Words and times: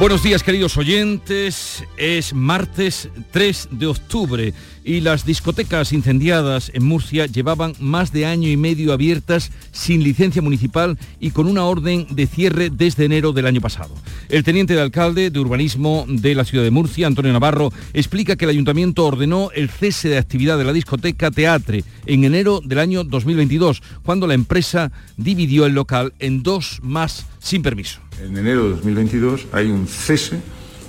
Buenos 0.00 0.24
días 0.24 0.42
queridos 0.42 0.76
oyentes, 0.76 1.84
es 1.96 2.34
martes 2.34 3.08
3 3.30 3.68
de 3.70 3.86
octubre 3.86 4.52
y 4.84 5.00
las 5.00 5.24
discotecas 5.24 5.92
incendiadas 5.92 6.72
en 6.74 6.84
Murcia 6.84 7.26
llevaban 7.26 7.74
más 7.78 8.12
de 8.12 8.26
año 8.26 8.48
y 8.48 8.56
medio 8.56 8.92
abiertas 8.92 9.52
sin 9.70 10.02
licencia 10.02 10.42
municipal 10.42 10.98
y 11.20 11.30
con 11.30 11.46
una 11.46 11.64
orden 11.64 12.08
de 12.10 12.26
cierre 12.26 12.70
desde 12.70 13.04
enero 13.04 13.32
del 13.32 13.46
año 13.46 13.60
pasado. 13.60 13.94
El 14.28 14.42
teniente 14.42 14.74
de 14.74 14.80
alcalde 14.80 15.30
de 15.30 15.38
urbanismo 15.38 16.04
de 16.08 16.34
la 16.34 16.44
ciudad 16.44 16.64
de 16.64 16.72
Murcia, 16.72 17.06
Antonio 17.06 17.32
Navarro, 17.32 17.72
explica 17.92 18.34
que 18.34 18.46
el 18.46 18.50
ayuntamiento 18.50 19.06
ordenó 19.06 19.52
el 19.54 19.70
cese 19.70 20.08
de 20.08 20.18
actividad 20.18 20.58
de 20.58 20.64
la 20.64 20.72
discoteca 20.72 21.30
Teatre 21.30 21.84
en 22.06 22.24
enero 22.24 22.60
del 22.64 22.80
año 22.80 23.04
2022, 23.04 23.80
cuando 24.02 24.26
la 24.26 24.34
empresa 24.34 24.90
dividió 25.16 25.66
el 25.66 25.74
local 25.74 26.14
en 26.18 26.42
dos 26.42 26.80
más 26.82 27.26
sin 27.38 27.62
permiso. 27.62 28.03
En 28.22 28.36
enero 28.36 28.64
de 28.64 28.70
2022 28.70 29.46
hay 29.52 29.70
un 29.70 29.86
cese 29.86 30.40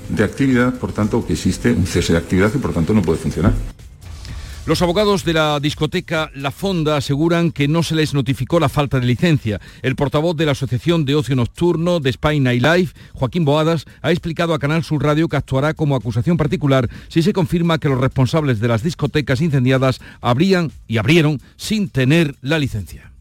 de 0.09 0.23
actividad, 0.23 0.75
por 0.75 0.93
tanto 0.93 1.25
que 1.25 1.33
existe 1.33 1.71
un 1.71 1.87
cese 1.87 2.13
de 2.13 2.19
actividad 2.19 2.51
y 2.53 2.59
por 2.59 2.73
tanto 2.73 2.93
no 2.93 3.01
puede 3.01 3.19
funcionar. 3.19 3.53
Los 4.65 4.81
abogados 4.81 5.23
de 5.25 5.33
la 5.33 5.59
discoteca 5.59 6.31
La 6.33 6.49
Fonda 6.49 6.97
aseguran 6.97 7.51
que 7.51 7.67
no 7.67 7.83
se 7.83 7.93
les 7.93 8.15
notificó 8.15 8.59
la 8.59 8.67
falta 8.67 8.99
de 8.99 9.05
licencia. 9.05 9.61
El 9.83 9.95
portavoz 9.95 10.35
de 10.35 10.47
la 10.47 10.53
Asociación 10.53 11.05
de 11.05 11.13
Ocio 11.13 11.35
Nocturno 11.35 11.99
de 11.99 12.09
Spain 12.09 12.41
Night 12.41 12.63
Life, 12.63 12.95
Joaquín 13.13 13.45
Boadas, 13.45 13.85
ha 14.01 14.09
explicado 14.09 14.55
a 14.55 14.59
Canal 14.59 14.83
Sur 14.83 15.03
Radio 15.03 15.27
que 15.27 15.37
actuará 15.37 15.75
como 15.75 15.95
acusación 15.95 16.35
particular 16.35 16.89
si 17.09 17.21
se 17.21 17.31
confirma 17.31 17.77
que 17.77 17.89
los 17.89 18.01
responsables 18.01 18.59
de 18.59 18.67
las 18.67 18.81
discotecas 18.81 19.39
incendiadas 19.39 20.01
habrían 20.19 20.71
y 20.87 20.97
abrieron 20.97 21.39
sin 21.57 21.87
tener 21.87 22.35
la 22.41 22.57
licencia. 22.57 23.14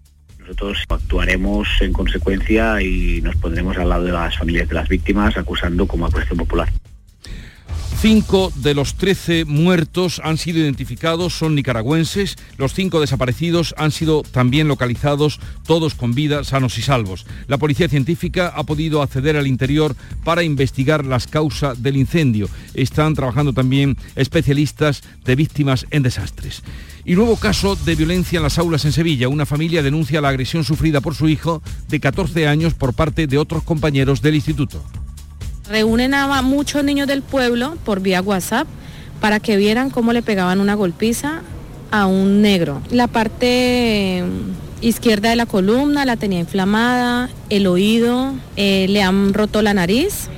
Nosotros 0.45 0.85
actuaremos 0.91 1.67
en 1.81 1.95
consecuencia 1.95 2.83
y 2.83 3.23
nos 3.23 3.35
pondremos 3.37 3.79
al 3.79 3.89
lado 3.89 4.05
de 4.05 4.13
las 4.13 4.37
familias 4.37 4.69
de 4.69 4.75
las 4.75 4.87
víctimas 4.91 5.39
acusando 5.39 5.87
como 5.87 6.05
acusación 6.05 6.37
popular. 6.37 6.69
Cinco 8.01 8.53
de 8.57 8.75
los 8.75 8.97
trece 8.97 9.47
muertos 9.47 10.21
han 10.23 10.37
sido 10.37 10.59
identificados, 10.59 11.39
son 11.39 11.55
nicaragüenses. 11.55 12.37
Los 12.59 12.75
cinco 12.75 13.01
desaparecidos 13.01 13.75
han 13.79 13.93
sido 13.93 14.23
también 14.23 14.69
localizados, 14.69 15.41
todos 15.67 15.95
con 15.95 16.15
vida, 16.15 16.45
sanos 16.45 16.77
y 16.77 16.83
salvos. 16.83 17.25
La 17.47 17.57
policía 17.57 17.89
científica 17.89 18.53
ha 18.55 18.65
podido 18.65 19.01
acceder 19.01 19.37
al 19.37 19.47
interior 19.47 19.97
para 20.23 20.43
investigar 20.43 21.05
las 21.05 21.27
causas 21.27 21.83
del 21.83 21.97
incendio. 21.97 22.51
Están 22.75 23.15
trabajando 23.15 23.55
también 23.55 23.97
especialistas 24.17 25.03
de 25.25 25.37
víctimas 25.37 25.87
en 25.91 26.03
desastres. 26.03 26.63
Y 27.07 27.15
nuevo 27.15 27.37
caso 27.37 27.77
de 27.77 27.95
violencia 27.95 28.39
en 28.39 28.43
las 28.43 28.59
aulas 28.59 28.85
en 28.85 28.93
Sevilla. 28.93 29.29
Una 29.29 29.47
familia 29.47 29.83
denuncia 29.83 30.21
la 30.21 30.31
agresión 30.31 30.65
sufrida 30.65 31.01
por 31.01 31.15
su 31.15 31.29
hijo 31.29 31.63
de 31.89 32.01
14 32.01 32.49
años 32.49 32.75
por 32.75 32.95
parte 32.95 33.27
de 33.27 33.39
otros 33.39 33.63
compañeros 33.63 34.23
del 34.23 34.35
instituto. 34.35 34.83
Reúnen 35.69 36.13
a 36.13 36.43
muchos 36.43 36.85
niños 36.85 37.09
del 37.09 37.23
pueblo 37.23 37.77
por 37.85 38.01
vía 38.01 38.21
WhatsApp 38.21 38.67
para 39.21 39.41
que 39.41 39.57
vieran 39.57 39.89
cómo 39.89 40.13
le 40.13 40.21
pegaban 40.21 40.61
una 40.61 40.75
golpiza 40.75 41.41
a 41.91 42.07
un 42.07 42.43
negro. 42.43 42.83
La 42.91 43.07
parte 43.07 44.23
mm, 44.23 44.85
izquierda 44.85 45.31
de 45.31 45.37
la 45.37 45.47
columna 45.47 46.05
la 46.05 46.17
tenía 46.17 46.41
inflamada, 46.41 47.31
el 47.49 47.67
oído, 47.67 48.35
eh, 48.57 48.87
le 48.91 49.03
han 49.03 49.33
roto 49.33 49.63
la 49.63 49.73
nariz. 49.73 50.29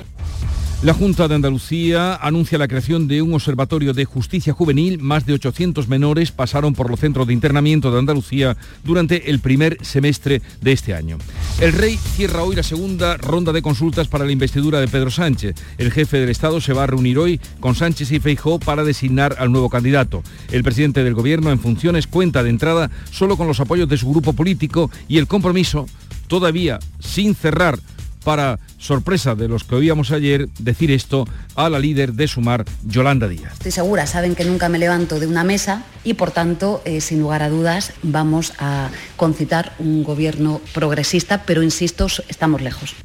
La 0.83 0.93
Junta 0.93 1.27
de 1.27 1.33
Andalucía 1.33 2.13
anuncia 2.17 2.59
la 2.59 2.67
creación 2.67 3.07
de 3.07 3.23
un 3.23 3.33
observatorio 3.33 3.95
de 3.95 4.05
justicia 4.05 4.53
juvenil. 4.53 4.99
Más 4.99 5.25
de 5.25 5.33
800 5.33 5.87
menores 5.87 6.31
pasaron 6.31 6.75
por 6.75 6.91
los 6.91 6.99
centros 6.99 7.25
de 7.25 7.33
internamiento 7.33 7.91
de 7.91 7.97
Andalucía 7.97 8.55
durante 8.83 9.31
el 9.31 9.39
primer 9.39 9.83
semestre 9.83 10.39
de 10.61 10.71
este 10.71 10.93
año. 10.93 11.17
El 11.59 11.73
rey 11.73 11.97
cierra 11.97 12.43
hoy 12.43 12.55
la 12.55 12.61
segunda 12.61 13.17
ronda 13.17 13.53
de 13.53 13.63
consultas 13.63 14.07
para 14.07 14.23
la 14.23 14.31
investidura 14.31 14.79
de 14.79 14.87
Pedro 14.87 15.09
Sánchez. 15.09 15.55
El 15.79 15.91
jefe 15.91 16.19
del 16.19 16.29
Estado 16.29 16.61
se 16.61 16.73
va 16.73 16.83
a 16.83 16.87
reunir 16.87 17.17
hoy 17.17 17.41
con 17.59 17.73
Sánchez 17.73 18.11
y 18.11 18.19
Feijó 18.19 18.59
para 18.59 18.83
designar 18.83 19.35
al 19.39 19.51
nuevo 19.51 19.71
candidato. 19.71 20.21
El 20.51 20.61
presidente 20.61 21.03
del 21.03 21.15
Gobierno 21.15 21.49
en 21.49 21.59
funciones 21.59 22.05
cuenta 22.05 22.43
de 22.43 22.51
entrada 22.51 22.91
solo 23.09 23.35
con 23.35 23.47
los 23.47 23.59
apoyos 23.59 23.89
de 23.89 23.97
su 23.97 24.11
grupo 24.11 24.33
político 24.33 24.91
y 25.07 25.17
el 25.17 25.25
compromiso 25.25 25.87
todavía 26.27 26.77
sin 26.99 27.33
cerrar 27.33 27.79
para 28.27 28.59
sorpresa 28.77 29.35
de 29.35 29.47
los 29.47 29.63
que 29.63 29.75
oíamos 29.75 30.11
ayer 30.11 30.49
decir 30.59 30.91
esto 30.91 31.25
a 31.55 31.69
la 31.69 31.79
líder 31.79 32.11
de 32.11 32.27
Sumar, 32.27 32.65
Yolanda 32.83 33.29
Díaz. 33.29 33.53
Estoy 33.53 33.71
segura, 33.71 34.05
saben 34.05 34.35
que 34.35 34.43
nunca 34.43 34.67
me 34.67 34.79
levanto 34.79 35.21
de 35.21 35.27
una 35.27 35.45
mesa 35.45 35.85
y 36.03 36.15
por 36.15 36.31
tanto, 36.31 36.81
eh, 36.83 36.99
sin 36.99 37.21
lugar 37.21 37.41
a 37.41 37.47
dudas, 37.47 37.93
vamos 38.03 38.51
a 38.59 38.89
concitar 39.15 39.71
un 39.79 40.03
gobierno 40.03 40.59
progresista, 40.73 41.43
pero 41.45 41.63
insisto, 41.63 42.07
estamos 42.27 42.61
lejos. 42.61 42.95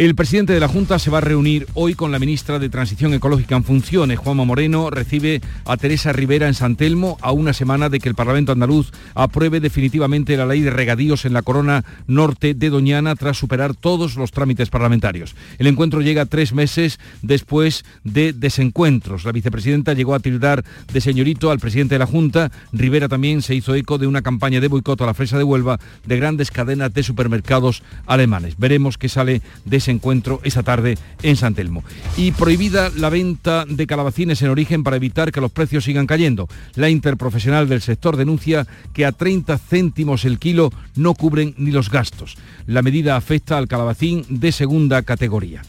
El 0.00 0.14
presidente 0.14 0.54
de 0.54 0.60
la 0.60 0.66
Junta 0.66 0.98
se 0.98 1.10
va 1.10 1.18
a 1.18 1.20
reunir 1.20 1.66
hoy 1.74 1.92
con 1.92 2.10
la 2.10 2.18
ministra 2.18 2.58
de 2.58 2.70
Transición 2.70 3.12
Ecológica 3.12 3.54
en 3.54 3.64
funciones. 3.64 4.18
Juanma 4.18 4.46
Moreno 4.46 4.88
recibe 4.88 5.42
a 5.66 5.76
Teresa 5.76 6.10
Rivera 6.10 6.48
en 6.48 6.54
San 6.54 6.76
Telmo 6.76 7.18
a 7.20 7.32
una 7.32 7.52
semana 7.52 7.90
de 7.90 8.00
que 8.00 8.08
el 8.08 8.14
Parlamento 8.14 8.50
andaluz 8.50 8.92
apruebe 9.14 9.60
definitivamente 9.60 10.38
la 10.38 10.46
ley 10.46 10.62
de 10.62 10.70
regadíos 10.70 11.26
en 11.26 11.34
la 11.34 11.42
corona 11.42 11.84
norte 12.06 12.54
de 12.54 12.70
Doñana 12.70 13.14
tras 13.14 13.36
superar 13.36 13.74
todos 13.74 14.16
los 14.16 14.30
trámites 14.30 14.70
parlamentarios. 14.70 15.36
El 15.58 15.66
encuentro 15.66 16.00
llega 16.00 16.24
tres 16.24 16.54
meses 16.54 16.98
después 17.20 17.84
de 18.02 18.32
desencuentros. 18.32 19.26
La 19.26 19.32
vicepresidenta 19.32 19.92
llegó 19.92 20.14
a 20.14 20.20
tildar 20.20 20.64
de 20.90 21.00
señorito 21.02 21.50
al 21.50 21.58
presidente 21.58 21.96
de 21.96 21.98
la 21.98 22.06
Junta. 22.06 22.50
Rivera 22.72 23.08
también 23.08 23.42
se 23.42 23.54
hizo 23.54 23.74
eco 23.74 23.98
de 23.98 24.06
una 24.06 24.22
campaña 24.22 24.62
de 24.62 24.68
boicot 24.68 25.02
a 25.02 25.04
la 25.04 25.12
fresa 25.12 25.36
de 25.36 25.44
Huelva 25.44 25.78
de 26.06 26.16
grandes 26.16 26.50
cadenas 26.50 26.94
de 26.94 27.02
supermercados 27.02 27.82
alemanes. 28.06 28.56
Veremos 28.56 28.96
qué 28.96 29.10
sale 29.10 29.42
de 29.66 29.76
ese 29.76 29.89
encuentro 29.90 30.40
esa 30.44 30.62
tarde 30.62 30.96
en 31.22 31.36
San 31.36 31.54
Telmo. 31.54 31.84
Y 32.16 32.32
prohibida 32.32 32.90
la 32.96 33.10
venta 33.10 33.64
de 33.68 33.86
calabacines 33.86 34.42
en 34.42 34.50
origen 34.50 34.82
para 34.82 34.96
evitar 34.96 35.32
que 35.32 35.40
los 35.40 35.52
precios 35.52 35.84
sigan 35.84 36.06
cayendo. 36.06 36.48
La 36.74 36.88
interprofesional 36.88 37.68
del 37.68 37.82
sector 37.82 38.16
denuncia 38.16 38.66
que 38.92 39.04
a 39.04 39.12
30 39.12 39.58
céntimos 39.58 40.24
el 40.24 40.38
kilo 40.38 40.72
no 40.94 41.14
cubren 41.14 41.54
ni 41.58 41.70
los 41.70 41.90
gastos. 41.90 42.36
La 42.66 42.82
medida 42.82 43.16
afecta 43.16 43.58
al 43.58 43.68
calabacín 43.68 44.24
de 44.28 44.52
segunda 44.52 45.02
categoría. 45.02 45.62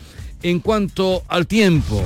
En 0.44 0.60
cuanto 0.60 1.24
al 1.28 1.46
tiempo, 1.46 2.04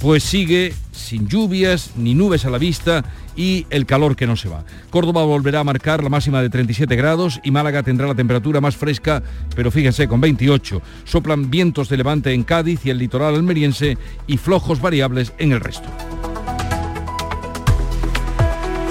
pues 0.00 0.24
sigue 0.24 0.74
sin 0.92 1.28
lluvias 1.28 1.92
ni 1.96 2.14
nubes 2.14 2.44
a 2.44 2.50
la 2.50 2.58
vista 2.58 3.04
y 3.36 3.66
el 3.70 3.86
calor 3.86 4.16
que 4.16 4.26
no 4.26 4.36
se 4.36 4.48
va. 4.48 4.64
Córdoba 4.90 5.24
volverá 5.24 5.60
a 5.60 5.64
marcar 5.64 6.02
la 6.02 6.08
máxima 6.08 6.42
de 6.42 6.50
37 6.50 6.94
grados 6.96 7.40
y 7.42 7.50
Málaga 7.50 7.82
tendrá 7.82 8.06
la 8.06 8.14
temperatura 8.14 8.60
más 8.60 8.76
fresca, 8.76 9.22
pero 9.54 9.70
fíjense, 9.70 10.08
con 10.08 10.20
28. 10.20 10.82
Soplan 11.04 11.50
vientos 11.50 11.88
de 11.88 11.96
levante 11.96 12.32
en 12.32 12.44
Cádiz 12.44 12.84
y 12.84 12.90
el 12.90 12.98
litoral 12.98 13.34
almeriense 13.34 13.96
y 14.26 14.36
flojos 14.36 14.80
variables 14.80 15.32
en 15.38 15.52
el 15.52 15.60
resto. 15.60 15.88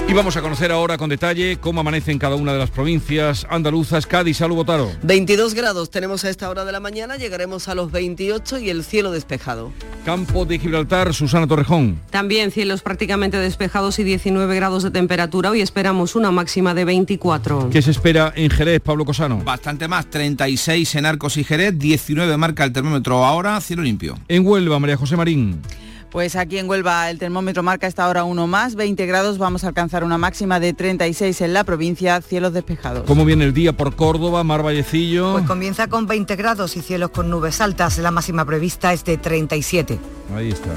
Y 0.08 0.14
vamos 0.14 0.36
a 0.36 0.42
conocer 0.42 0.70
ahora 0.70 0.98
con 0.98 1.08
detalle 1.08 1.56
cómo 1.58 1.80
amanece 1.80 2.12
en 2.12 2.18
cada 2.18 2.36
una 2.36 2.52
de 2.52 2.58
las 2.58 2.70
provincias 2.70 3.46
andaluzas. 3.48 4.06
Cádiz, 4.06 4.36
salud, 4.36 4.56
Botaro. 4.56 4.90
22 5.02 5.54
grados 5.54 5.90
tenemos 5.90 6.24
a 6.24 6.30
esta 6.30 6.50
hora 6.50 6.66
de 6.66 6.72
la 6.72 6.80
mañana, 6.80 7.16
llegaremos 7.16 7.68
a 7.68 7.74
los 7.74 7.90
28 7.90 8.58
y 8.58 8.68
el 8.68 8.84
cielo 8.84 9.10
despejado. 9.10 9.72
Campo 10.04 10.44
de 10.44 10.58
Gibraltar, 10.58 11.14
Susana 11.14 11.46
Torrejón. 11.46 11.98
También 12.10 12.50
cielos 12.50 12.82
prácticamente 12.82 13.38
despejados 13.38 13.98
y 14.00 14.04
19 14.04 14.54
grados 14.54 14.82
de 14.82 14.90
temperatura. 14.90 15.50
Hoy 15.50 15.62
esperamos 15.62 16.14
una 16.14 16.30
máxima 16.30 16.74
de 16.74 16.84
24. 16.84 17.70
¿Qué 17.70 17.80
se 17.80 17.92
espera 17.92 18.32
en 18.36 18.50
Jerez, 18.50 18.82
Pablo 18.82 19.06
Cosano? 19.06 19.38
Bastante 19.38 19.88
más, 19.88 20.10
36 20.10 20.94
en 20.96 21.06
Arcos 21.06 21.38
y 21.38 21.44
Jerez, 21.44 21.78
19 21.78 22.36
marca 22.36 22.64
el 22.64 22.72
termómetro 22.72 23.24
ahora, 23.24 23.58
cielo 23.62 23.82
limpio. 23.82 24.18
En 24.28 24.46
Huelva, 24.46 24.78
María 24.78 24.96
José 24.98 25.16
Marín. 25.16 25.62
Pues 26.12 26.36
aquí 26.36 26.58
en 26.58 26.68
Huelva 26.68 27.08
el 27.08 27.18
termómetro 27.18 27.62
marca 27.62 27.86
esta 27.86 28.06
hora 28.06 28.24
uno 28.24 28.46
más, 28.46 28.74
20 28.74 29.06
grados, 29.06 29.38
vamos 29.38 29.64
a 29.64 29.68
alcanzar 29.68 30.04
una 30.04 30.18
máxima 30.18 30.60
de 30.60 30.74
36 30.74 31.40
en 31.40 31.54
la 31.54 31.64
provincia, 31.64 32.20
cielos 32.20 32.52
despejados. 32.52 33.04
¿Cómo 33.06 33.24
viene 33.24 33.46
el 33.46 33.54
día 33.54 33.72
por 33.72 33.96
Córdoba, 33.96 34.44
Mar 34.44 34.62
Vallecillo? 34.62 35.32
Pues 35.32 35.46
comienza 35.46 35.86
con 35.86 36.06
20 36.06 36.36
grados 36.36 36.76
y 36.76 36.82
cielos 36.82 37.12
con 37.12 37.30
nubes 37.30 37.62
altas, 37.62 37.96
la 37.96 38.10
máxima 38.10 38.44
prevista 38.44 38.92
es 38.92 39.06
de 39.06 39.16
37. 39.16 39.98
Ahí 40.36 40.50
está. 40.50 40.68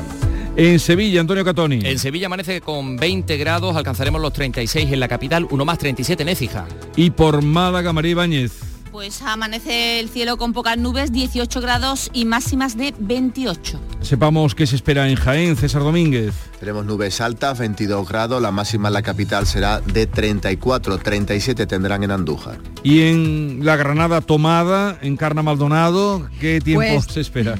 En 0.56 0.80
Sevilla, 0.80 1.20
Antonio 1.20 1.44
Catoni. 1.44 1.82
En 1.84 2.00
Sevilla 2.00 2.28
amanece 2.28 2.62
con 2.62 2.96
20 2.96 3.36
grados, 3.36 3.76
alcanzaremos 3.76 4.22
los 4.22 4.32
36 4.32 4.90
en 4.90 5.02
la 5.02 5.10
capital, 5.10 5.46
uno 5.52 5.66
más 5.66 5.80
37 5.80 6.24
en 6.24 6.30
Écija. 6.30 6.66
Y 6.96 7.10
por 7.10 7.42
Málaga, 7.42 7.92
María 7.92 8.12
Ibáñez. 8.12 8.75
Pues 8.96 9.22
amanece 9.24 10.00
el 10.00 10.08
cielo 10.08 10.38
con 10.38 10.54
pocas 10.54 10.78
nubes, 10.78 11.12
18 11.12 11.60
grados 11.60 12.10
y 12.14 12.24
máximas 12.24 12.78
de 12.78 12.94
28. 12.98 13.78
Sepamos 14.00 14.56
qué 14.56 14.66
se 14.66 14.78
espera 14.78 15.10
en 15.10 15.18
Jaén, 15.18 15.58
César 15.58 15.82
Domínguez. 15.82 16.34
Tenemos 16.62 16.86
nubes 16.86 17.20
altas, 17.20 17.60
22 17.60 18.08
grados, 18.08 18.42
la 18.42 18.52
máxima 18.52 18.88
en 18.88 18.94
la 18.94 19.02
capital 19.02 19.48
será 19.48 19.82
de 19.82 20.08
34, 20.08 20.98
37 20.98 21.68
tendrán 21.68 22.04
en 22.06 22.12
Andújar. 22.12 22.60
Y 22.84 23.02
en 23.02 23.66
la 23.66 23.76
Granada 23.76 24.22
tomada, 24.22 24.98
en 25.02 25.18
Carna 25.18 25.44
Maldonado, 25.44 26.30
¿qué 26.40 26.62
tiempo 26.62 26.86
Pues- 26.88 27.14
se 27.14 27.20
espera? 27.20 27.60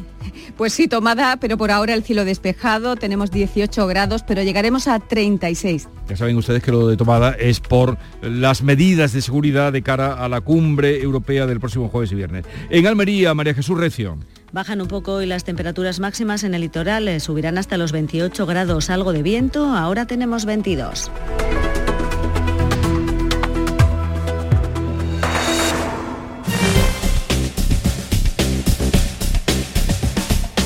Pues 0.58 0.74
sí, 0.74 0.88
tomada, 0.88 1.38
pero 1.38 1.58
por 1.58 1.72
ahora 1.72 1.94
el 1.94 2.04
cielo 2.04 2.26
despejado, 2.26 2.96
tenemos 2.96 3.32
18 3.32 3.88
grados, 3.88 4.24
pero 4.24 4.44
llegaremos 4.44 4.88
a 4.88 5.00
36. 5.00 5.88
Ya 6.08 6.18
saben 6.18 6.38
ustedes 6.38 6.64
que 6.64 6.72
lo 6.72 6.88
de 6.88 6.98
tomada 6.98 7.32
es 7.32 7.60
por 7.60 7.98
las 8.22 8.62
medidas 8.62 9.14
de 9.14 9.22
seguridad 9.22 9.74
de 9.74 9.82
cara 9.82 10.14
a 10.14 10.30
la 10.30 10.42
cumbre 10.42 11.02
europea 11.02 11.46
del 11.46 11.60
próximo 11.60 11.90
jueves 11.90 12.12
y 12.12 12.16
viernes. 12.16 12.46
En 12.70 12.88
Almería, 12.88 13.34
María 13.34 13.54
Jesús 13.54 13.78
Recio. 13.78 14.18
Bajan 14.52 14.82
un 14.82 14.88
poco 14.88 15.22
y 15.22 15.26
las 15.26 15.44
temperaturas 15.44 16.00
máximas 16.00 16.44
en 16.44 16.54
el 16.54 16.62
litoral 16.62 17.08
eh, 17.08 17.20
subirán 17.20 17.58
hasta 17.58 17.78
los 17.78 17.92
28 17.92 18.46
grados, 18.46 18.90
algo 18.90 19.12
de 19.12 19.22
viento, 19.22 19.66
ahora 19.66 20.06
tenemos 20.08 20.46
22. 20.46 21.12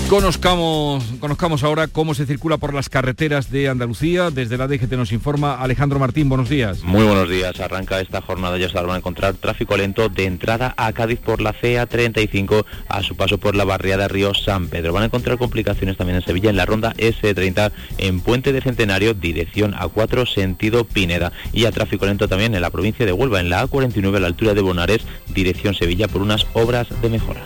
Conozcamos, 0.10 1.04
conozcamos 1.20 1.64
ahora 1.64 1.86
cómo 1.86 2.16
se 2.16 2.26
circula 2.26 2.58
por 2.58 2.74
las 2.74 2.90
carreteras 2.90 3.52
de 3.52 3.70
Andalucía. 3.70 4.32
Desde 4.32 4.58
la 4.58 4.68
DGT 4.68 4.94
nos 4.94 5.12
informa 5.12 5.62
Alejandro 5.62 6.00
Martín. 6.00 6.30
Buenos 6.30 6.50
días. 6.50 6.82
Muy 6.82 7.04
buenos 7.04 7.30
días. 7.30 7.60
Arranca 7.60 8.02
esta 8.02 8.20
jornada. 8.20 8.58
Ya 8.58 8.70
se 8.70 8.74
van 8.74 8.90
a 8.90 8.98
encontrar 8.98 9.36
tráfico 9.36 9.78
lento 9.78 10.10
de 10.10 10.26
entrada 10.26 10.74
a 10.78 10.92
Cádiz 10.94 11.20
por 11.20 11.42
la 11.42 11.54
CA35 11.54 12.66
a 12.88 13.04
su 13.04 13.16
paso 13.16 13.38
por 13.38 13.56
la 13.56 13.66
barriada 13.66 14.08
Río 14.08 14.34
San 14.34 14.68
Pedro. 14.68 14.94
Van 14.94 15.04
a 15.04 15.06
encontrar 15.06 15.38
complicaciones 15.38 15.96
también 15.96 16.16
en 16.16 16.26
Sevilla 16.26 16.50
en 16.50 16.58
la 16.58 16.66
ronda 16.66 16.96
S30 16.96 17.72
en 18.00 18.22
Puente 18.22 18.52
de 18.52 18.62
Centenario, 18.62 19.14
dirección 19.14 19.74
A4, 19.74 20.28
sentido 20.28 20.86
Pineda. 20.86 21.32
Y 21.54 21.66
a 21.66 21.72
tráfico 21.72 22.08
lento 22.08 22.28
también 22.28 22.56
en 22.56 22.62
la 22.62 22.72
provincia 22.72 23.06
de 23.06 23.14
Huelva, 23.14 23.42
en 23.42 23.52
la 23.52 23.64
A49 23.64 24.16
a 24.16 24.20
la 24.22 24.28
altura 24.28 24.56
de 24.56 24.62
Bonares, 24.62 25.04
dirección 25.28 25.76
Sevilla 25.76 26.08
por 26.08 26.24
unas 26.24 26.48
obras 26.56 26.88
de 27.00 27.10
mejora. 27.10 27.44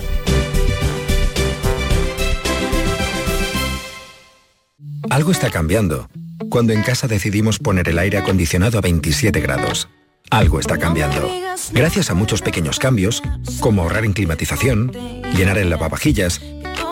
Algo 5.09 5.31
está 5.31 5.49
cambiando. 5.49 6.09
Cuando 6.49 6.73
en 6.73 6.83
casa 6.83 7.07
decidimos 7.07 7.59
poner 7.59 7.89
el 7.89 7.99
aire 7.99 8.17
acondicionado 8.17 8.77
a 8.77 8.81
27 8.81 9.39
grados. 9.41 9.89
Algo 10.29 10.59
está 10.59 10.77
cambiando. 10.77 11.29
Gracias 11.71 12.09
a 12.09 12.13
muchos 12.13 12.41
pequeños 12.41 12.79
cambios, 12.79 13.21
como 13.59 13.83
ahorrar 13.83 14.05
en 14.05 14.13
climatización, 14.13 14.91
llenar 15.35 15.57
el 15.57 15.69
lavavajillas, 15.69 16.41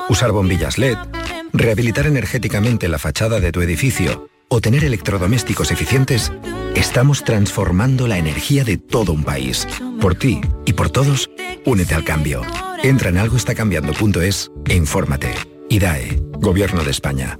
usar 0.09 0.31
bombillas 0.31 0.77
LED, 0.77 0.97
rehabilitar 1.53 2.05
energéticamente 2.05 2.87
la 2.87 2.99
fachada 2.99 3.39
de 3.39 3.51
tu 3.51 3.61
edificio 3.61 4.29
o 4.49 4.59
tener 4.59 4.83
electrodomésticos 4.83 5.71
eficientes, 5.71 6.31
estamos 6.75 7.23
transformando 7.23 8.07
la 8.07 8.17
energía 8.17 8.65
de 8.65 8.77
todo 8.77 9.13
un 9.13 9.23
país. 9.23 9.65
Por 10.01 10.15
ti 10.15 10.41
y 10.65 10.73
por 10.73 10.89
todos, 10.89 11.29
únete 11.65 11.95
al 11.95 12.03
cambio. 12.03 12.41
Entra 12.83 13.09
en 13.09 13.17
algoestacambiando.es 13.17 14.51
e 14.67 14.75
infórmate. 14.75 15.33
IDAE, 15.69 16.21
Gobierno 16.33 16.83
de 16.83 16.91
España. 16.91 17.39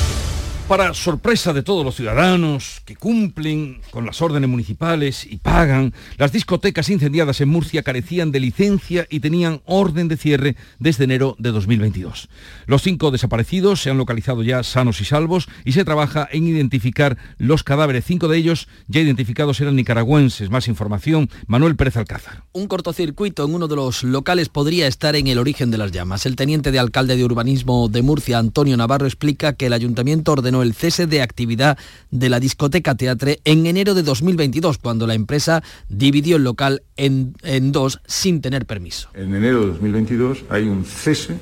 Para 0.71 0.93
sorpresa 0.93 1.51
de 1.51 1.63
todos 1.63 1.83
los 1.83 1.97
ciudadanos 1.97 2.81
que 2.85 2.95
cumplen 2.95 3.81
con 3.91 4.05
las 4.05 4.21
órdenes 4.21 4.49
municipales 4.49 5.27
y 5.29 5.35
pagan, 5.35 5.93
las 6.17 6.31
discotecas 6.31 6.87
incendiadas 6.87 7.41
en 7.41 7.49
Murcia 7.49 7.83
carecían 7.83 8.31
de 8.31 8.39
licencia 8.39 9.05
y 9.09 9.19
tenían 9.19 9.61
orden 9.65 10.07
de 10.07 10.15
cierre 10.15 10.55
desde 10.79 11.03
enero 11.03 11.35
de 11.39 11.51
2022. 11.51 12.29
Los 12.67 12.83
cinco 12.83 13.11
desaparecidos 13.11 13.81
se 13.81 13.89
han 13.89 13.97
localizado 13.97 14.43
ya 14.43 14.63
sanos 14.63 15.01
y 15.01 15.03
salvos 15.03 15.49
y 15.65 15.73
se 15.73 15.83
trabaja 15.83 16.25
en 16.31 16.47
identificar 16.47 17.17
los 17.37 17.65
cadáveres. 17.65 18.05
Cinco 18.05 18.29
de 18.29 18.37
ellos 18.37 18.69
ya 18.87 19.01
identificados 19.01 19.59
eran 19.59 19.75
nicaragüenses. 19.75 20.51
Más 20.51 20.69
información, 20.69 21.29
Manuel 21.47 21.75
Pérez 21.75 21.97
Alcázar. 21.97 22.45
Un 22.53 22.67
cortocircuito 22.67 23.43
en 23.43 23.55
uno 23.55 23.67
de 23.67 23.75
los 23.75 24.05
locales 24.05 24.47
podría 24.47 24.87
estar 24.87 25.17
en 25.17 25.27
el 25.27 25.37
origen 25.37 25.69
de 25.69 25.79
las 25.79 25.91
llamas. 25.91 26.25
El 26.25 26.37
teniente 26.37 26.71
de 26.71 26.79
alcalde 26.79 27.17
de 27.17 27.25
urbanismo 27.25 27.89
de 27.89 28.03
Murcia, 28.03 28.37
Antonio 28.37 28.77
Navarro, 28.77 29.05
explica 29.05 29.51
que 29.51 29.65
el 29.65 29.73
ayuntamiento 29.73 30.31
ordenó 30.31 30.60
el 30.61 30.73
cese 30.73 31.07
de 31.07 31.21
actividad 31.21 31.77
de 32.09 32.29
la 32.29 32.39
discoteca 32.39 32.95
Teatre 32.95 33.39
en 33.45 33.65
enero 33.65 33.93
de 33.93 34.03
2022, 34.03 34.77
cuando 34.77 35.07
la 35.07 35.13
empresa 35.13 35.63
dividió 35.89 36.37
el 36.37 36.43
local 36.43 36.83
en, 36.97 37.33
en 37.43 37.71
dos 37.71 38.01
sin 38.05 38.41
tener 38.41 38.65
permiso. 38.65 39.09
En 39.13 39.35
enero 39.35 39.61
de 39.61 39.67
2022 39.67 40.45
hay 40.49 40.63
un 40.63 40.85
cese 40.85 41.37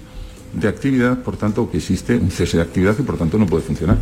de 0.54 0.68
actividad, 0.68 1.22
por 1.24 1.38
tanto 1.38 1.70
que 1.70 1.78
existe 1.78 2.16
un 2.16 2.32
cese 2.32 2.58
de 2.58 2.64
actividad 2.64 2.96
y 2.98 3.04
por 3.04 3.18
tanto 3.18 3.38
no 3.38 3.46
puede 3.46 3.64
funcionar. 3.64 3.98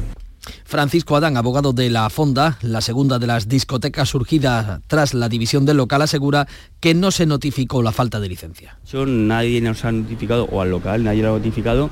Francisco 0.64 1.16
Adán, 1.16 1.38
abogado 1.38 1.74
de 1.74 1.90
la 1.90 2.10
Fonda, 2.10 2.58
la 2.62 2.81
segunda 2.81 3.20
de 3.20 3.28
las 3.28 3.48
discotecas 3.48 4.10
surgidas 4.10 4.81
tras 4.88 5.13
la 5.13 5.30
división 5.30 5.66
del 5.66 5.78
local, 5.78 6.02
asegura 6.02 6.48
que 6.80 6.94
no 6.94 7.12
se 7.12 7.25
notificó 7.25 7.81
la 7.81 7.92
falta 7.92 8.20
de 8.20 8.30
licencia. 8.30 8.78
Yo, 8.92 9.06
nadie 9.06 9.62
nos 9.62 9.84
ha 9.86 9.92
notificado, 9.92 10.46
o 10.46 10.62
al 10.62 10.72
local, 10.72 11.04
nadie 11.04 11.24
lo 11.24 11.30
ha 11.30 11.38
notificado 11.38 11.90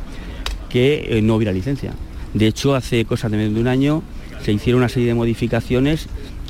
que 0.69 1.17
eh, 1.17 1.21
no 1.21 1.35
hubiera 1.35 1.51
licencia. 1.51 1.93
De 2.35 2.47
hecho, 2.47 2.75
hace 2.75 3.05
cosas 3.05 3.31
de 3.31 3.37
menos 3.37 3.55
de 3.55 3.61
un 3.61 3.67
año 3.67 4.03
se 4.43 4.51
hicieron 4.51 4.81
una 4.81 4.89
serie 4.89 5.07
de 5.07 5.15
modificaciones 5.15 6.07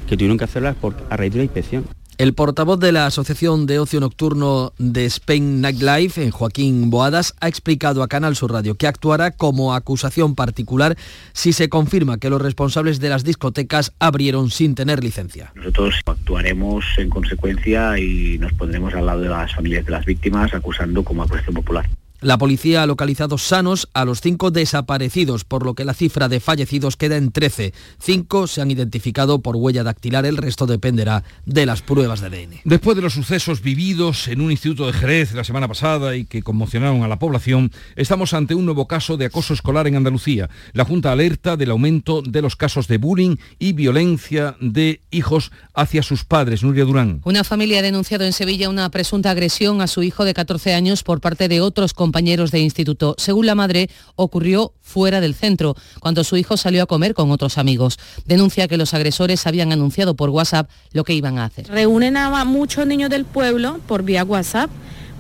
que 0.09 0.17
tuvieron 0.17 0.37
que 0.37 0.43
hacerlas 0.43 0.75
por, 0.75 0.95
a 1.09 1.15
raíz 1.15 1.31
de 1.31 1.37
la 1.37 1.43
inspección. 1.43 1.85
El 2.17 2.33
portavoz 2.33 2.79
de 2.79 2.91
la 2.91 3.05
Asociación 3.05 3.67
de 3.67 3.77
Ocio 3.77 3.99
Nocturno 3.99 4.73
de 4.79 5.05
Spain 5.05 5.61
Nightlife, 5.61 6.23
en 6.23 6.31
Joaquín 6.31 6.89
Boadas, 6.89 7.35
ha 7.39 7.49
explicado 7.49 8.01
a 8.01 8.07
Canal 8.07 8.35
Sur 8.35 8.53
Radio 8.53 8.75
que 8.75 8.87
actuará 8.87 9.31
como 9.31 9.75
acusación 9.75 10.33
particular 10.33 10.97
si 11.33 11.53
se 11.53 11.69
confirma 11.69 12.17
que 12.17 12.29
los 12.29 12.41
responsables 12.41 12.99
de 12.99 13.09
las 13.09 13.23
discotecas 13.23 13.93
abrieron 13.99 14.49
sin 14.49 14.75
tener 14.75 15.03
licencia. 15.03 15.51
Nosotros 15.55 15.95
actuaremos 16.05 16.85
en 16.97 17.09
consecuencia 17.09 17.99
y 17.99 18.37
nos 18.39 18.53
pondremos 18.53 18.93
al 18.95 19.05
lado 19.05 19.21
de 19.21 19.29
las 19.29 19.53
familias 19.53 19.85
de 19.85 19.91
las 19.91 20.05
víctimas 20.05 20.53
acusando 20.53 21.03
como 21.03 21.21
acusación 21.21 21.53
popular. 21.53 21.85
La 22.25 22.39
policía 22.39 22.81
ha 22.81 22.87
localizado 22.87 23.37
sanos 23.37 23.87
a 23.93 24.03
los 24.03 24.19
cinco 24.19 24.49
desaparecidos, 24.49 25.43
por 25.43 25.63
lo 25.63 25.75
que 25.75 25.85
la 25.85 25.93
cifra 25.93 26.27
de 26.27 26.39
fallecidos 26.39 26.97
queda 26.97 27.17
en 27.17 27.31
13. 27.31 27.71
Cinco 27.99 28.47
se 28.47 28.61
han 28.61 28.71
identificado 28.71 29.43
por 29.43 29.55
huella 29.55 29.83
dactilar, 29.83 30.25
el 30.25 30.37
resto 30.37 30.65
dependerá 30.65 31.23
de 31.45 31.67
las 31.67 31.83
pruebas 31.83 32.21
de 32.21 32.25
ADN. 32.25 32.61
Después 32.63 32.95
de 32.95 33.03
los 33.03 33.13
sucesos 33.13 33.61
vividos 33.61 34.27
en 34.27 34.41
un 34.41 34.49
instituto 34.49 34.87
de 34.87 34.93
Jerez 34.93 35.33
la 35.33 35.43
semana 35.43 35.67
pasada 35.67 36.15
y 36.15 36.25
que 36.25 36.41
conmocionaron 36.41 37.03
a 37.03 37.07
la 37.07 37.19
población, 37.19 37.71
estamos 37.95 38.33
ante 38.33 38.55
un 38.55 38.65
nuevo 38.65 38.87
caso 38.87 39.17
de 39.17 39.25
acoso 39.25 39.53
escolar 39.53 39.85
en 39.85 39.95
Andalucía. 39.95 40.49
La 40.73 40.83
Junta 40.83 41.11
alerta 41.11 41.57
del 41.57 41.69
aumento 41.69 42.23
de 42.23 42.41
los 42.41 42.55
casos 42.55 42.87
de 42.87 42.97
bullying 42.97 43.35
y 43.59 43.73
violencia 43.73 44.55
de 44.59 44.99
hijos 45.11 45.51
hacia 45.75 46.01
sus 46.01 46.25
padres. 46.25 46.63
Nuria 46.63 46.85
Durán. 46.85 47.21
Una 47.23 47.43
familia 47.43 47.77
ha 47.77 47.83
denunciado 47.83 48.25
en 48.25 48.33
Sevilla 48.33 48.67
una 48.67 48.89
presunta 48.89 49.29
agresión 49.29 49.79
a 49.81 49.85
su 49.85 50.01
hijo 50.01 50.25
de 50.25 50.33
14 50.33 50.73
años 50.73 51.03
por 51.03 51.21
parte 51.21 51.47
de 51.47 51.61
otros 51.61 51.93
compañeros 51.93 52.14
de 52.15 52.59
instituto. 52.59 53.15
Según 53.17 53.45
la 53.45 53.55
madre, 53.55 53.89
ocurrió 54.15 54.71
fuera 54.81 55.19
del 55.19 55.35
centro, 55.35 55.75
cuando 55.99 56.23
su 56.23 56.37
hijo 56.37 56.55
salió 56.55 56.83
a 56.83 56.85
comer 56.85 57.13
con 57.13 57.29
otros 57.29 57.57
amigos. 57.57 57.99
Denuncia 58.25 58.69
que 58.69 58.77
los 58.77 58.93
agresores 58.93 59.45
habían 59.45 59.73
anunciado 59.73 60.15
por 60.15 60.29
WhatsApp 60.29 60.69
lo 60.93 61.03
que 61.03 61.13
iban 61.13 61.37
a 61.37 61.45
hacer. 61.45 61.67
Reúnen 61.67 62.15
a 62.15 62.45
muchos 62.45 62.87
niños 62.87 63.09
del 63.09 63.25
pueblo 63.25 63.79
por 63.85 64.03
vía 64.03 64.23
WhatsApp 64.23 64.69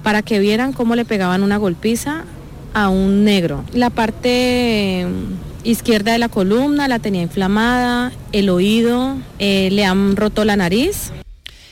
para 0.03 0.21
que 0.21 0.39
vieran 0.39 0.71
cómo 0.71 0.95
le 0.95 1.03
pegaban 1.03 1.43
una 1.43 1.57
golpiza 1.57 2.23
a 2.73 2.87
un 2.87 3.25
negro. 3.25 3.65
La 3.73 3.89
parte 3.89 5.05
izquierda 5.65 6.13
de 6.13 6.19
la 6.19 6.29
columna 6.29 6.87
la 6.87 6.99
tenía 6.99 7.23
inflamada, 7.23 8.13
el 8.31 8.49
oído, 8.49 9.17
eh, 9.39 9.69
le 9.71 9.83
han 9.83 10.15
roto 10.15 10.45
la 10.45 10.55
nariz. 10.55 11.11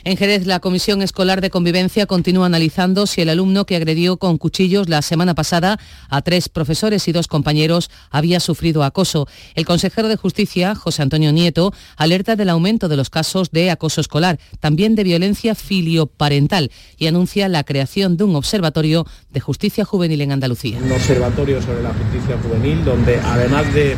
En 0.06 0.18
Jerez, 0.18 0.46
la 0.46 0.60
Comisión 0.60 1.02
Escolar 1.02 1.40
de 1.40 1.50
Convivencia 1.50 2.06
continúa 2.06 2.48
analizando 2.48 3.08
si 3.08 3.22
el 3.22 3.30
alumno 3.30 3.66
que 3.66 3.78
agredió 3.78 4.18
con 4.18 4.38
cuchillos 4.38 4.90
la 4.90 5.02
semana 5.02 5.34
pasada 5.34 5.80
a 6.10 6.22
tres 6.22 6.50
profesores 6.50 7.08
y 7.08 7.14
dos 7.14 7.30
compañeros 7.30 7.90
había 8.10 8.42
sufrido 8.42 8.84
acoso. 8.84 9.30
El 9.56 9.66
consejero 9.66 10.10
de 10.10 10.18
Justicia, 10.18 10.76
José 10.76 11.04
Antonio 11.04 11.32
Nieto, 11.32 11.74
alerta 11.96 12.36
del 12.36 12.50
aumento 12.50 12.90
de 12.90 12.98
los 12.98 13.10
casos 13.10 13.52
de 13.52 13.72
acoso 13.72 14.02
escolar, 14.02 14.40
también 14.60 14.96
de 14.96 15.06
violencia 15.06 15.56
filioparental 15.56 16.70
y 16.98 17.08
anuncia 17.08 17.48
la 17.48 17.64
creación 17.64 18.18
de 18.18 18.26
un 18.26 18.36
observatorio 18.36 19.06
de 19.32 19.40
justicia 19.40 19.86
juvenil 19.86 20.20
en 20.20 20.34
Andalucía. 20.34 20.80
Un 20.84 20.92
observatorio 20.92 21.62
sobre 21.62 21.82
la 21.82 21.94
justicia 21.94 22.38
juvenil 22.44 22.84
donde 22.84 23.22
además 23.22 23.74
de 23.74 23.96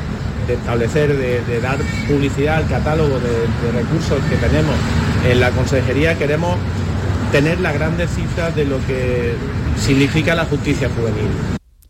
establecer, 0.54 1.18
de, 1.18 1.60
dar 1.60 1.80
publicidad 2.08 2.58
al 2.58 2.68
catálogo 2.68 3.20
de, 3.20 3.72
recursos 3.72 4.20
que 4.30 4.36
tenemos 4.36 4.76
en 5.30 5.40
la 5.40 5.52
consejería, 5.52 6.18
queremos 6.18 6.58
tener 7.32 7.60
las 7.60 7.74
grandes 7.74 8.10
cifras 8.12 8.56
de 8.56 8.66
lo 8.66 8.78
que 8.86 9.34
significa 9.78 10.36
la 10.36 10.46
justicia 10.46 10.90
juvenil. 10.90 11.30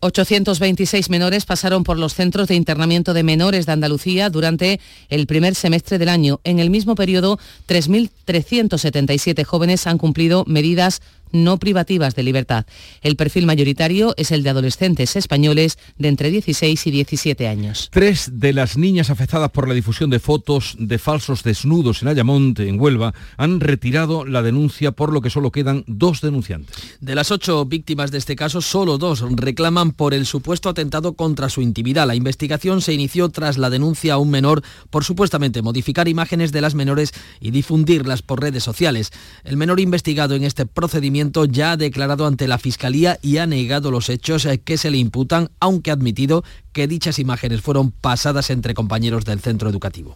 826 0.00 1.10
menores 1.10 1.46
pasaron 1.46 1.82
por 1.82 1.98
los 1.98 2.14
centros 2.14 2.48
de 2.48 2.54
internamiento 2.54 3.14
de 3.14 3.22
menores 3.22 3.66
de 3.66 3.72
Andalucía 3.72 4.30
durante 4.30 4.80
el 5.08 5.26
primer 5.26 5.54
semestre 5.54 5.98
del 5.98 6.08
año. 6.08 6.40
En 6.44 6.58
el 6.58 6.70
mismo 6.70 6.94
periodo, 6.94 7.38
3.377 7.66 9.44
jóvenes 9.44 9.86
han 9.86 9.98
cumplido 9.98 10.44
medidas 10.46 11.00
no 11.32 11.58
privativas 11.58 12.14
de 12.14 12.22
libertad. 12.22 12.66
El 13.02 13.16
perfil 13.16 13.46
mayoritario 13.46 14.14
es 14.16 14.30
el 14.30 14.42
de 14.42 14.50
adolescentes 14.50 15.16
españoles 15.16 15.78
de 15.98 16.08
entre 16.08 16.30
16 16.30 16.86
y 16.86 16.90
17 16.90 17.48
años. 17.48 17.88
Tres 17.92 18.30
de 18.34 18.52
las 18.52 18.76
niñas 18.76 19.10
afectadas 19.10 19.50
por 19.50 19.68
la 19.68 19.74
difusión 19.74 20.10
de 20.10 20.18
fotos 20.18 20.76
de 20.78 20.98
falsos 20.98 21.42
desnudos 21.42 22.02
en 22.02 22.08
Ayamonte, 22.08 22.68
en 22.68 22.80
Huelva, 22.80 23.14
han 23.36 23.60
retirado 23.60 24.24
la 24.24 24.42
denuncia, 24.42 24.92
por 24.92 25.12
lo 25.12 25.20
que 25.20 25.30
solo 25.30 25.50
quedan 25.50 25.84
dos 25.86 26.20
denunciantes. 26.20 26.76
De 27.00 27.14
las 27.14 27.30
ocho 27.30 27.64
víctimas 27.64 28.10
de 28.10 28.18
este 28.18 28.36
caso, 28.36 28.60
solo 28.60 28.98
dos 28.98 29.24
reclaman 29.36 29.92
por 29.92 30.14
el 30.14 30.26
supuesto 30.26 30.68
atentado 30.68 31.14
contra 31.14 31.48
su 31.48 31.60
intimidad. 31.62 32.06
La 32.06 32.14
investigación 32.14 32.80
se 32.82 32.92
inició 32.92 33.28
tras 33.28 33.58
la 33.58 33.70
denuncia 33.70 34.14
a 34.14 34.18
un 34.18 34.30
menor 34.30 34.62
por 34.90 35.04
supuestamente 35.04 35.62
modificar 35.62 36.08
imágenes 36.08 36.52
de 36.52 36.60
las 36.60 36.74
menores 36.74 37.12
y 37.40 37.50
difundirlas 37.50 38.22
por 38.22 38.40
redes 38.40 38.62
sociales. 38.62 39.12
El 39.44 39.56
menor 39.56 39.80
investigado 39.80 40.34
en 40.34 40.44
este 40.44 40.66
procedimiento 40.66 41.15
ya 41.48 41.72
ha 41.72 41.76
declarado 41.76 42.26
ante 42.26 42.48
la 42.48 42.58
Fiscalía 42.58 43.18
y 43.22 43.38
ha 43.38 43.46
negado 43.46 43.90
los 43.90 44.08
hechos 44.08 44.44
eh, 44.44 44.58
que 44.58 44.78
se 44.78 44.90
le 44.90 44.98
imputan, 44.98 45.50
aunque 45.60 45.90
ha 45.90 45.94
admitido 45.94 46.44
que 46.72 46.86
dichas 46.86 47.18
imágenes 47.18 47.60
fueron 47.60 47.90
pasadas 47.90 48.50
entre 48.50 48.74
compañeros 48.74 49.24
del 49.24 49.40
centro 49.40 49.68
educativo. 49.68 50.14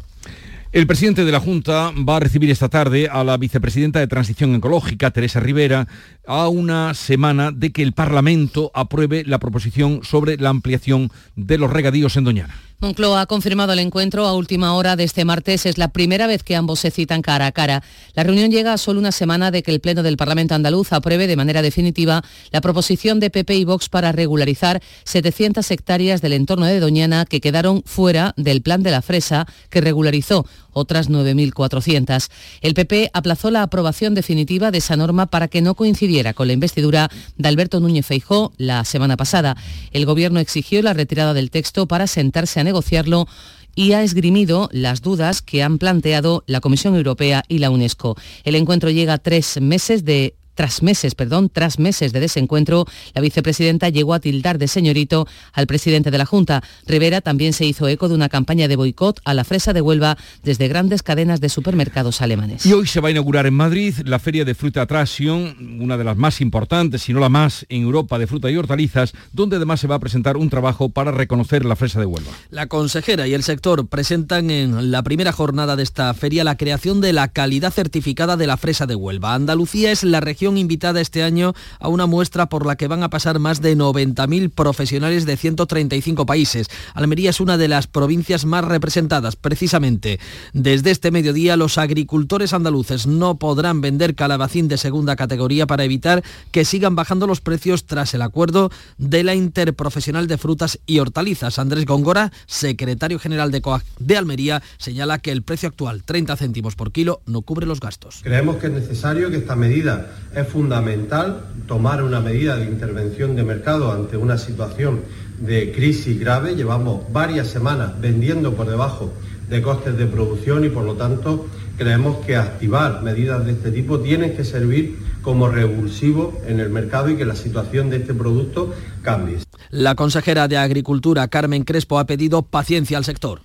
El 0.72 0.86
presidente 0.86 1.24
de 1.24 1.32
la 1.32 1.40
Junta 1.40 1.92
va 2.08 2.16
a 2.16 2.20
recibir 2.20 2.48
esta 2.48 2.68
tarde 2.68 3.08
a 3.10 3.24
la 3.24 3.36
vicepresidenta 3.36 3.98
de 3.98 4.06
Transición 4.06 4.54
Ecológica, 4.54 5.10
Teresa 5.10 5.40
Rivera, 5.40 5.88
a 6.28 6.48
una 6.48 6.94
semana 6.94 7.50
de 7.50 7.72
que 7.72 7.82
el 7.82 7.92
Parlamento 7.92 8.70
apruebe 8.72 9.24
la 9.24 9.40
proposición 9.40 10.04
sobre 10.04 10.36
la 10.36 10.50
ampliación 10.50 11.10
de 11.34 11.58
los 11.58 11.72
regadíos 11.72 12.16
en 12.16 12.24
Doñana. 12.24 12.54
Moncloa 12.80 13.20
ha 13.20 13.26
confirmado 13.26 13.74
el 13.74 13.78
encuentro 13.78 14.26
a 14.26 14.34
última 14.34 14.72
hora 14.72 14.96
de 14.96 15.04
este 15.04 15.26
martes. 15.26 15.66
Es 15.66 15.76
la 15.76 15.88
primera 15.88 16.26
vez 16.26 16.42
que 16.42 16.56
ambos 16.56 16.80
se 16.80 16.90
citan 16.90 17.20
cara 17.20 17.44
a 17.44 17.52
cara. 17.52 17.82
La 18.14 18.22
reunión 18.22 18.50
llega 18.50 18.72
a 18.72 18.78
solo 18.78 18.98
una 18.98 19.12
semana 19.12 19.50
de 19.50 19.62
que 19.62 19.70
el 19.70 19.80
Pleno 19.80 20.02
del 20.02 20.16
Parlamento 20.16 20.54
andaluz 20.54 20.94
apruebe 20.94 21.26
de 21.26 21.36
manera 21.36 21.60
definitiva 21.60 22.24
la 22.50 22.62
proposición 22.62 23.20
de 23.20 23.28
PP 23.28 23.54
y 23.54 23.64
Vox 23.64 23.90
para 23.90 24.12
regularizar 24.12 24.80
700 25.04 25.70
hectáreas 25.70 26.22
del 26.22 26.32
entorno 26.32 26.64
de 26.64 26.80
Doñana 26.80 27.26
que 27.26 27.42
quedaron 27.42 27.82
fuera 27.84 28.32
del 28.38 28.62
plan 28.62 28.82
de 28.82 28.92
la 28.92 29.02
fresa 29.02 29.46
que 29.68 29.82
regularizó 29.82 30.46
otras 30.72 31.10
9.400. 31.10 32.30
El 32.60 32.74
PP 32.74 33.10
aplazó 33.12 33.50
la 33.50 33.62
aprobación 33.62 34.14
definitiva 34.14 34.70
de 34.70 34.78
esa 34.78 34.96
norma 34.96 35.26
para 35.26 35.48
que 35.48 35.62
no 35.62 35.74
coincidiera 35.74 36.32
con 36.32 36.46
la 36.46 36.52
investidura 36.52 37.10
de 37.36 37.48
Alberto 37.48 37.80
Núñez 37.80 38.06
Feijó 38.06 38.52
la 38.56 38.84
semana 38.84 39.16
pasada. 39.16 39.56
El 39.92 40.06
Gobierno 40.06 40.40
exigió 40.40 40.82
la 40.82 40.94
retirada 40.94 41.34
del 41.34 41.50
texto 41.50 41.86
para 41.86 42.06
sentarse 42.06 42.60
a 42.60 42.64
negociarlo 42.70 43.26
y 43.74 43.92
ha 43.92 44.02
esgrimido 44.02 44.68
las 44.72 45.00
dudas 45.00 45.42
que 45.42 45.62
han 45.62 45.78
planteado 45.78 46.44
la 46.46 46.60
Comisión 46.60 46.94
Europea 46.96 47.42
y 47.48 47.58
la 47.58 47.70
UNESCO. 47.70 48.16
El 48.44 48.54
encuentro 48.54 48.90
llega 48.90 49.14
a 49.14 49.18
tres 49.18 49.60
meses 49.60 50.04
de 50.04 50.34
tras 50.60 50.82
meses, 50.82 51.14
perdón, 51.14 51.48
tras 51.48 51.78
meses 51.78 52.12
de 52.12 52.20
desencuentro, 52.20 52.84
la 53.14 53.22
vicepresidenta 53.22 53.88
llegó 53.88 54.12
a 54.12 54.20
tildar 54.20 54.58
de 54.58 54.68
señorito 54.68 55.26
al 55.54 55.66
presidente 55.66 56.10
de 56.10 56.18
la 56.18 56.26
Junta. 56.26 56.62
Rivera 56.86 57.22
también 57.22 57.54
se 57.54 57.64
hizo 57.64 57.88
eco 57.88 58.10
de 58.10 58.14
una 58.14 58.28
campaña 58.28 58.68
de 58.68 58.76
boicot 58.76 59.20
a 59.24 59.32
la 59.32 59.44
fresa 59.44 59.72
de 59.72 59.80
Huelva 59.80 60.18
desde 60.42 60.68
grandes 60.68 61.02
cadenas 61.02 61.40
de 61.40 61.48
supermercados 61.48 62.20
alemanes. 62.20 62.66
Y 62.66 62.74
hoy 62.74 62.86
se 62.86 63.00
va 63.00 63.08
a 63.08 63.10
inaugurar 63.10 63.46
en 63.46 63.54
Madrid 63.54 63.94
la 64.04 64.18
Feria 64.18 64.44
de 64.44 64.54
Fruta 64.54 64.82
Attraction, 64.82 65.80
una 65.80 65.96
de 65.96 66.04
las 66.04 66.18
más 66.18 66.42
importantes, 66.42 67.00
si 67.00 67.14
no 67.14 67.20
la 67.20 67.30
más, 67.30 67.64
en 67.70 67.80
Europa 67.80 68.18
de 68.18 68.26
fruta 68.26 68.50
y 68.50 68.56
hortalizas, 68.58 69.14
donde 69.32 69.56
además 69.56 69.80
se 69.80 69.86
va 69.86 69.94
a 69.94 69.98
presentar 69.98 70.36
un 70.36 70.50
trabajo 70.50 70.90
para 70.90 71.10
reconocer 71.10 71.64
la 71.64 71.74
fresa 71.74 72.00
de 72.00 72.04
Huelva. 72.04 72.32
La 72.50 72.66
consejera 72.66 73.26
y 73.26 73.32
el 73.32 73.44
sector 73.44 73.88
presentan 73.88 74.50
en 74.50 74.90
la 74.90 75.02
primera 75.02 75.32
jornada 75.32 75.74
de 75.76 75.84
esta 75.84 76.12
feria 76.12 76.44
la 76.44 76.58
creación 76.58 77.00
de 77.00 77.14
la 77.14 77.28
calidad 77.28 77.72
certificada 77.72 78.36
de 78.36 78.46
la 78.46 78.58
fresa 78.58 78.84
de 78.84 78.94
Huelva. 78.94 79.32
Andalucía 79.32 79.90
es 79.90 80.04
la 80.04 80.20
región 80.20 80.49
invitada 80.56 81.00
este 81.00 81.22
año 81.22 81.54
a 81.78 81.88
una 81.88 82.06
muestra 82.06 82.48
por 82.48 82.66
la 82.66 82.76
que 82.76 82.88
van 82.88 83.02
a 83.02 83.10
pasar 83.10 83.38
más 83.38 83.60
de 83.60 83.76
90.000 83.76 84.50
profesionales 84.50 85.26
de 85.26 85.36
135 85.36 86.26
países. 86.26 86.68
Almería 86.94 87.30
es 87.30 87.40
una 87.40 87.56
de 87.56 87.68
las 87.68 87.86
provincias 87.86 88.44
más 88.44 88.64
representadas, 88.64 89.36
precisamente. 89.36 90.20
Desde 90.52 90.90
este 90.90 91.10
mediodía 91.10 91.56
los 91.56 91.78
agricultores 91.78 92.52
andaluces 92.52 93.06
no 93.06 93.36
podrán 93.36 93.80
vender 93.80 94.14
calabacín 94.14 94.68
de 94.68 94.78
segunda 94.78 95.16
categoría 95.16 95.66
para 95.66 95.84
evitar 95.84 96.22
que 96.50 96.64
sigan 96.64 96.94
bajando 96.94 97.26
los 97.26 97.40
precios 97.40 97.86
tras 97.86 98.14
el 98.14 98.22
acuerdo 98.22 98.70
de 98.98 99.24
la 99.24 99.34
Interprofesional 99.34 100.26
de 100.26 100.38
Frutas 100.38 100.78
y 100.86 100.98
Hortalizas. 100.98 101.58
Andrés 101.58 101.86
Góngora, 101.86 102.32
secretario 102.46 103.18
general 103.18 103.50
de 103.50 103.60
COAC 103.60 103.84
de 103.98 104.16
Almería, 104.16 104.62
señala 104.78 105.18
que 105.18 105.32
el 105.32 105.42
precio 105.42 105.68
actual, 105.68 106.02
30 106.02 106.36
céntimos 106.36 106.76
por 106.76 106.92
kilo, 106.92 107.20
no 107.26 107.42
cubre 107.42 107.66
los 107.66 107.80
gastos. 107.80 108.20
Creemos 108.22 108.56
que 108.56 108.68
es 108.68 108.72
necesario 108.72 109.30
que 109.30 109.36
esta 109.36 109.56
medida 109.56 110.12
es 110.40 110.48
fundamental 110.48 111.44
tomar 111.66 112.02
una 112.02 112.20
medida 112.20 112.56
de 112.56 112.64
intervención 112.64 113.36
de 113.36 113.44
mercado 113.44 113.92
ante 113.92 114.16
una 114.16 114.38
situación 114.38 115.02
de 115.38 115.72
crisis 115.72 116.18
grave. 116.18 116.56
Llevamos 116.56 117.10
varias 117.12 117.48
semanas 117.48 118.00
vendiendo 118.00 118.54
por 118.54 118.68
debajo 118.68 119.12
de 119.48 119.62
costes 119.62 119.96
de 119.96 120.06
producción 120.06 120.64
y 120.64 120.68
por 120.68 120.84
lo 120.84 120.94
tanto 120.94 121.46
creemos 121.76 122.24
que 122.24 122.36
activar 122.36 123.02
medidas 123.02 123.44
de 123.44 123.52
este 123.52 123.70
tipo 123.70 124.00
tienen 124.00 124.36
que 124.36 124.44
servir 124.44 124.98
como 125.22 125.48
revulsivo 125.48 126.40
en 126.46 126.60
el 126.60 126.70
mercado 126.70 127.10
y 127.10 127.16
que 127.16 127.24
la 127.24 127.36
situación 127.36 127.90
de 127.90 127.98
este 127.98 128.14
producto 128.14 128.72
cambie. 129.02 129.38
La 129.70 129.94
consejera 129.94 130.48
de 130.48 130.56
Agricultura, 130.56 131.28
Carmen 131.28 131.64
Crespo, 131.64 131.98
ha 131.98 132.06
pedido 132.06 132.42
paciencia 132.42 132.98
al 132.98 133.04
sector. 133.04 133.40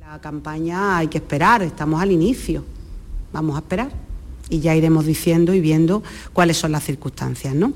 La 0.00 0.20
campaña 0.20 0.98
hay 0.98 1.08
que 1.08 1.18
esperar, 1.18 1.62
estamos 1.62 2.00
al 2.00 2.10
inicio. 2.10 2.64
Vamos 3.32 3.56
a 3.56 3.60
esperar 3.60 4.07
y 4.50 4.60
ya 4.60 4.74
iremos 4.76 5.06
diciendo 5.06 5.54
y 5.54 5.60
viendo 5.60 6.02
cuáles 6.32 6.56
son 6.56 6.72
las 6.72 6.84
circunstancias, 6.84 7.54
¿no? 7.54 7.72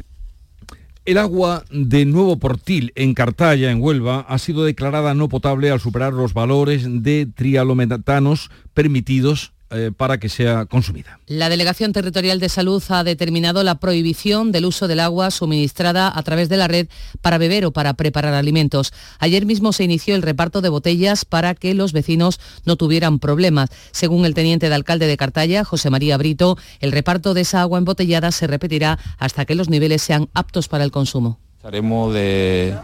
El 1.05 1.19
agua 1.19 1.65
de 1.73 2.05
Nuevo 2.05 2.39
Portil 2.39 2.93
en 2.95 3.15
Cartaya, 3.15 3.73
en 3.73 3.83
Huelva, 3.83 4.21
ha 4.21 4.39
sido 4.39 4.65
declarada 4.65 5.15
no 5.15 5.29
potable 5.29 5.71
al 5.71 5.81
superar 5.81 6.13
los 6.13 6.33
valores 6.33 6.87
de 7.03 7.27
trialometanos 7.27 8.51
permitidos 8.73 9.53
eh, 9.75 9.91
para 9.97 10.19
que 10.19 10.29
sea 10.29 10.67
consumida. 10.67 11.19
La 11.27 11.49
Delegación 11.49 11.93
Territorial 11.93 12.41
de 12.41 12.49
Salud 12.49 12.83
ha 12.91 13.05
determinado 13.05 13.63
la 13.63 13.77
prohibición 13.77 14.53
del 14.53 14.67
uso 14.67 14.87
del 14.87 15.01
agua 15.01 15.31
suministrada 15.31 16.13
a 16.15 16.23
través 16.23 16.49
de 16.49 16.59
la 16.59 16.69
red 16.69 16.89
para 17.23 17.39
beber 17.39 17.65
o 17.65 17.71
para 17.73 17.95
preparar 17.95 18.35
alimentos. 18.35 18.93
Ayer 19.19 19.47
mismo 19.47 19.73
se 19.73 19.85
inició 19.85 20.15
el 20.15 20.23
reparto 20.23 20.61
de 20.61 20.69
botellas 20.69 21.25
para 21.25 21.55
que 21.55 21.73
los 21.75 21.93
vecinos 21.93 22.39
no 22.67 22.77
tuvieran 22.77 23.19
problemas. 23.19 23.71
Según 23.93 24.27
el 24.27 24.35
teniente 24.35 24.69
de 24.69 24.75
alcalde 24.75 25.07
de 25.07 25.17
Cartaya, 25.17 25.65
José 25.65 25.89
María 25.89 26.19
Brito, 26.19 26.59
el 26.81 26.93
reparto 26.93 27.33
de 27.33 27.41
esa 27.41 27.63
agua 27.63 27.79
embotellada 27.79 28.31
se 28.31 28.47
repetirá 28.47 28.99
hasta 29.19 29.45
que 29.45 29.55
los 29.55 29.71
niveles 29.71 30.03
sean 30.03 30.29
aptos 30.35 30.69
para 30.69 30.85
el 30.85 30.91
consumo. 30.91 31.39
Estaremos 31.57 32.13
de, 32.13 32.77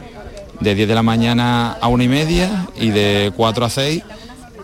de 0.61 0.75
10 0.75 0.89
de 0.89 0.95
la 0.95 1.03
mañana 1.03 1.73
a 1.73 1.89
una 1.89 2.05
y 2.05 2.09
media 2.09 2.67
y 2.81 2.91
de 2.91 3.33
4 3.37 3.65
a 3.65 3.71
6 3.71 4.05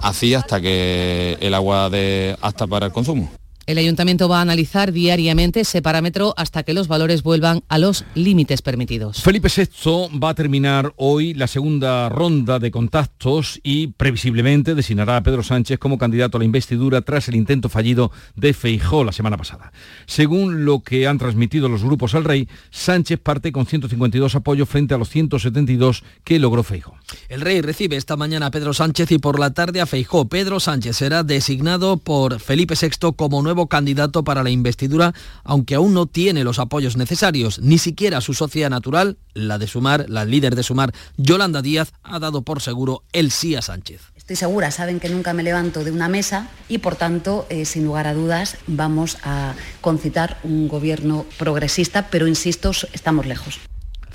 así 0.05 0.35
hasta 0.35 0.61
que 0.61 1.37
el 1.41 1.55
agua 1.55 1.89
de 1.91 2.37
hasta 2.41 2.67
para 2.67 2.87
el 2.87 2.93
consumo. 2.93 3.31
El 3.67 3.79
ayuntamiento 3.79 4.29
va 4.29 4.41
a 4.41 4.43
analizar 4.43 4.93
diariamente 4.93 5.61
ese 5.61 5.81
parámetro 5.81 6.35
hasta 6.37 6.65
que 6.65 6.75
los 6.75 6.87
valores 6.87 7.23
vuelvan 7.23 7.63
a 7.69 7.79
los 7.79 8.05
límites 8.15 8.61
permitidos. 8.61 9.23
Felipe 9.23 9.49
VI 9.49 10.19
va 10.19 10.31
a 10.31 10.35
terminar 10.35 10.93
hoy 10.97 11.33
la 11.33 11.47
segunda 11.47 12.11
ronda 12.11 12.59
de 12.59 12.71
contactos 12.71 13.61
y 13.63 13.87
previsiblemente 13.87 14.75
designará 14.75 15.17
a 15.17 15.23
Pedro 15.23 15.43
Sánchez 15.43 15.79
como 15.79 15.97
candidato 15.97 16.37
a 16.37 16.41
la 16.41 16.45
investidura 16.45 17.01
tras 17.01 17.29
el 17.29 17.37
intento 17.37 17.71
fallido 17.71 18.13
de 18.37 18.53
Feijó 18.53 19.03
la 19.03 19.13
semana 19.13 19.39
pasada. 19.39 19.73
Según 20.05 20.67
lo 20.67 20.81
que 20.81 21.07
han 21.07 21.17
transmitido 21.17 21.71
los 21.71 21.83
grupos 21.83 22.15
al 22.15 22.25
rey, 22.25 22.49
Sánchez 22.71 23.19
parte 23.19 23.51
con 23.51 23.65
152 23.65 24.35
apoyos 24.35 24.69
frente 24.69 24.93
a 24.93 24.99
los 24.99 25.09
172 25.09 26.05
que 26.23 26.39
logró 26.39 26.63
Feijó. 26.65 26.97
El 27.31 27.41
rey 27.41 27.63
recibe 27.63 27.97
esta 27.97 28.17
mañana 28.17 28.47
a 28.47 28.51
Pedro 28.51 28.75
Sánchez 28.75 29.11
y 29.13 29.19
por 29.19 29.39
la 29.39 29.55
tarde 29.55 29.81
a 29.81 29.87
Feijó. 29.87 30.29
Pedro 30.29 30.61
Sánchez 30.61 30.97
será 30.97 31.23
designado 31.23 31.97
por 31.97 32.41
Felipe 32.41 32.75
VI 32.79 33.15
como 33.17 33.41
nuevo 33.41 33.54
candidato 33.69 34.25
para 34.25 34.43
la 34.43 34.51
investidura, 34.51 35.15
aunque 35.43 35.75
aún 35.75 35.95
no 35.95 36.07
tiene 36.07 36.45
los 36.45 36.59
apoyos 36.59 36.97
necesarios. 36.97 37.59
Ni 37.61 37.79
siquiera 37.79 38.21
su 38.21 38.35
socia 38.35 38.69
natural, 38.69 39.19
la 39.35 39.59
de 39.59 39.67
Sumar, 39.67 40.07
la 40.09 40.25
líder 40.25 40.55
de 40.55 40.63
Sumar, 40.63 40.93
Yolanda 41.17 41.63
Díaz, 41.63 41.93
ha 42.03 42.19
dado 42.19 42.43
por 42.43 42.61
seguro 42.61 43.03
el 43.13 43.31
sí 43.31 43.55
a 43.55 43.63
Sánchez. 43.63 44.03
Estoy 44.17 44.37
segura, 44.37 44.71
saben 44.71 45.01
que 45.01 45.09
nunca 45.09 45.35
me 45.35 45.43
levanto 45.43 45.85
de 45.85 45.91
una 45.91 46.09
mesa 46.09 46.49
y 46.69 46.79
por 46.79 46.97
tanto, 46.97 47.47
eh, 47.51 47.65
sin 47.65 47.85
lugar 47.85 48.07
a 48.07 48.15
dudas, 48.15 48.57
vamos 48.67 49.19
a 49.23 49.55
concitar 49.81 50.39
un 50.45 50.69
gobierno 50.69 51.27
progresista, 51.39 52.09
pero 52.11 52.27
insisto, 52.27 52.73
estamos 52.93 53.27
lejos. 53.27 53.61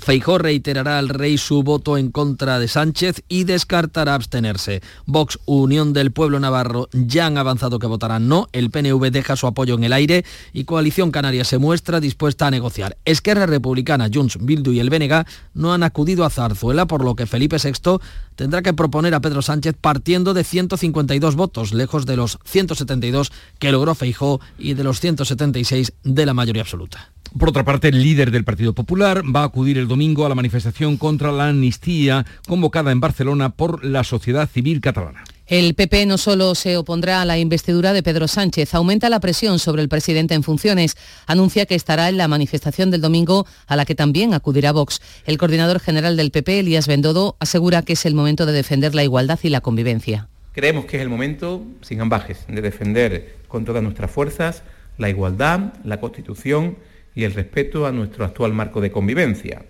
Feijó 0.00 0.38
reiterará 0.38 0.98
al 0.98 1.10
rey 1.10 1.36
su 1.36 1.62
voto 1.62 1.98
en 1.98 2.10
contra 2.10 2.58
de 2.58 2.68
Sánchez 2.68 3.22
y 3.28 3.44
descartará 3.44 4.14
abstenerse. 4.14 4.80
Vox, 5.04 5.38
Unión 5.44 5.92
del 5.92 6.10
Pueblo 6.10 6.40
Navarro, 6.40 6.88
ya 6.92 7.26
han 7.26 7.36
avanzado 7.36 7.78
que 7.78 7.86
votarán 7.86 8.26
no. 8.26 8.48
El 8.52 8.70
PNV 8.70 9.10
deja 9.10 9.36
su 9.36 9.46
apoyo 9.46 9.74
en 9.74 9.84
el 9.84 9.92
aire 9.92 10.24
y 10.54 10.64
Coalición 10.64 11.10
Canaria 11.10 11.44
se 11.44 11.58
muestra 11.58 12.00
dispuesta 12.00 12.46
a 12.46 12.50
negociar. 12.50 12.96
Esquerra 13.04 13.44
Republicana, 13.44 14.08
Junts, 14.12 14.38
Bildu 14.40 14.72
y 14.72 14.80
el 14.80 14.88
BNG 14.88 15.26
no 15.52 15.74
han 15.74 15.82
acudido 15.82 16.24
a 16.24 16.30
Zarzuela, 16.30 16.86
por 16.86 17.04
lo 17.04 17.14
que 17.14 17.26
Felipe 17.26 17.58
VI 17.62 17.98
tendrá 18.36 18.62
que 18.62 18.72
proponer 18.72 19.14
a 19.14 19.20
Pedro 19.20 19.42
Sánchez 19.42 19.76
partiendo 19.78 20.32
de 20.32 20.44
152 20.44 21.36
votos, 21.36 21.74
lejos 21.74 22.06
de 22.06 22.16
los 22.16 22.38
172 22.44 23.32
que 23.58 23.70
logró 23.70 23.94
Feijó 23.94 24.40
y 24.58 24.72
de 24.72 24.82
los 24.82 24.98
176 25.00 25.92
de 26.04 26.26
la 26.26 26.32
mayoría 26.32 26.62
absoluta. 26.62 27.10
Por 27.38 27.48
otra 27.48 27.64
parte, 27.64 27.88
el 27.88 28.02
líder 28.02 28.32
del 28.32 28.44
Partido 28.44 28.74
Popular 28.74 29.22
va 29.24 29.42
a 29.42 29.44
acudir 29.44 29.78
el 29.78 29.86
domingo 29.86 30.26
a 30.26 30.28
la 30.28 30.34
manifestación 30.34 30.96
contra 30.96 31.30
la 31.30 31.48
amnistía 31.48 32.26
convocada 32.48 32.90
en 32.90 32.98
Barcelona 32.98 33.50
por 33.50 33.84
la 33.84 34.02
sociedad 34.02 34.48
civil 34.48 34.80
catalana. 34.80 35.22
El 35.46 35.74
PP 35.74 36.06
no 36.06 36.18
solo 36.18 36.54
se 36.54 36.76
opondrá 36.76 37.22
a 37.22 37.24
la 37.24 37.38
investidura 37.38 37.92
de 37.92 38.02
Pedro 38.02 38.28
Sánchez, 38.28 38.74
aumenta 38.74 39.08
la 39.08 39.20
presión 39.20 39.58
sobre 39.58 39.82
el 39.82 39.88
presidente 39.88 40.34
en 40.34 40.42
funciones. 40.42 40.96
Anuncia 41.26 41.66
que 41.66 41.74
estará 41.76 42.08
en 42.08 42.18
la 42.18 42.28
manifestación 42.28 42.90
del 42.90 43.00
domingo 43.00 43.46
a 43.66 43.76
la 43.76 43.84
que 43.84 43.94
también 43.94 44.34
acudirá 44.34 44.72
Vox. 44.72 45.00
El 45.24 45.38
coordinador 45.38 45.80
general 45.80 46.16
del 46.16 46.30
PP, 46.30 46.60
Elías 46.60 46.88
Bendodo, 46.88 47.36
asegura 47.38 47.82
que 47.82 47.94
es 47.94 48.06
el 48.06 48.14
momento 48.14 48.44
de 48.46 48.52
defender 48.52 48.94
la 48.94 49.04
igualdad 49.04 49.38
y 49.42 49.50
la 49.50 49.60
convivencia. 49.60 50.28
Creemos 50.52 50.84
que 50.84 50.96
es 50.96 51.02
el 51.02 51.08
momento, 51.08 51.64
sin 51.80 52.00
ambajes, 52.00 52.44
de 52.48 52.60
defender 52.60 53.36
con 53.46 53.64
todas 53.64 53.82
nuestras 53.82 54.10
fuerzas 54.10 54.62
la 54.98 55.08
igualdad, 55.08 55.72
la 55.84 55.98
Constitución 55.98 56.76
y 57.14 57.24
el 57.24 57.34
respeto 57.34 57.86
a 57.86 57.92
nuestro 57.92 58.24
actual 58.24 58.52
marco 58.52 58.80
de 58.80 58.90
convivencia. 58.90 59.64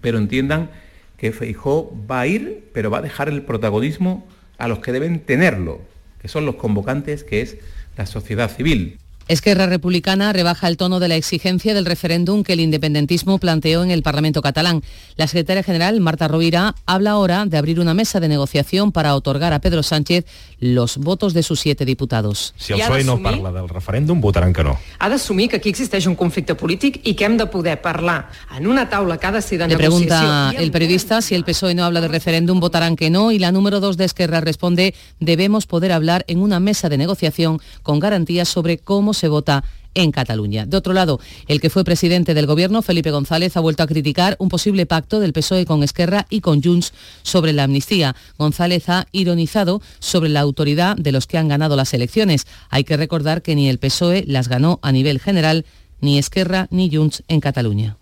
Pero 0.00 0.18
entiendan 0.18 0.70
que 1.16 1.32
Feijó 1.32 1.92
va 2.10 2.20
a 2.20 2.26
ir, 2.26 2.68
pero 2.72 2.90
va 2.90 2.98
a 2.98 3.02
dejar 3.02 3.28
el 3.28 3.42
protagonismo 3.42 4.26
a 4.58 4.68
los 4.68 4.78
que 4.78 4.92
deben 4.92 5.20
tenerlo, 5.20 5.80
que 6.22 6.28
son 6.28 6.46
los 6.46 6.56
convocantes, 6.56 7.24
que 7.24 7.40
es 7.40 7.56
la 7.96 8.06
sociedad 8.06 8.50
civil. 8.50 8.99
Esquerra 9.30 9.66
Republicana 9.66 10.32
rebaja 10.32 10.66
el 10.66 10.76
tono 10.76 10.98
de 10.98 11.06
la 11.06 11.14
exigencia 11.14 11.72
del 11.72 11.86
referéndum 11.86 12.42
que 12.42 12.54
el 12.54 12.58
independentismo 12.58 13.38
planteó 13.38 13.84
en 13.84 13.92
el 13.92 14.02
Parlamento 14.02 14.42
catalán. 14.42 14.82
La 15.14 15.28
secretaria 15.28 15.62
general, 15.62 16.00
Marta 16.00 16.26
Rovira, 16.26 16.74
habla 16.84 17.12
ahora 17.12 17.46
de 17.46 17.56
abrir 17.56 17.78
una 17.78 17.94
mesa 17.94 18.18
de 18.18 18.26
negociación 18.26 18.90
para 18.90 19.14
otorgar 19.14 19.52
a 19.52 19.60
Pedro 19.60 19.84
Sánchez 19.84 20.26
los 20.58 20.96
votos 20.96 21.32
de 21.32 21.44
sus 21.44 21.60
siete 21.60 21.84
diputados. 21.84 22.54
Si 22.56 22.72
el 22.72 22.80
PSOE 22.80 23.04
no 23.04 23.22
parla 23.22 23.52
del 23.52 23.68
referéndum, 23.68 24.20
votaran 24.20 24.52
que 24.52 24.64
no. 24.64 24.76
Ha 24.98 25.08
d'assumir 25.08 25.48
que 25.48 25.62
aquí 25.62 25.70
existeix 25.70 26.08
un 26.10 26.16
conflicte 26.18 26.56
polític 26.58 26.98
i 27.06 27.14
que 27.14 27.24
hem 27.24 27.38
de 27.38 27.46
poder 27.46 27.78
parlar 27.80 28.32
en 28.58 28.66
una 28.66 28.88
taula 28.90 29.16
que 29.16 29.28
ha 29.28 29.32
de 29.32 29.42
ser 29.42 29.60
de 29.60 29.68
Le 29.68 29.76
negociació. 29.76 30.08
pregunta 30.08 30.52
el 30.58 30.72
periodista 30.72 31.22
si 31.22 31.36
el 31.36 31.44
PSOE 31.44 31.76
no 31.76 31.84
habla 31.84 32.00
de 32.00 32.08
referéndum, 32.08 32.58
votarán 32.58 32.96
que 32.96 33.10
no 33.10 33.30
y 33.30 33.38
la 33.38 33.52
número 33.52 33.78
dos 33.78 33.96
de 33.96 34.06
Esquerra 34.06 34.40
responde 34.40 34.92
debemos 35.20 35.66
poder 35.66 35.92
hablar 35.92 36.24
en 36.26 36.42
una 36.42 36.58
mesa 36.58 36.88
de 36.88 36.98
negociación 36.98 37.60
con 37.84 38.00
garantías 38.00 38.48
sobre 38.48 38.78
cómo 38.78 39.14
se 39.20 39.28
vota 39.28 39.62
en 39.94 40.12
Cataluña. 40.12 40.66
De 40.66 40.76
otro 40.76 40.92
lado, 40.92 41.20
el 41.48 41.60
que 41.60 41.70
fue 41.70 41.84
presidente 41.84 42.34
del 42.34 42.46
gobierno, 42.46 42.82
Felipe 42.82 43.10
González, 43.10 43.56
ha 43.56 43.60
vuelto 43.60 43.82
a 43.82 43.86
criticar 43.86 44.36
un 44.38 44.48
posible 44.48 44.86
pacto 44.86 45.20
del 45.20 45.32
PSOE 45.32 45.66
con 45.66 45.82
Esquerra 45.82 46.26
y 46.30 46.40
con 46.40 46.62
Junts 46.62 46.92
sobre 47.22 47.52
la 47.52 47.64
amnistía. 47.64 48.14
González 48.38 48.88
ha 48.88 49.06
ironizado 49.12 49.82
sobre 49.98 50.30
la 50.30 50.40
autoridad 50.40 50.96
de 50.96 51.12
los 51.12 51.26
que 51.26 51.38
han 51.38 51.48
ganado 51.48 51.76
las 51.76 51.92
elecciones. 51.92 52.46
Hay 52.70 52.84
que 52.84 52.96
recordar 52.96 53.42
que 53.42 53.54
ni 53.54 53.68
el 53.68 53.78
PSOE 53.78 54.24
las 54.26 54.48
ganó 54.48 54.78
a 54.82 54.92
nivel 54.92 55.20
general, 55.20 55.64
ni 56.00 56.18
Esquerra 56.18 56.68
ni 56.70 56.94
Junts 56.94 57.22
en 57.28 57.40
Cataluña. 57.40 57.96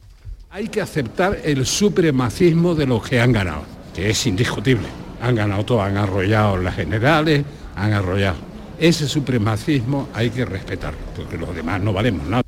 Hay 0.51 0.69
que 0.69 0.81
aceptar 0.81 1.41
el 1.45 1.67
supremacismo 1.67 2.75
de 2.75 2.87
los 2.87 3.07
que 3.07 3.21
han 3.21 3.33
ganado, 3.33 3.65
que 3.95 4.11
es 4.11 4.27
indiscutible. 4.27 4.87
Han 5.21 5.35
ganado 5.35 5.65
todo, 5.65 5.83
han 5.83 5.97
arrollado 5.97 6.57
las 6.59 6.77
generales, 6.77 7.45
han 7.75 7.93
arrollado. 7.93 8.48
Ese 8.81 9.09
supremacismo 9.09 10.09
hay 10.15 10.31
que 10.31 10.45
respetarlo, 10.45 11.01
porque 11.17 11.37
los 11.37 11.55
demás 11.55 11.81
no 11.83 11.93
valemos 11.93 12.27
nada. 12.29 12.48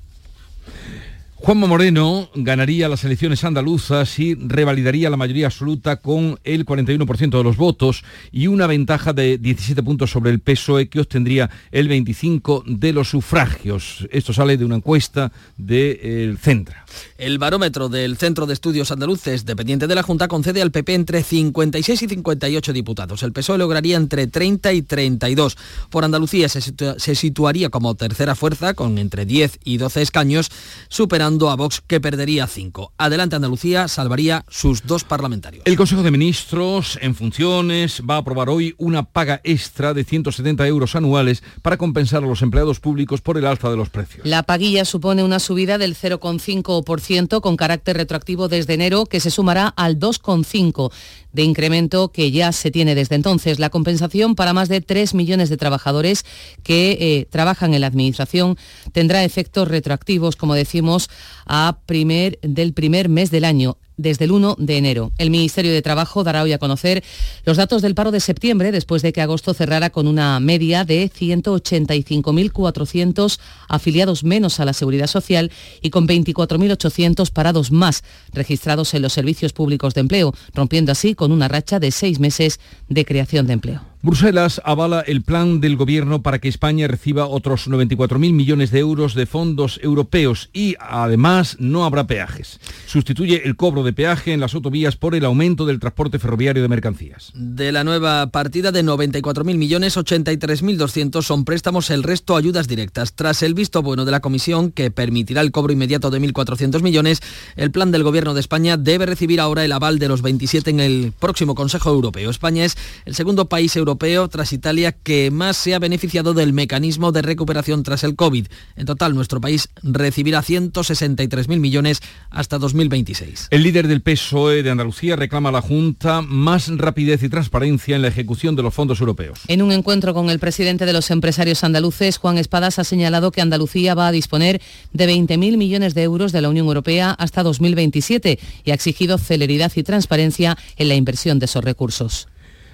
Juanma 1.43 1.67
Moreno 1.67 2.29
ganaría 2.35 2.87
las 2.87 3.03
elecciones 3.03 3.45
andaluzas 3.45 4.19
y 4.19 4.35
revalidaría 4.35 5.09
la 5.09 5.17
mayoría 5.17 5.47
absoluta 5.47 5.97
con 5.97 6.39
el 6.45 6.67
41% 6.67 7.31
de 7.31 7.43
los 7.43 7.57
votos 7.57 8.05
y 8.31 8.47
una 8.47 8.67
ventaja 8.67 9.15
de 9.15 9.39
17 9.39 9.83
puntos 9.83 10.11
sobre 10.11 10.33
el 10.33 10.41
PSOE 10.41 10.91
que 10.91 11.01
obtendría 11.01 11.49
el 11.73 11.89
25 11.89 12.65
de 12.67 12.93
los 12.93 13.09
sufragios. 13.09 14.07
Esto 14.11 14.35
sale 14.35 14.59
de 14.59 14.67
una 14.67 14.77
encuesta 14.77 15.33
del 15.57 16.37
Centra. 16.37 16.85
El 17.17 17.39
barómetro 17.39 17.89
del 17.89 18.19
Centro 18.19 18.45
de 18.45 18.53
Estudios 18.53 18.91
Andaluces, 18.91 19.47
dependiente 19.47 19.87
de 19.87 19.95
la 19.95 20.03
Junta, 20.03 20.29
concede 20.29 20.61
al 20.61 20.73
PP 20.73 20.93
entre 20.95 21.23
56 21.23 22.03
y 22.03 22.09
58 22.09 22.73
diputados. 22.75 23.23
El 23.23 23.33
PSOE 23.33 23.57
lograría 23.57 23.97
entre 23.97 24.27
30 24.27 24.75
y 24.75 24.83
32. 24.83 25.57
Por 25.89 26.05
Andalucía 26.05 26.51
se, 26.51 26.61
se 26.61 27.15
situaría 27.15 27.71
como 27.71 27.95
tercera 27.95 28.35
fuerza, 28.35 28.75
con 28.75 28.99
entre 28.99 29.25
10 29.25 29.61
y 29.65 29.79
12 29.79 30.03
escaños, 30.03 30.51
superando 30.91 31.30
a 31.31 31.57
Vox, 31.57 31.81
que 31.87 32.01
perdería 32.01 32.47
5. 32.47 32.93
Adelante 32.99 33.37
Andalucía 33.37 33.89
salvaría 33.89 34.45
sus 34.49 34.87
dos 34.87 35.05
parlamentarios. 35.05 35.63
El 35.65 35.77
Consejo 35.77 36.03
de 36.03 36.11
Ministros, 36.11 36.99
en 37.01 37.15
funciones, 37.15 38.03
va 38.09 38.17
a 38.17 38.19
aprobar 38.19 38.49
hoy 38.49 38.75
una 38.79 39.05
paga 39.05 39.41
extra 39.45 39.95
de 39.95 40.05
170 40.05 40.67
euros 40.67 40.97
anuales 40.97 41.43
para 41.63 41.77
compensar 41.77 42.25
a 42.25 42.27
los 42.27 42.43
empleados 42.43 42.81
públicos 42.81 43.21
por 43.21 43.39
el 43.39 43.47
alza 43.47 43.71
de 43.71 43.77
los 43.77 43.91
precios. 43.91 44.27
La 44.27 44.43
paguilla 44.43 44.85
supone 44.85 45.23
una 45.23 45.39
subida 45.39 45.79
del 45.79 45.97
0,5% 45.97 47.41
con 47.41 47.57
carácter 47.57 47.97
retroactivo 47.97 48.49
desde 48.49 48.75
enero 48.75 49.07
que 49.07 49.21
se 49.21 49.31
sumará 49.31 49.69
al 49.69 49.99
2,5% 49.99 50.91
de 51.33 51.43
incremento 51.43 52.11
que 52.11 52.31
ya 52.31 52.53
se 52.53 52.71
tiene 52.71 52.95
desde 52.95 53.15
entonces. 53.15 53.59
La 53.59 53.71
compensación 53.71 54.35
para 54.35 54.53
más 54.53 54.69
de 54.69 54.81
3 54.81 55.15
millones 55.15 55.49
de 55.49 55.57
trabajadores 55.57 56.25
que 56.63 56.99
eh, 57.01 57.27
trabajan 57.31 57.75
en 57.75 57.83
la 57.83 57.87
Administración 57.87 58.57
tendrá 58.93 59.25
efectos 59.25 59.69
retroactivos, 59.69 60.37
como 60.37 60.55
decimos, 60.55 61.09
a 61.47 61.79
primer, 61.87 62.39
del 62.43 62.73
primer 62.73 63.09
mes 63.09 63.31
del 63.31 63.45
año 63.45 63.77
desde 64.01 64.25
el 64.25 64.33
1 64.33 64.57
de 64.59 64.79
enero. 64.79 65.13
El 65.19 65.31
Ministerio 65.31 65.73
de 65.73 65.83
Trabajo 65.83 66.25
dará 66.25 66.43
hoy 66.43 66.53
a 66.53 66.59
conocer 66.59 67.05
los 67.45 67.59
datos 67.59 67.83
del 67.83 67.95
paro 67.95 68.11
de 68.11 68.19
septiembre, 68.21 68.73
después 68.73 69.03
de 69.03 69.13
que 69.13 69.21
agosto 69.21 69.53
cerrara 69.53 69.91
con 69.91 70.07
una 70.07 70.41
media 70.41 70.85
de 70.85 71.11
185.400 71.11 73.39
afiliados 73.69 74.25
menos 74.25 74.59
a 74.59 74.65
la 74.65 74.73
Seguridad 74.73 75.07
Social 75.07 75.53
y 75.83 75.91
con 75.91 76.09
24.800 76.09 77.31
parados 77.31 77.73
más 77.73 78.03
registrados 78.33 78.95
en 78.95 79.03
los 79.03 79.13
servicios 79.13 79.53
públicos 79.53 79.93
de 79.95 80.01
empleo, 80.01 80.33
rompiendo 80.55 80.93
así 80.93 81.15
con 81.15 81.33
una 81.33 81.49
racha 81.49 81.79
de 81.79 81.91
seis 81.91 82.21
meses 82.21 82.59
de 82.89 83.05
creación 83.05 83.47
de 83.47 83.53
empleo. 83.53 83.90
Bruselas 84.03 84.63
avala 84.65 85.01
el 85.01 85.21
plan 85.21 85.61
del 85.61 85.77
gobierno 85.77 86.23
para 86.23 86.39
que 86.39 86.49
España 86.49 86.89
reciba 86.89 87.27
otros 87.27 87.69
94.000 87.69 88.33
millones 88.33 88.71
de 88.71 88.79
euros 88.79 89.13
de 89.13 89.27
fondos 89.27 89.79
europeos 89.83 90.49
y 90.55 90.75
además 90.81 91.57
no 91.59 91.85
habrá 91.85 92.07
peajes. 92.07 92.61
Sustituye 92.87 93.43
el 93.45 93.57
cobro 93.57 93.83
de 93.83 93.93
peaje 93.93 94.33
en 94.33 94.41
las 94.41 94.55
autovías 94.55 94.97
por 94.97 95.15
el 95.15 95.27
aumento 95.27 95.67
del 95.67 95.81
transporte 95.81 96.19
ferroviario 96.19 96.63
de 96.63 96.69
mercancías. 96.69 97.31
De 97.35 97.73
la 97.73 97.85
nueva 97.85 98.29
partida 98.29 98.73
de 98.73 98.83
94.000 98.83 99.45
millones, 99.59 99.99
83.200 99.99 101.21
son 101.21 101.45
préstamos, 101.45 101.91
el 101.91 102.03
resto 102.03 102.37
ayudas 102.37 102.69
directas. 102.69 103.13
Tras 103.13 103.43
el 103.43 103.53
visto 103.53 103.83
bueno 103.83 104.07
de 104.07 104.13
la 104.13 104.21
Comisión, 104.21 104.73
que 104.73 104.91
permitirá 104.91 105.43
el 105.43 105.53
cobro 105.53 105.75
inmediato 105.75 106.11
de 106.11 106.23
1.400 106.23 106.81
millones, 106.81 107.21
el 107.55 107.71
plan 107.71 107.91
del 107.91 108.03
Gobierno 108.03 108.33
de 108.33 108.41
España 108.41 108.79
debe 108.79 109.05
recibir 109.05 109.41
ahora 109.41 109.63
el 109.63 109.73
aval 109.73 109.99
de 109.99 110.09
los 110.09 110.23
27 110.23 110.71
en 110.71 110.81
el 110.81 111.13
próximo 111.19 111.55
Consejo 111.55 111.91
Europeo. 111.91 112.31
España 112.31 112.65
es 112.65 112.79
el 113.05 113.15
segundo 113.15 113.45
país 113.51 113.77
europeo, 113.77 113.90
tras 113.97 114.53
Italia, 114.53 114.93
que 114.93 115.31
más 115.31 115.57
se 115.57 115.75
ha 115.75 115.79
beneficiado 115.79 116.35
del 116.35 116.53
mecanismo 116.53 117.13
de 117.13 117.23
recuperación 117.23 117.83
tras 117.83 118.05
el 118.05 118.17
COVID. 118.17 118.47
En 118.77 118.87
total, 118.87 119.15
nuestro 119.15 119.41
país 119.41 119.69
recibirá 119.83 120.43
163.000 120.43 121.59
millones 121.59 122.01
hasta 122.31 122.59
2026. 122.59 123.49
El 123.51 123.63
líder 123.63 123.89
del 123.89 124.03
PSOE 124.03 124.63
de 124.63 124.71
Andalucía 124.71 125.17
reclama 125.17 125.51
a 125.51 125.53
la 125.53 125.61
Junta 125.61 126.23
más 126.23 126.69
rapidez 126.69 127.23
y 127.23 127.29
transparencia 127.29 127.97
en 127.97 128.03
la 128.03 128.09
ejecución 128.09 128.57
de 128.57 128.63
los 128.63 128.75
fondos 128.75 129.01
europeos. 129.01 129.41
En 129.49 129.63
un 129.63 129.73
encuentro 129.73 130.15
con 130.15 130.31
el 130.31 130.39
presidente 130.39 130.87
de 130.87 130.93
los 130.93 131.11
empresarios 131.11 131.65
andaluces, 131.65 132.19
Juan 132.19 132.39
Espadas, 132.39 132.79
ha 132.79 132.85
señalado 132.85 133.31
que 133.33 133.41
Andalucía 133.41 133.95
va 133.95 134.09
a 134.09 134.13
disponer 134.13 134.61
de 134.93 135.09
20.000 135.09 135.57
millones 135.57 135.95
de 135.95 136.03
euros 136.03 136.33
de 136.33 136.41
la 136.41 136.49
Unión 136.49 136.67
Europea 136.67 137.11
hasta 137.13 137.43
2027 137.43 138.39
y 138.65 138.71
ha 138.71 138.75
exigido 138.75 139.19
celeridad 139.19 139.73
y 139.75 139.83
transparencia 139.83 140.57
en 140.77 140.89
la 140.89 140.95
inversión 140.95 141.39
de 141.39 141.47
esos 141.47 141.65
recursos. 141.65 142.30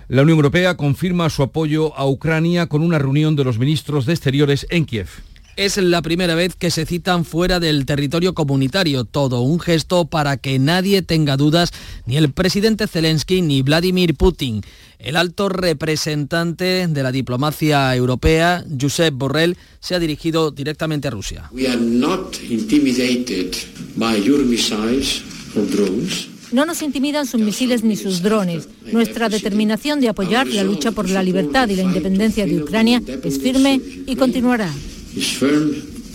La 0.09 0.23
Unión 0.23 0.37
Europea 0.37 0.77
confirma 0.77 1.29
su 1.31 1.43
apoyo 1.43 1.97
a 1.97 2.09
Ucrania 2.09 2.69
con 2.69 2.83
una 2.83 2.97
reunión 2.97 3.35
de 3.35 3.43
los 3.43 3.59
ministros 3.59 4.07
de 4.07 4.13
Exteriores 4.13 4.65
en 4.71 4.85
Kiev. 4.85 5.09
Es 5.57 5.79
la 5.79 6.01
primera 6.01 6.37
vez 6.37 6.55
que 6.55 6.71
se 6.71 6.87
citan 6.87 7.25
fuera 7.25 7.59
del 7.59 7.87
territorio 7.87 8.33
comunitario, 8.33 9.05
todo 9.05 9.41
un 9.41 9.59
gesto 9.59 10.05
para 10.05 10.37
que 10.37 10.61
nadie 10.61 11.03
tenga 11.03 11.37
dudas, 11.37 11.73
ni 12.05 12.17
el 12.19 12.31
presidente 12.31 12.87
Zelensky 12.87 13.43
ni 13.43 13.63
Vladimir 13.63 14.15
Putin. 14.15 14.61
El 15.01 15.17
alto 15.17 15.49
representante 15.49 16.87
de 16.87 17.03
la 17.03 17.11
diplomacia 17.11 17.97
europea, 17.97 18.65
Josep 18.81 19.13
Borrell, 19.15 19.57
se 19.81 19.97
ha 19.97 19.99
dirigido 19.99 20.53
directamente 20.53 21.09
a 21.09 21.11
Rusia. 21.11 21.51
We 21.51 21.67
are 21.67 21.81
not 21.81 22.37
intimidated 22.49 23.57
by 23.97 24.23
your 24.23 24.45
missiles 24.45 25.25
No 26.53 26.65
nos 26.65 26.83
intimidan 26.83 27.27
sus 27.27 27.41
misiles 27.41 27.83
ni 27.83 27.97
sus 27.97 28.23
drones. 28.23 28.69
Nuestra 28.93 29.29
determinación 29.29 30.01
de 30.01 30.09
apoyar 30.09 30.47
la 30.47 30.63
lucha 30.65 30.93
por 30.93 31.09
la 31.09 31.23
libertad 31.23 31.69
y 31.69 31.77
la 31.77 31.83
independencia 31.83 32.47
de 32.47 32.63
Ucrania 32.63 33.03
es 33.25 33.41
firme 33.41 33.81
y 34.07 34.17
continuará. 34.17 34.71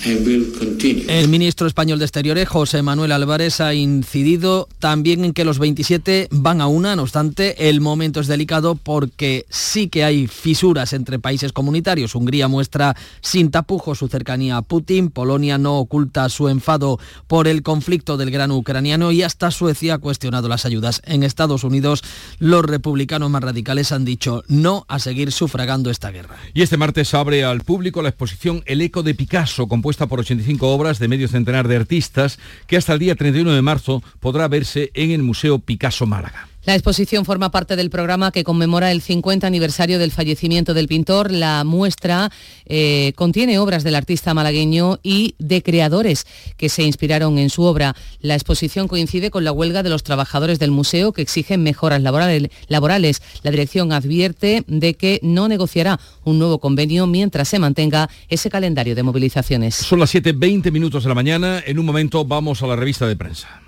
El 0.04 1.28
ministro 1.28 1.68
español 1.68 2.00
de 2.00 2.06
Exteriores, 2.06 2.50
José 2.50 2.82
Manuel 2.82 3.12
Álvarez, 3.12 3.62
ha 3.62 3.76
incidido 3.76 4.68
también 4.80 5.24
en 5.24 5.34
que 5.34 5.46
los 5.46 5.60
27 5.60 6.28
van 6.32 6.60
a 6.60 6.66
una, 6.66 6.96
no 6.96 7.04
obstante, 7.04 7.70
el 7.70 7.82
momento 7.82 8.20
es 8.20 8.26
delicado 8.26 8.74
porque 8.74 9.46
sí 9.50 9.90
que 9.90 10.04
hay 10.04 10.26
fisuras 10.26 10.94
entre 10.94 11.20
países 11.20 11.54
comunitarios. 11.54 12.16
Hungría 12.16 12.48
muestra 12.48 12.96
sin 13.22 13.52
tapujos 13.52 14.00
su 14.00 14.08
cercanía 14.08 14.58
a 14.58 14.64
Putin, 14.64 15.12
Polonia 15.12 15.60
no 15.60 15.78
oculta 15.78 16.28
su 16.30 16.50
enfado 16.50 17.00
por 17.28 17.48
el 17.48 17.62
conflicto 17.62 18.18
del 18.18 18.32
grano 18.32 18.58
ucraniano 18.58 19.12
y 19.12 19.22
hasta 19.22 19.52
Suecia 19.52 19.96
ha 19.96 20.00
cuestionado 20.00 20.48
las 20.48 20.66
ayudas. 20.66 21.04
En 21.06 21.22
Estados 21.22 21.64
Unidos, 21.64 22.04
los 22.40 22.66
republicanos 22.66 23.30
más 23.30 23.44
radicales 23.44 23.92
han 23.92 24.06
dicho 24.06 24.44
no 24.48 24.84
a 24.88 24.98
seguir 24.98 25.32
sufragando 25.32 25.92
esta 25.92 26.10
guerra. 26.10 26.38
Y 26.56 26.64
este 26.64 26.78
martes 26.78 27.14
abre 27.14 27.44
al 27.44 27.62
público 27.62 28.02
la 28.02 28.10
exposición 28.10 28.64
El 28.66 28.82
eco 28.82 29.04
de 29.04 29.14
Picasso, 29.14 29.68
compuesta 29.68 29.91
por 29.98 30.20
85 30.20 30.68
obras 30.68 31.00
de 31.00 31.08
medio 31.08 31.28
centenar 31.28 31.68
de 31.68 31.76
artistas, 31.76 32.40
que 32.68 32.78
hasta 32.78 32.94
el 32.94 33.00
día 33.00 33.16
31 33.16 33.52
de 33.54 33.62
marzo 33.62 34.04
podrá 34.20 34.48
verse 34.48 34.92
en 34.94 35.12
el 35.12 35.24
Museo 35.24 35.60
Picasso 35.60 36.06
Málaga. 36.06 36.51
La 36.64 36.76
exposición 36.76 37.26
forma 37.26 37.50
parte 37.50 37.76
del 37.76 37.90
programa 37.90 38.32
que 38.32 38.44
conmemora 38.44 38.92
el 38.92 39.02
50 39.02 39.48
aniversario 39.48 39.98
del 39.98 40.12
fallecimiento 40.12 40.76
del 40.76 40.88
pintor. 40.88 41.32
La 41.32 41.64
muestra 41.64 42.30
eh, 42.68 43.14
contiene 43.16 43.58
obras 43.58 43.84
del 43.84 43.96
artista 43.96 44.36
malagueño 44.36 45.00
y 45.02 45.34
de 45.40 45.64
creadores 45.64 46.28
que 46.58 46.70
se 46.70 46.84
inspiraron 46.84 47.40
en 47.40 47.50
su 47.50 47.64
obra. 47.64 47.96
La 48.20 48.36
exposición 48.36 48.88
coincide 48.88 49.32
con 49.32 49.44
la 49.44 49.52
huelga 49.52 49.82
de 49.82 49.90
los 49.90 50.04
trabajadores 50.04 50.60
del 50.60 50.70
museo 50.70 51.14
que 51.14 51.24
exigen 51.24 51.64
mejoras 51.64 52.04
laborales. 52.04 53.22
La 53.42 53.50
dirección 53.50 53.92
advierte 53.92 54.64
de 54.68 54.94
que 54.94 55.20
no 55.24 55.48
negociará 55.48 56.00
un 56.26 56.38
nuevo 56.38 56.60
convenio 56.60 57.08
mientras 57.08 57.48
se 57.48 57.58
mantenga 57.58 58.08
ese 58.30 58.52
calendario 58.52 58.94
de 58.94 59.02
movilizaciones. 59.02 59.74
Son 59.74 60.00
las 60.00 60.14
7.20 60.14 60.72
minutos 60.72 61.02
de 61.02 61.10
la 61.10 61.16
mañana. 61.16 61.64
En 61.66 61.80
un 61.80 61.88
momento 61.88 62.24
vamos 62.24 62.62
a 62.62 62.68
la 62.68 62.76
revista 62.76 63.08
de 63.08 63.16
prensa. 63.16 63.62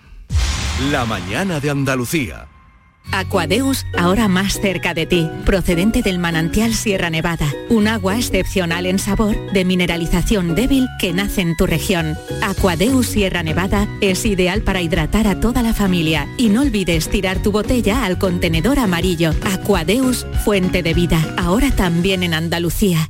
La 0.91 1.05
mañana 1.05 1.59
de 1.59 1.71
Andalucía. 1.71 2.52
Aquadeus, 3.11 3.85
ahora 3.97 4.27
más 4.27 4.59
cerca 4.59 4.93
de 4.93 5.05
ti, 5.05 5.29
procedente 5.45 6.01
del 6.01 6.19
manantial 6.19 6.73
Sierra 6.73 7.09
Nevada, 7.09 7.47
un 7.69 7.87
agua 7.87 8.17
excepcional 8.17 8.85
en 8.85 8.99
sabor, 8.99 9.35
de 9.51 9.65
mineralización 9.65 10.55
débil 10.55 10.87
que 10.99 11.13
nace 11.13 11.41
en 11.41 11.55
tu 11.55 11.65
región. 11.65 12.17
Aquadeus 12.41 13.07
Sierra 13.07 13.43
Nevada 13.43 13.87
es 14.01 14.25
ideal 14.25 14.61
para 14.61 14.81
hidratar 14.81 15.27
a 15.27 15.39
toda 15.39 15.61
la 15.61 15.73
familia 15.73 16.27
y 16.37 16.49
no 16.49 16.61
olvides 16.61 17.09
tirar 17.09 17.41
tu 17.41 17.51
botella 17.51 18.05
al 18.05 18.17
contenedor 18.17 18.79
amarillo. 18.79 19.31
Aquadeus, 19.43 20.25
fuente 20.43 20.81
de 20.81 20.93
vida, 20.93 21.35
ahora 21.37 21.71
también 21.71 22.23
en 22.23 22.33
Andalucía. 22.33 23.09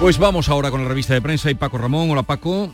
Pues 0.00 0.18
vamos 0.18 0.48
ahora 0.48 0.70
con 0.70 0.82
la 0.82 0.88
revista 0.88 1.14
de 1.14 1.20
prensa 1.20 1.50
y 1.50 1.54
Paco 1.54 1.76
Ramón. 1.76 2.10
Hola 2.10 2.22
Paco. 2.22 2.72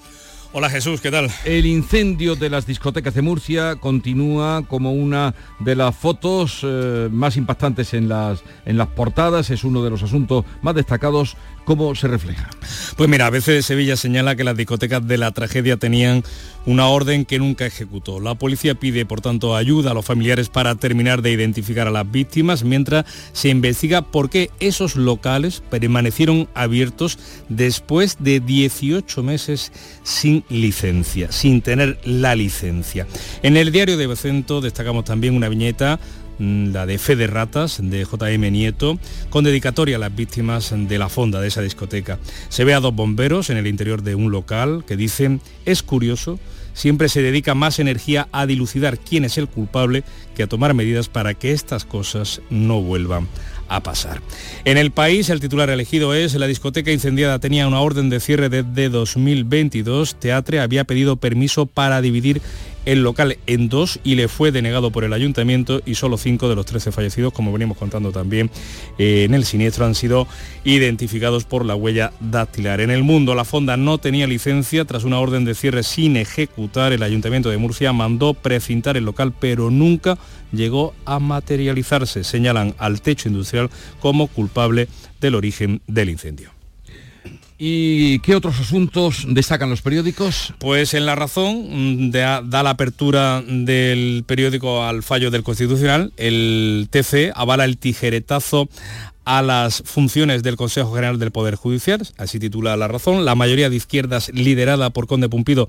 Hola 0.56 0.70
Jesús, 0.70 1.00
¿qué 1.00 1.10
tal? 1.10 1.28
El 1.44 1.66
incendio 1.66 2.36
de 2.36 2.48
las 2.48 2.64
discotecas 2.64 3.12
de 3.14 3.22
Murcia 3.22 3.74
continúa 3.74 4.64
como 4.68 4.92
una 4.92 5.34
de 5.58 5.74
las 5.74 5.96
fotos 5.96 6.60
eh, 6.62 7.08
más 7.10 7.36
impactantes 7.36 7.92
en 7.92 8.08
las, 8.08 8.44
en 8.64 8.78
las 8.78 8.86
portadas, 8.86 9.50
es 9.50 9.64
uno 9.64 9.82
de 9.82 9.90
los 9.90 10.04
asuntos 10.04 10.44
más 10.62 10.76
destacados. 10.76 11.36
¿Cómo 11.64 11.94
se 11.94 12.08
refleja? 12.08 12.50
Pues 12.96 13.08
mira, 13.08 13.26
a 13.26 13.30
veces 13.30 13.64
Sevilla 13.64 13.96
señala 13.96 14.36
que 14.36 14.44
las 14.44 14.56
discotecas 14.56 15.04
de 15.08 15.16
la 15.16 15.32
tragedia 15.32 15.78
tenían 15.78 16.22
una 16.66 16.88
orden 16.88 17.24
que 17.24 17.38
nunca 17.38 17.64
ejecutó. 17.64 18.20
La 18.20 18.34
policía 18.34 18.74
pide, 18.74 19.06
por 19.06 19.22
tanto, 19.22 19.56
ayuda 19.56 19.90
a 19.90 19.94
los 19.94 20.04
familiares 20.04 20.50
para 20.50 20.74
terminar 20.74 21.22
de 21.22 21.32
identificar 21.32 21.88
a 21.88 21.90
las 21.90 22.10
víctimas, 22.10 22.64
mientras 22.64 23.06
se 23.32 23.48
investiga 23.48 24.02
por 24.02 24.28
qué 24.28 24.50
esos 24.60 24.96
locales 24.96 25.62
permanecieron 25.70 26.48
abiertos 26.54 27.18
después 27.48 28.18
de 28.20 28.40
18 28.40 29.22
meses 29.22 29.72
sin 30.02 30.43
licencia, 30.48 31.32
sin 31.32 31.62
tener 31.62 31.98
la 32.04 32.34
licencia. 32.34 33.06
En 33.42 33.56
el 33.56 33.72
diario 33.72 33.96
de 33.96 34.06
Becento 34.06 34.60
destacamos 34.60 35.04
también 35.04 35.34
una 35.34 35.48
viñeta 35.48 35.98
mm, 36.38 36.72
la 36.72 36.86
de 36.86 36.98
Fe 36.98 37.16
de 37.16 37.26
Ratas, 37.26 37.78
de 37.82 38.04
JM 38.04 38.52
Nieto, 38.52 38.98
con 39.30 39.44
dedicatoria 39.44 39.96
a 39.96 40.00
las 40.00 40.14
víctimas 40.14 40.74
de 40.76 40.98
la 40.98 41.08
fonda 41.08 41.40
de 41.40 41.48
esa 41.48 41.62
discoteca. 41.62 42.18
Se 42.48 42.64
ve 42.64 42.74
a 42.74 42.80
dos 42.80 42.94
bomberos 42.94 43.50
en 43.50 43.56
el 43.56 43.66
interior 43.66 44.02
de 44.02 44.14
un 44.14 44.30
local 44.30 44.84
que 44.86 44.96
dicen, 44.96 45.40
es 45.64 45.82
curioso, 45.82 46.38
siempre 46.74 47.08
se 47.08 47.22
dedica 47.22 47.54
más 47.54 47.78
energía 47.78 48.28
a 48.32 48.46
dilucidar 48.46 48.98
quién 48.98 49.24
es 49.24 49.38
el 49.38 49.48
culpable 49.48 50.04
que 50.34 50.42
a 50.42 50.46
tomar 50.46 50.74
medidas 50.74 51.08
para 51.08 51.34
que 51.34 51.52
estas 51.52 51.84
cosas 51.84 52.42
no 52.50 52.82
vuelvan 52.82 53.28
a 53.68 53.82
pasar. 53.82 54.20
En 54.64 54.78
el 54.78 54.90
país, 54.90 55.30
el 55.30 55.40
titular 55.40 55.70
elegido 55.70 56.14
es 56.14 56.34
la 56.34 56.46
discoteca 56.46 56.92
incendiada 56.92 57.38
tenía 57.38 57.66
una 57.68 57.80
orden 57.80 58.10
de 58.10 58.20
cierre 58.20 58.48
desde 58.48 58.88
2022. 58.88 60.16
Teatre 60.16 60.60
había 60.60 60.84
pedido 60.84 61.16
permiso 61.16 61.66
para 61.66 62.00
dividir 62.00 62.40
el 62.84 63.02
local 63.02 63.38
en 63.46 63.68
dos 63.68 64.00
y 64.04 64.14
le 64.14 64.28
fue 64.28 64.52
denegado 64.52 64.90
por 64.90 65.04
el 65.04 65.12
ayuntamiento 65.12 65.80
y 65.84 65.94
solo 65.94 66.18
cinco 66.18 66.48
de 66.48 66.54
los 66.54 66.66
13 66.66 66.92
fallecidos, 66.92 67.32
como 67.32 67.52
venimos 67.52 67.78
contando 67.78 68.12
también 68.12 68.50
eh, 68.98 69.24
en 69.24 69.34
el 69.34 69.44
siniestro, 69.44 69.86
han 69.86 69.94
sido 69.94 70.26
identificados 70.64 71.44
por 71.44 71.64
la 71.64 71.74
huella 71.74 72.12
dactilar. 72.20 72.80
En 72.80 72.90
el 72.90 73.02
mundo, 73.02 73.34
la 73.34 73.44
fonda 73.44 73.76
no 73.76 73.98
tenía 73.98 74.26
licencia 74.26 74.84
tras 74.84 75.04
una 75.04 75.18
orden 75.18 75.44
de 75.44 75.54
cierre 75.54 75.82
sin 75.82 76.16
ejecutar. 76.16 76.92
El 76.92 77.02
ayuntamiento 77.02 77.50
de 77.50 77.58
Murcia 77.58 77.92
mandó 77.92 78.34
precintar 78.34 78.96
el 78.96 79.04
local, 79.04 79.32
pero 79.38 79.70
nunca 79.70 80.18
llegó 80.52 80.94
a 81.04 81.18
materializarse. 81.18 82.24
Señalan 82.24 82.74
al 82.78 83.00
techo 83.02 83.28
industrial 83.28 83.70
como 84.00 84.26
culpable 84.28 84.88
del 85.20 85.34
origen 85.34 85.80
del 85.86 86.10
incendio. 86.10 86.53
¿Y 87.56 88.18
qué 88.20 88.34
otros 88.34 88.58
asuntos 88.58 89.26
destacan 89.28 89.70
los 89.70 89.80
periódicos? 89.80 90.52
Pues 90.58 90.92
en 90.94 91.06
La 91.06 91.14
Razón 91.14 92.08
mm, 92.08 92.10
da, 92.10 92.42
la 92.42 92.70
apertura 92.70 93.42
del 93.46 94.24
periódico 94.26 94.82
al 94.84 95.02
fallo 95.04 95.30
del 95.30 95.44
Constitucional. 95.44 96.12
El 96.16 96.88
TC 96.90 97.32
avala 97.34 97.64
el 97.64 97.78
tijeretazo 97.78 98.68
a 99.24 99.42
las 99.42 99.82
funciones 99.84 100.42
del 100.42 100.56
Consejo 100.56 100.94
General 100.94 101.18
del 101.18 101.30
Poder 101.30 101.54
Judicial, 101.56 102.06
así 102.16 102.38
titula 102.38 102.76
La 102.76 102.88
Razón. 102.88 103.24
La 103.24 103.34
mayoría 103.34 103.70
de 103.70 103.76
izquierdas 103.76 104.30
liderada 104.32 104.90
por 104.90 105.06
Conde 105.06 105.28
Pumpido 105.28 105.68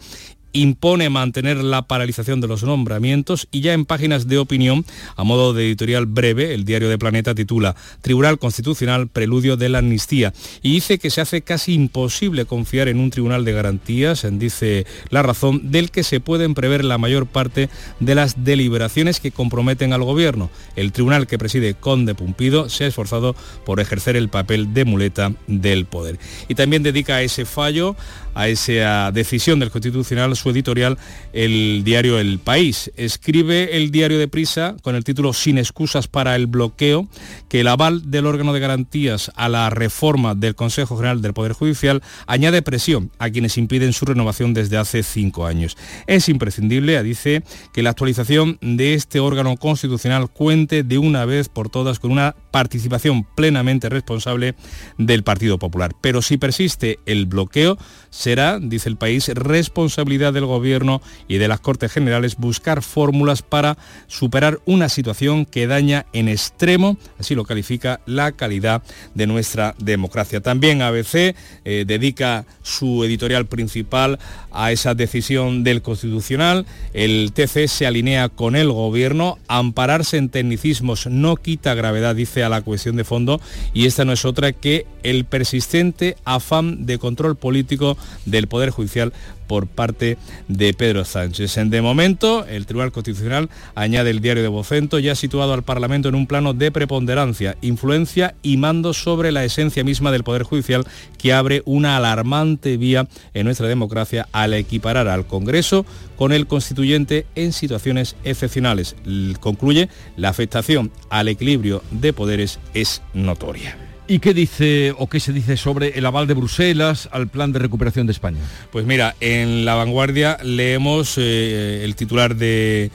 impone 0.55 1.09
mantener 1.09 1.57
la 1.57 1.81
paralización 1.83 2.39
de 2.39 2.47
los 2.47 2.63
nombramientos 2.63 3.47
y 3.51 3.59
ya 3.59 3.73
en 3.73 3.85
páginas 3.85 4.27
de 4.27 4.37
opinión, 4.37 4.85
a 5.17 5.23
modo 5.23 5.53
de 5.53 5.65
editorial 5.65 6.05
breve, 6.05 6.53
el 6.53 6.63
diario 6.63 6.89
de 6.89 6.97
Planeta 6.97 7.35
titula 7.35 7.75
Tribunal 8.01 8.39
Constitucional 8.39 9.09
Preludio 9.09 9.57
de 9.57 9.69
la 9.69 9.79
Amnistía 9.79 10.33
y 10.61 10.71
dice 10.71 10.97
que 10.97 11.09
se 11.09 11.19
hace 11.19 11.41
casi 11.41 11.73
imposible 11.73 12.45
confiar 12.45 12.87
en 12.87 12.99
un 12.99 13.09
tribunal 13.09 13.43
de 13.43 13.51
garantías, 13.51 14.25
dice 14.31 14.85
la 15.09 15.21
razón, 15.21 15.71
del 15.71 15.91
que 15.91 16.03
se 16.03 16.21
pueden 16.21 16.53
prever 16.53 16.85
la 16.85 16.97
mayor 16.97 17.27
parte 17.27 17.69
de 17.99 18.15
las 18.15 18.45
deliberaciones 18.45 19.19
que 19.19 19.31
comprometen 19.31 19.91
al 19.91 20.03
gobierno. 20.03 20.49
El 20.77 20.93
tribunal 20.93 21.27
que 21.27 21.37
preside 21.37 21.73
Conde 21.73 22.15
Pumpido 22.15 22.69
se 22.69 22.85
ha 22.85 22.87
esforzado 22.87 23.35
por 23.65 23.79
ejercer 23.79 24.15
el 24.15 24.29
papel 24.29 24.73
de 24.73 24.85
muleta 24.85 25.33
del 25.47 25.85
poder. 25.85 26.19
Y 26.47 26.55
también 26.55 26.83
dedica 26.83 27.15
a 27.15 27.21
ese 27.21 27.45
fallo, 27.45 27.95
a 28.35 28.47
esa 28.47 29.11
decisión 29.11 29.59
del 29.59 29.71
Constitucional, 29.71 30.33
editorial 30.45 30.97
el 31.33 31.83
diario 31.83 32.19
El 32.19 32.39
País. 32.39 32.91
Escribe 32.95 33.77
el 33.77 33.89
diario 33.89 34.19
de 34.19 34.27
Prisa 34.27 34.75
con 34.81 34.95
el 34.95 35.03
título 35.03 35.33
Sin 35.33 35.57
excusas 35.57 36.07
para 36.07 36.35
el 36.35 36.47
bloqueo 36.47 37.07
que 37.49 37.61
el 37.61 37.67
aval 37.67 38.11
del 38.11 38.27
órgano 38.27 38.53
de 38.53 38.59
garantías 38.59 39.31
a 39.35 39.49
la 39.49 39.69
reforma 39.69 40.35
del 40.35 40.55
Consejo 40.55 40.97
General 40.97 41.21
del 41.21 41.33
Poder 41.33 41.53
Judicial 41.53 42.03
añade 42.27 42.61
presión 42.61 43.11
a 43.17 43.29
quienes 43.29 43.57
impiden 43.57 43.93
su 43.93 44.05
renovación 44.05 44.53
desde 44.53 44.77
hace 44.77 45.01
cinco 45.01 45.45
años. 45.45 45.77
Es 46.05 46.29
imprescindible, 46.29 47.01
dice, 47.01 47.43
que 47.73 47.83
la 47.83 47.91
actualización 47.91 48.57
de 48.61 48.93
este 48.93 49.19
órgano 49.19 49.55
constitucional 49.57 50.29
cuente 50.29 50.83
de 50.83 50.97
una 50.97 51.25
vez 51.25 51.49
por 51.49 51.69
todas 51.69 51.99
con 51.99 52.11
una 52.11 52.35
participación 52.51 53.25
plenamente 53.35 53.89
responsable 53.89 54.55
del 54.97 55.23
Partido 55.23 55.57
Popular. 55.57 55.95
Pero 56.01 56.21
si 56.21 56.37
persiste 56.37 56.99
el 57.05 57.25
bloqueo, 57.25 57.77
será, 58.25 58.57
dice 58.59 58.89
el 58.89 58.97
país, 58.97 59.27
responsabilidad 59.27 60.33
del 60.33 60.47
Gobierno 60.47 60.99
y 61.27 61.37
de 61.37 61.47
las 61.47 61.59
Cortes 61.59 61.91
Generales 61.91 62.37
buscar 62.37 62.81
fórmulas 62.81 63.43
para 63.43 63.77
superar 64.07 64.61
una 64.65 64.89
situación 64.89 65.45
que 65.45 65.67
daña 65.67 66.07
en 66.11 66.27
extremo, 66.27 66.97
así 67.19 67.35
lo 67.35 67.43
califica, 67.43 68.01
la 68.07 68.31
calidad 68.31 68.81
de 69.13 69.27
nuestra 69.27 69.75
democracia. 69.77 70.41
También 70.41 70.81
ABC 70.81 71.35
eh, 71.65 71.83
dedica 71.85 72.47
su 72.63 73.03
editorial 73.03 73.45
principal 73.45 74.17
a 74.51 74.71
esa 74.71 74.95
decisión 74.95 75.63
del 75.63 75.83
Constitucional. 75.83 76.65
El 76.93 77.31
TC 77.31 77.67
se 77.67 77.85
alinea 77.85 78.29
con 78.29 78.55
el 78.55 78.71
Gobierno. 78.71 79.37
Ampararse 79.47 80.17
en 80.17 80.29
tecnicismos 80.29 81.05
no 81.05 81.35
quita 81.35 81.75
gravedad, 81.75 82.15
dice, 82.15 82.43
a 82.43 82.49
la 82.49 82.63
cuestión 82.63 82.95
de 82.95 83.03
fondo 83.03 83.39
y 83.71 83.85
esta 83.85 84.03
no 84.03 84.13
es 84.13 84.25
otra 84.25 84.51
que 84.51 84.87
el 85.03 85.25
persistente 85.25 86.17
afán 86.25 86.87
de 86.87 86.97
control 86.97 87.35
político 87.35 87.97
del 88.25 88.47
Poder 88.47 88.69
Judicial 88.69 89.13
por 89.47 89.67
parte 89.67 90.17
de 90.47 90.73
Pedro 90.73 91.05
Sánchez. 91.05 91.55
De 91.65 91.81
momento, 91.81 92.45
el 92.45 92.65
Tribunal 92.65 92.91
Constitucional, 92.91 93.49
añade 93.75 94.09
el 94.09 94.21
diario 94.21 94.43
de 94.43 94.49
Vocento, 94.49 94.99
ya 94.99 95.13
ha 95.13 95.15
situado 95.15 95.53
al 95.53 95.63
Parlamento 95.63 96.09
en 96.09 96.15
un 96.15 96.27
plano 96.27 96.53
de 96.53 96.71
preponderancia, 96.71 97.57
influencia 97.61 98.35
y 98.41 98.57
mando 98.57 98.93
sobre 98.93 99.31
la 99.31 99.43
esencia 99.43 99.83
misma 99.83 100.11
del 100.11 100.23
Poder 100.23 100.43
Judicial 100.43 100.85
que 101.17 101.33
abre 101.33 101.61
una 101.65 101.97
alarmante 101.97 102.77
vía 102.77 103.07
en 103.33 103.45
nuestra 103.45 103.67
democracia 103.67 104.27
al 104.31 104.53
equiparar 104.53 105.07
al 105.07 105.27
Congreso 105.27 105.85
con 106.15 106.31
el 106.31 106.47
constituyente 106.47 107.25
en 107.35 107.53
situaciones 107.53 108.15
excepcionales. 108.23 108.95
Concluye, 109.39 109.89
la 110.17 110.29
afectación 110.29 110.91
al 111.09 111.27
equilibrio 111.27 111.83
de 111.91 112.13
poderes 112.13 112.59
es 112.73 113.01
notoria. 113.13 113.84
¿Y 114.07 114.19
qué 114.19 114.35
dice 114.35 114.93
o 114.99 115.07
qué 115.07 115.19
se 115.19 115.33
dice 115.33 115.57
sobre 115.57 115.97
el 115.97 116.05
aval 116.05 116.27
de 116.27 116.35
Bruselas 116.35 117.09
al 117.11 117.27
plan 117.27 117.51
de 117.51 117.59
recuperación 117.59 118.05
de 118.05 118.11
España? 118.11 118.39
Pues 118.71 118.85
mira, 118.85 119.15
en 119.19 119.65
La 119.65 119.73
Vanguardia 119.73 120.37
leemos 120.43 121.15
eh, 121.17 121.81
el 121.83 121.95
titular 121.95 122.35
del 122.35 122.91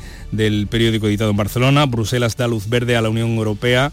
periódico 0.69 1.09
editado 1.09 1.33
en 1.33 1.37
Barcelona, 1.37 1.87
Bruselas 1.87 2.37
da 2.37 2.47
luz 2.47 2.69
verde 2.69 2.95
a 2.95 3.03
la 3.03 3.09
Unión 3.09 3.31
Europea 3.31 3.91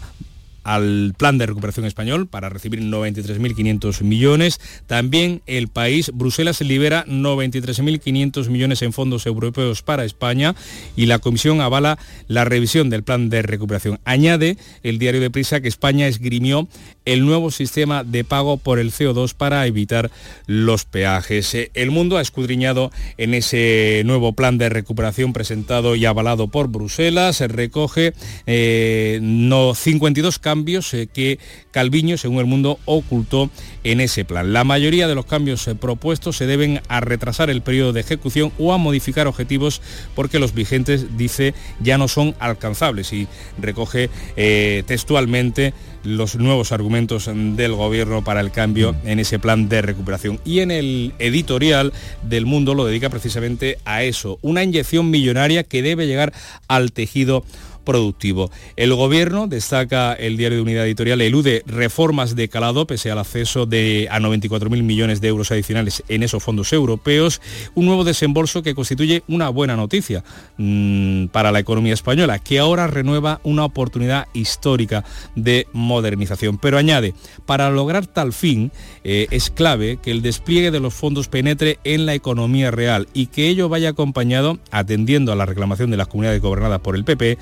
al 0.68 1.14
plan 1.16 1.38
de 1.38 1.46
recuperación 1.46 1.86
español 1.86 2.26
para 2.26 2.50
recibir 2.50 2.82
93.500 2.82 4.02
millones. 4.02 4.60
También 4.86 5.40
el 5.46 5.68
país, 5.68 6.10
Bruselas 6.12 6.60
libera 6.60 7.06
93.500 7.06 8.50
millones 8.50 8.82
en 8.82 8.92
fondos 8.92 9.24
europeos 9.24 9.80
para 9.80 10.04
España 10.04 10.54
y 10.94 11.06
la 11.06 11.20
Comisión 11.20 11.62
avala 11.62 11.98
la 12.26 12.44
revisión 12.44 12.90
del 12.90 13.02
plan 13.02 13.30
de 13.30 13.40
recuperación. 13.40 13.98
Añade 14.04 14.58
el 14.82 14.98
diario 14.98 15.22
de 15.22 15.30
Prisa 15.30 15.62
que 15.62 15.68
España 15.68 16.06
esgrimió 16.06 16.68
el 17.06 17.24
nuevo 17.24 17.50
sistema 17.50 18.04
de 18.04 18.24
pago 18.24 18.58
por 18.58 18.78
el 18.78 18.92
CO2 18.92 19.32
para 19.32 19.66
evitar 19.66 20.10
los 20.44 20.84
peajes. 20.84 21.56
El 21.72 21.90
mundo 21.90 22.18
ha 22.18 22.20
escudriñado 22.20 22.92
en 23.16 23.32
ese 23.32 24.02
nuevo 24.04 24.34
plan 24.34 24.58
de 24.58 24.68
recuperación 24.68 25.32
presentado 25.32 25.96
y 25.96 26.04
avalado 26.04 26.48
por 26.48 26.68
Bruselas. 26.68 27.36
Se 27.36 27.48
recoge 27.48 28.12
eh, 28.46 29.18
no 29.22 29.74
52 29.74 30.38
cambios 30.38 30.57
cambios 30.58 30.92
eh, 30.94 31.06
que 31.06 31.38
Calviño, 31.70 32.16
según 32.16 32.40
el 32.40 32.46
mundo, 32.46 32.80
ocultó 32.84 33.48
en 33.84 34.00
ese 34.00 34.24
plan. 34.24 34.52
La 34.52 34.64
mayoría 34.64 35.06
de 35.06 35.14
los 35.14 35.24
cambios 35.24 35.68
eh, 35.68 35.76
propuestos 35.76 36.36
se 36.36 36.46
deben 36.46 36.80
a 36.88 37.00
retrasar 37.00 37.48
el 37.48 37.62
periodo 37.62 37.92
de 37.92 38.00
ejecución 38.00 38.50
o 38.58 38.72
a 38.72 38.78
modificar 38.78 39.28
objetivos 39.28 39.80
porque 40.16 40.40
los 40.40 40.54
vigentes, 40.54 41.16
dice, 41.16 41.54
ya 41.80 41.96
no 41.96 42.08
son 42.08 42.34
alcanzables 42.40 43.12
y 43.12 43.28
recoge 43.60 44.10
eh, 44.36 44.82
textualmente 44.86 45.74
los 46.02 46.36
nuevos 46.36 46.72
argumentos 46.72 47.30
del 47.32 47.74
gobierno 47.74 48.24
para 48.24 48.40
el 48.40 48.50
cambio 48.50 48.92
mm. 48.92 49.08
en 49.08 49.18
ese 49.20 49.38
plan 49.38 49.68
de 49.68 49.82
recuperación. 49.82 50.40
Y 50.44 50.60
en 50.60 50.72
el 50.72 51.12
editorial 51.20 51.92
del 52.22 52.46
mundo 52.46 52.74
lo 52.74 52.84
dedica 52.84 53.10
precisamente 53.10 53.78
a 53.84 54.02
eso, 54.02 54.38
una 54.42 54.64
inyección 54.64 55.10
millonaria 55.10 55.62
que 55.62 55.82
debe 55.82 56.06
llegar 56.06 56.32
al 56.66 56.90
tejido 56.90 57.44
productivo. 57.88 58.50
El 58.76 58.94
gobierno, 58.94 59.46
destaca 59.46 60.12
el 60.12 60.36
diario 60.36 60.58
de 60.58 60.62
unidad 60.62 60.84
editorial, 60.84 61.22
elude 61.22 61.62
reformas 61.64 62.36
de 62.36 62.50
calado 62.50 62.86
pese 62.86 63.10
al 63.10 63.18
acceso 63.18 63.64
de, 63.64 64.08
a 64.10 64.20
94.000 64.20 64.82
millones 64.82 65.22
de 65.22 65.28
euros 65.28 65.50
adicionales 65.52 66.04
en 66.08 66.22
esos 66.22 66.42
fondos 66.42 66.74
europeos, 66.74 67.40
un 67.74 67.86
nuevo 67.86 68.04
desembolso 68.04 68.62
que 68.62 68.74
constituye 68.74 69.22
una 69.26 69.48
buena 69.48 69.74
noticia 69.74 70.22
mm, 70.58 71.28
para 71.28 71.50
la 71.50 71.60
economía 71.60 71.94
española, 71.94 72.38
que 72.38 72.58
ahora 72.58 72.88
renueva 72.88 73.40
una 73.42 73.64
oportunidad 73.64 74.26
histórica 74.34 75.02
de 75.34 75.66
modernización. 75.72 76.58
Pero 76.58 76.76
añade, 76.76 77.14
para 77.46 77.70
lograr 77.70 78.06
tal 78.06 78.34
fin 78.34 78.70
eh, 79.02 79.28
es 79.30 79.48
clave 79.48 79.98
que 80.02 80.10
el 80.10 80.20
despliegue 80.20 80.70
de 80.70 80.80
los 80.80 80.92
fondos 80.92 81.28
penetre 81.28 81.78
en 81.84 82.04
la 82.04 82.12
economía 82.12 82.70
real 82.70 83.08
y 83.14 83.28
que 83.28 83.48
ello 83.48 83.70
vaya 83.70 83.88
acompañado, 83.88 84.58
atendiendo 84.70 85.32
a 85.32 85.36
la 85.36 85.46
reclamación 85.46 85.90
de 85.90 85.96
las 85.96 86.08
comunidades 86.08 86.42
gobernadas 86.42 86.80
por 86.80 86.94
el 86.94 87.04
PP, 87.04 87.38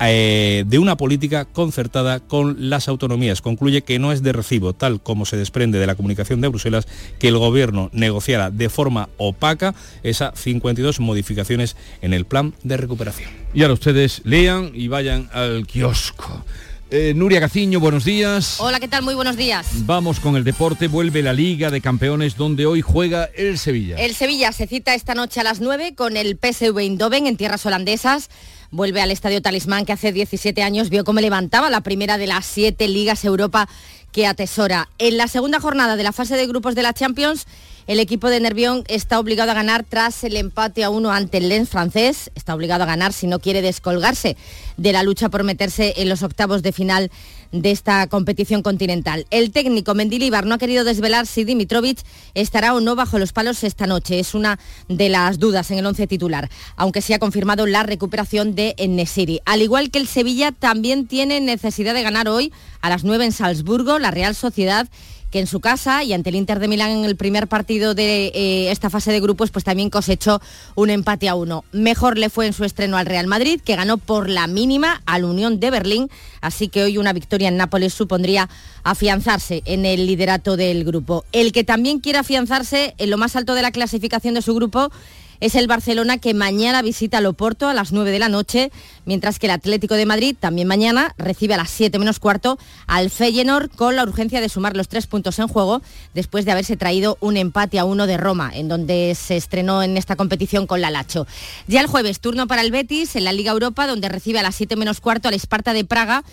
eh, 0.00 0.64
de 0.66 0.78
una 0.78 0.96
política 0.96 1.44
concertada 1.44 2.20
con 2.20 2.70
las 2.70 2.88
autonomías. 2.88 3.42
Concluye 3.42 3.82
que 3.82 3.98
no 3.98 4.12
es 4.12 4.22
de 4.22 4.32
recibo, 4.32 4.72
tal 4.72 5.00
como 5.00 5.26
se 5.26 5.36
desprende 5.36 5.78
de 5.78 5.86
la 5.86 5.96
comunicación 5.96 6.40
de 6.40 6.48
Bruselas, 6.48 6.86
que 7.18 7.28
el 7.28 7.38
Gobierno 7.38 7.90
negociara 7.92 8.50
de 8.50 8.68
forma 8.68 9.08
opaca 9.16 9.74
esas 10.02 10.38
52 10.38 11.00
modificaciones 11.00 11.76
en 12.00 12.14
el 12.14 12.24
plan 12.26 12.54
de 12.62 12.76
recuperación. 12.76 13.30
Y 13.54 13.62
ahora 13.62 13.74
ustedes 13.74 14.22
lean 14.24 14.70
y 14.74 14.88
vayan 14.88 15.28
al 15.32 15.66
kiosco. 15.66 16.44
Eh, 16.90 17.12
Nuria 17.14 17.38
Gaciño, 17.38 17.80
buenos 17.80 18.04
días. 18.04 18.58
Hola, 18.60 18.80
¿qué 18.80 18.88
tal? 18.88 19.02
Muy 19.02 19.14
buenos 19.14 19.36
días. 19.36 19.66
Vamos 19.84 20.20
con 20.20 20.36
el 20.36 20.44
deporte. 20.44 20.88
Vuelve 20.88 21.22
la 21.22 21.34
Liga 21.34 21.70
de 21.70 21.82
Campeones 21.82 22.36
donde 22.36 22.64
hoy 22.64 22.80
juega 22.80 23.28
el 23.36 23.58
Sevilla. 23.58 23.96
El 23.96 24.14
Sevilla 24.14 24.52
se 24.52 24.66
cita 24.66 24.94
esta 24.94 25.14
noche 25.14 25.40
a 25.40 25.44
las 25.44 25.60
9 25.60 25.94
con 25.94 26.16
el 26.16 26.38
PSV 26.38 26.78
Eindhoven 26.78 27.26
en 27.26 27.36
tierras 27.36 27.66
holandesas 27.66 28.30
vuelve 28.70 29.00
al 29.00 29.10
Estadio 29.10 29.42
Talismán 29.42 29.84
que 29.84 29.92
hace 29.92 30.12
17 30.12 30.62
años 30.62 30.90
vio 30.90 31.04
cómo 31.04 31.20
levantaba 31.20 31.70
la 31.70 31.80
primera 31.80 32.18
de 32.18 32.26
las 32.26 32.46
siete 32.46 32.88
ligas 32.88 33.24
Europa 33.24 33.68
que 34.12 34.26
atesora. 34.26 34.88
En 34.98 35.16
la 35.16 35.28
segunda 35.28 35.60
jornada 35.60 35.96
de 35.96 36.02
la 36.02 36.12
fase 36.12 36.36
de 36.36 36.46
grupos 36.46 36.74
de 36.74 36.82
la 36.82 36.94
Champions, 36.94 37.46
el 37.86 38.00
equipo 38.00 38.28
de 38.28 38.40
Nervión 38.40 38.84
está 38.88 39.18
obligado 39.18 39.50
a 39.50 39.54
ganar 39.54 39.84
tras 39.88 40.22
el 40.24 40.36
empate 40.36 40.84
a 40.84 40.90
uno 40.90 41.10
ante 41.10 41.38
el 41.38 41.48
Lens 41.48 41.70
francés. 41.70 42.30
Está 42.34 42.54
obligado 42.54 42.82
a 42.82 42.86
ganar 42.86 43.12
si 43.12 43.26
no 43.26 43.38
quiere 43.38 43.62
descolgarse 43.62 44.36
de 44.76 44.92
la 44.92 45.02
lucha 45.02 45.28
por 45.30 45.42
meterse 45.42 45.94
en 45.96 46.08
los 46.08 46.22
octavos 46.22 46.62
de 46.62 46.72
final 46.72 47.10
de 47.52 47.70
esta 47.70 48.06
competición 48.06 48.62
continental. 48.62 49.26
El 49.30 49.50
técnico 49.50 49.94
Mendilibar 49.94 50.46
no 50.46 50.54
ha 50.54 50.58
querido 50.58 50.84
desvelar 50.84 51.26
si 51.26 51.44
Dimitrovic 51.44 51.98
estará 52.34 52.74
o 52.74 52.80
no 52.80 52.94
bajo 52.96 53.18
los 53.18 53.32
palos 53.32 53.64
esta 53.64 53.86
noche. 53.86 54.18
Es 54.18 54.34
una 54.34 54.58
de 54.88 55.08
las 55.08 55.38
dudas 55.38 55.70
en 55.70 55.78
el 55.78 55.86
once 55.86 56.06
titular, 56.06 56.48
aunque 56.76 57.02
sí 57.02 57.12
ha 57.12 57.18
confirmado 57.18 57.66
la 57.66 57.82
recuperación 57.82 58.54
de 58.54 58.74
Nesiri. 58.88 59.40
Al 59.44 59.62
igual 59.62 59.90
que 59.90 59.98
el 59.98 60.06
Sevilla, 60.06 60.52
también 60.52 61.06
tiene 61.06 61.40
necesidad 61.40 61.94
de 61.94 62.02
ganar 62.02 62.28
hoy 62.28 62.52
a 62.80 62.88
las 62.88 63.04
9 63.04 63.26
en 63.26 63.32
Salzburgo, 63.32 63.98
la 63.98 64.10
Real 64.10 64.34
Sociedad 64.34 64.88
que 65.30 65.40
en 65.40 65.46
su 65.46 65.60
casa 65.60 66.04
y 66.04 66.12
ante 66.12 66.30
el 66.30 66.36
Inter 66.36 66.58
de 66.58 66.68
Milán 66.68 66.90
en 66.90 67.04
el 67.04 67.16
primer 67.16 67.48
partido 67.48 67.94
de 67.94 68.26
eh, 68.34 68.70
esta 68.70 68.90
fase 68.90 69.12
de 69.12 69.20
grupos, 69.20 69.50
pues 69.50 69.64
también 69.64 69.90
cosechó 69.90 70.40
un 70.74 70.90
empate 70.90 71.28
a 71.28 71.34
uno. 71.34 71.64
Mejor 71.72 72.18
le 72.18 72.30
fue 72.30 72.46
en 72.46 72.52
su 72.52 72.64
estreno 72.64 72.96
al 72.96 73.06
Real 73.06 73.26
Madrid, 73.26 73.60
que 73.62 73.76
ganó 73.76 73.98
por 73.98 74.28
la 74.28 74.46
mínima 74.46 75.02
al 75.06 75.24
Unión 75.24 75.60
de 75.60 75.70
Berlín, 75.70 76.10
así 76.40 76.68
que 76.68 76.82
hoy 76.82 76.98
una 76.98 77.12
victoria 77.12 77.48
en 77.48 77.56
Nápoles 77.56 77.94
supondría 77.94 78.48
afianzarse 78.84 79.62
en 79.64 79.84
el 79.84 80.06
liderato 80.06 80.56
del 80.56 80.84
grupo. 80.84 81.24
El 81.32 81.52
que 81.52 81.64
también 81.64 82.00
quiere 82.00 82.18
afianzarse 82.18 82.94
en 82.98 83.10
lo 83.10 83.18
más 83.18 83.36
alto 83.36 83.54
de 83.54 83.62
la 83.62 83.70
clasificación 83.70 84.34
de 84.34 84.42
su 84.42 84.54
grupo 84.54 84.90
es 85.40 85.54
el 85.54 85.66
Barcelona 85.66 86.18
que 86.18 86.34
mañana 86.34 86.82
visita 86.82 87.18
al 87.18 87.26
Oporto 87.26 87.68
a 87.68 87.74
las 87.74 87.92
9 87.92 88.10
de 88.10 88.18
la 88.18 88.28
noche, 88.28 88.70
mientras 89.04 89.38
que 89.38 89.46
el 89.46 89.52
Atlético 89.52 89.94
de 89.94 90.06
Madrid 90.06 90.36
también 90.38 90.68
mañana 90.68 91.14
recibe 91.18 91.54
a 91.54 91.58
las 91.58 91.70
7 91.70 91.98
menos 91.98 92.18
cuarto 92.18 92.58
al 92.86 93.10
Feyenoord 93.10 93.70
con 93.70 93.96
la 93.96 94.02
urgencia 94.02 94.40
de 94.40 94.48
sumar 94.48 94.76
los 94.76 94.88
tres 94.88 95.06
puntos 95.06 95.38
en 95.38 95.48
juego 95.48 95.82
después 96.14 96.44
de 96.44 96.52
haberse 96.52 96.76
traído 96.76 97.18
un 97.20 97.36
empate 97.36 97.78
a 97.78 97.84
uno 97.84 98.06
de 98.06 98.16
Roma, 98.16 98.50
en 98.54 98.68
donde 98.68 99.14
se 99.14 99.36
estrenó 99.36 99.82
en 99.82 99.96
esta 99.96 100.16
competición 100.16 100.66
con 100.66 100.80
la 100.80 100.90
Lacho. 100.90 101.26
Ya 101.66 101.80
el 101.80 101.86
jueves, 101.86 102.20
turno 102.20 102.46
para 102.46 102.62
el 102.62 102.70
Betis 102.70 103.16
en 103.16 103.24
la 103.24 103.32
Liga 103.32 103.52
Europa, 103.52 103.86
donde 103.86 104.08
recibe 104.08 104.38
a 104.38 104.42
las 104.42 104.56
7 104.56 104.76
menos 104.76 105.00
cuarto 105.00 105.28
al 105.28 105.34
Esparta 105.34 105.72
de 105.72 105.84
Praga 105.84 106.24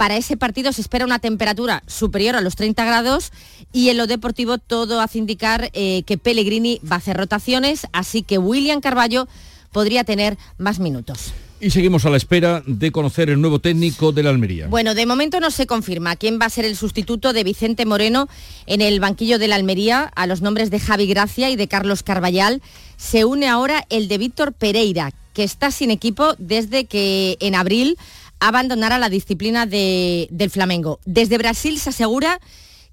para 0.00 0.16
ese 0.16 0.38
partido 0.38 0.72
se 0.72 0.80
espera 0.80 1.04
una 1.04 1.18
temperatura 1.18 1.82
superior 1.86 2.34
a 2.34 2.40
los 2.40 2.56
30 2.56 2.86
grados 2.86 3.32
y 3.70 3.90
en 3.90 3.98
lo 3.98 4.06
deportivo 4.06 4.56
todo 4.56 4.98
hace 4.98 5.18
indicar 5.18 5.68
eh, 5.74 6.04
que 6.06 6.16
Pellegrini 6.16 6.80
va 6.90 6.94
a 6.94 7.00
hacer 7.00 7.18
rotaciones, 7.18 7.86
así 7.92 8.22
que 8.22 8.38
William 8.38 8.80
Carballo 8.80 9.28
podría 9.72 10.02
tener 10.04 10.38
más 10.56 10.78
minutos. 10.78 11.34
Y 11.60 11.68
seguimos 11.68 12.06
a 12.06 12.10
la 12.10 12.16
espera 12.16 12.62
de 12.66 12.90
conocer 12.90 13.28
el 13.28 13.42
nuevo 13.42 13.58
técnico 13.58 14.10
de 14.10 14.22
la 14.22 14.30
Almería. 14.30 14.68
Bueno, 14.68 14.94
de 14.94 15.04
momento 15.04 15.38
no 15.38 15.50
se 15.50 15.66
confirma 15.66 16.16
quién 16.16 16.38
va 16.40 16.46
a 16.46 16.50
ser 16.50 16.64
el 16.64 16.76
sustituto 16.76 17.34
de 17.34 17.44
Vicente 17.44 17.84
Moreno 17.84 18.26
en 18.64 18.80
el 18.80 19.00
banquillo 19.00 19.38
de 19.38 19.48
la 19.48 19.56
Almería. 19.56 20.10
A 20.16 20.26
los 20.26 20.40
nombres 20.40 20.70
de 20.70 20.80
Javi 20.80 21.08
Gracia 21.08 21.50
y 21.50 21.56
de 21.56 21.68
Carlos 21.68 22.02
Carballal 22.02 22.62
se 22.96 23.26
une 23.26 23.48
ahora 23.48 23.84
el 23.90 24.08
de 24.08 24.16
Víctor 24.16 24.54
Pereira, 24.54 25.12
que 25.34 25.44
está 25.44 25.70
sin 25.70 25.90
equipo 25.90 26.34
desde 26.38 26.86
que 26.86 27.36
en 27.40 27.54
abril 27.54 27.98
abandonara 28.40 28.98
la 28.98 29.08
disciplina 29.08 29.66
del 29.66 30.50
Flamengo. 30.50 30.98
Desde 31.04 31.38
Brasil 31.38 31.78
se 31.78 31.90
asegura 31.90 32.40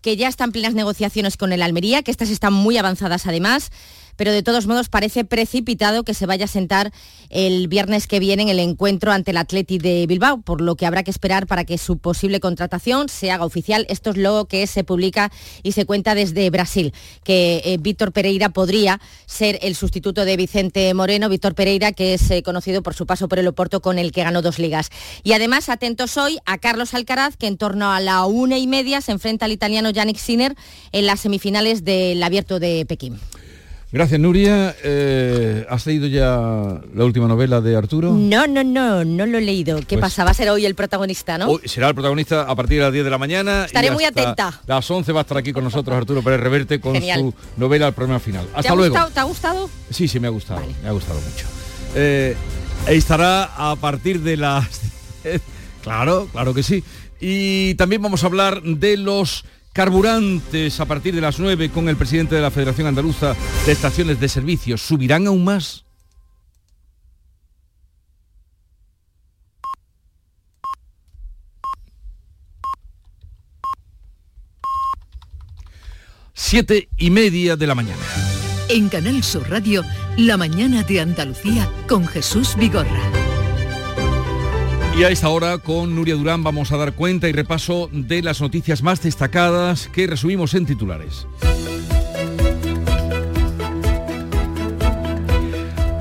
que 0.02 0.16
ya 0.16 0.28
están 0.28 0.52
plenas 0.52 0.74
negociaciones 0.74 1.38
con 1.38 1.52
el 1.52 1.62
Almería, 1.62 2.04
que 2.04 2.12
estas 2.12 2.30
están 2.30 2.54
muy 2.54 2.78
avanzadas 2.78 3.26
además, 3.26 3.72
pero 4.18 4.34
de 4.34 4.44
todos 4.44 4.68
modos 4.68 4.90
parece 4.90 5.24
precipitado 5.24 6.04
que 6.04 6.14
se 6.14 6.26
vaya 6.26 6.46
a 6.46 6.50
sentar 6.50 6.92
el 7.30 7.68
viernes 7.68 8.08
que 8.08 8.20
viene 8.20 8.44
en 8.44 8.50
el 8.50 8.60
encuentro 8.60 9.12
ante 9.12 9.32
el 9.32 9.38
Atleti 9.38 9.78
de 9.78 10.06
Bilbao, 10.08 10.42
por 10.42 10.60
lo 10.62 10.76
que 10.76 10.86
habrá 10.86 11.04
que 11.04 11.12
esperar 11.12 11.48
para 11.48 11.64
que 11.64 11.78
su 11.78 11.98
posible 11.98 12.40
contratación 12.40 13.08
se 13.10 13.32
haga 13.32 13.46
oficial. 13.46 13.86
Esto 13.90 14.10
es 14.10 14.18
lo 14.18 14.46
que 14.46 14.68
se 14.68 14.84
publica 14.84 15.32
y 15.64 15.72
se 15.72 15.86
cuenta 15.86 16.16
desde 16.16 16.50
Brasil, 16.50 16.94
que 17.24 17.62
eh, 17.64 17.78
Víctor 17.80 18.12
Pereira 18.12 18.50
podría 18.50 19.00
ser 19.26 19.60
el 19.62 19.76
sustituto 19.76 20.26
de 20.26 20.38
Vicente 20.38 20.94
Moreno, 20.94 21.30
Víctor 21.30 21.56
Pereira, 21.56 21.92
que 21.92 22.16
es 22.16 22.30
eh, 22.32 22.44
conocido 22.44 22.82
por 22.84 22.94
su 22.94 23.06
paso 23.06 23.28
por 23.28 23.40
el 23.40 23.48
Oporto 23.48 23.82
con 23.82 24.00
el 24.00 24.12
que 24.12 24.24
ganó 24.24 24.42
dos 24.42 24.60
ligas. 24.60 24.90
Y 25.24 25.34
además, 25.34 25.70
atentos 25.70 26.18
hoy 26.18 26.40
a 26.46 26.58
Carlos 26.58 26.94
Alcaraz, 26.94 27.38
que 27.38 27.48
en 27.48 27.58
torno 27.58 27.92
a 27.92 28.00
la 28.00 28.26
una 28.26 28.58
y 28.58 28.68
media 28.68 29.02
se 29.02 29.12
enfrenta 29.12 29.46
al 29.46 29.52
italiano 29.52 29.90
Yannick 29.90 30.18
Sinner 30.18 30.56
en 30.92 31.06
las 31.06 31.20
semifinales 31.20 31.84
del 31.84 32.22
Abierto 32.24 32.60
de 32.60 32.86
Pekín. 32.86 33.20
Gracias, 33.90 34.20
Nuria. 34.20 34.76
Eh, 34.84 35.66
¿Has 35.70 35.86
leído 35.86 36.08
ya 36.08 36.82
la 36.94 37.06
última 37.06 37.26
novela 37.30 37.62
de 37.62 37.78
Arturo? 37.78 38.12
No, 38.12 38.46
no, 38.46 38.62
no, 38.62 39.06
no 39.06 39.26
lo 39.26 39.38
he 39.38 39.42
leído. 39.42 39.78
¿Qué 39.80 39.96
Pues- 39.98 40.02
pasa? 40.02 40.26
Va 40.26 40.32
a 40.32 40.34
ser 40.34 40.50
hoy 40.50 40.66
el 40.66 40.76
protagonista, 40.76 41.38
¿no? 41.38 41.48
Hoy 41.48 41.62
será 41.66 41.88
el 41.88 41.94
protagonista 41.96 42.42
a 42.42 42.54
partir 42.56 42.80
de 42.80 42.84
las 42.84 42.92
10 42.92 43.06
de 43.06 43.12
la 43.12 43.18
mañana. 43.18 43.64
Estaré 43.66 43.88
y 43.88 43.92
muy 43.92 44.04
atenta. 44.04 44.60
Las 44.68 44.92
11 44.92 45.14
va 45.14 45.22
a 45.22 45.24
estar 45.24 45.38
aquí 45.38 45.54
con 45.54 45.64
nosotros 45.64 45.96
Arturo 45.96 46.22
Pérez 46.22 46.42
Reverte 46.42 46.82
con 46.82 46.96
Genial. 46.96 47.20
su 47.22 47.34
novela 47.56 47.88
El 47.88 47.94
problema 47.94 48.20
final. 48.20 48.46
¿Te 48.48 48.60
Hasta 48.60 48.74
ha 48.74 48.76
luego. 48.76 48.94
gustado? 48.94 49.12
¿Te 49.14 49.20
ha 49.22 49.24
gustado? 49.24 49.70
Sí, 49.90 50.08
sí, 50.10 50.20
me 50.20 50.28
ha 50.28 50.32
gustado. 50.32 50.62
Me 50.84 50.90
ha 50.90 50.92
gustado 50.92 51.22
mucho. 51.22 51.46
Eh, 51.96 52.36
estará 52.90 53.46
a 53.56 53.76
partir 53.78 54.20
de 54.20 54.36
las... 54.36 54.66
10. 55.24 55.42
claro, 55.82 56.28
claro 56.34 56.54
que 56.54 56.62
sí. 56.62 56.84
Y 57.22 57.74
también 57.76 58.02
vamos 58.02 58.22
a 58.24 58.28
hablar 58.28 58.62
de 58.62 58.98
los 58.98 59.46
carburantes 59.78 60.80
a 60.80 60.86
partir 60.86 61.14
de 61.14 61.22
las 61.22 61.38
9 61.38 61.70
con 61.70 61.88
el 61.88 61.96
presidente 61.96 62.34
de 62.34 62.42
la 62.42 62.50
Federación 62.50 62.88
Andaluza 62.88 63.36
de 63.64 63.72
Estaciones 63.72 64.20
de 64.20 64.28
Servicio. 64.28 64.76
¿Subirán 64.76 65.28
aún 65.28 65.44
más? 65.44 65.86
Siete 76.34 76.90
y 76.98 77.12
media 77.12 77.56
de 77.56 77.68
la 77.68 77.76
mañana. 77.76 78.02
En 78.70 78.90
Canal 78.90 79.24
Sur 79.24 79.48
Radio, 79.48 79.84
La 80.18 80.38
mañana 80.38 80.82
de 80.82 81.02
Andalucía 81.02 81.70
con 81.88 82.08
Jesús 82.08 82.56
Vigorra. 82.58 83.17
Y 84.98 85.04
a 85.04 85.10
esta 85.10 85.30
hora 85.30 85.60
con 85.60 85.94
Nuria 85.94 86.16
Durán 86.16 86.44
vamos 86.44 86.72
a 86.72 86.78
dar 86.78 86.94
cuenta 86.94 87.30
y 87.30 87.32
repaso 87.32 87.88
de 87.94 88.24
las 88.24 88.42
noticias 88.42 88.82
más 88.82 89.00
destacadas 89.00 89.90
que 89.90 90.08
resumimos 90.08 90.56
en 90.56 90.66
titulares. 90.66 91.28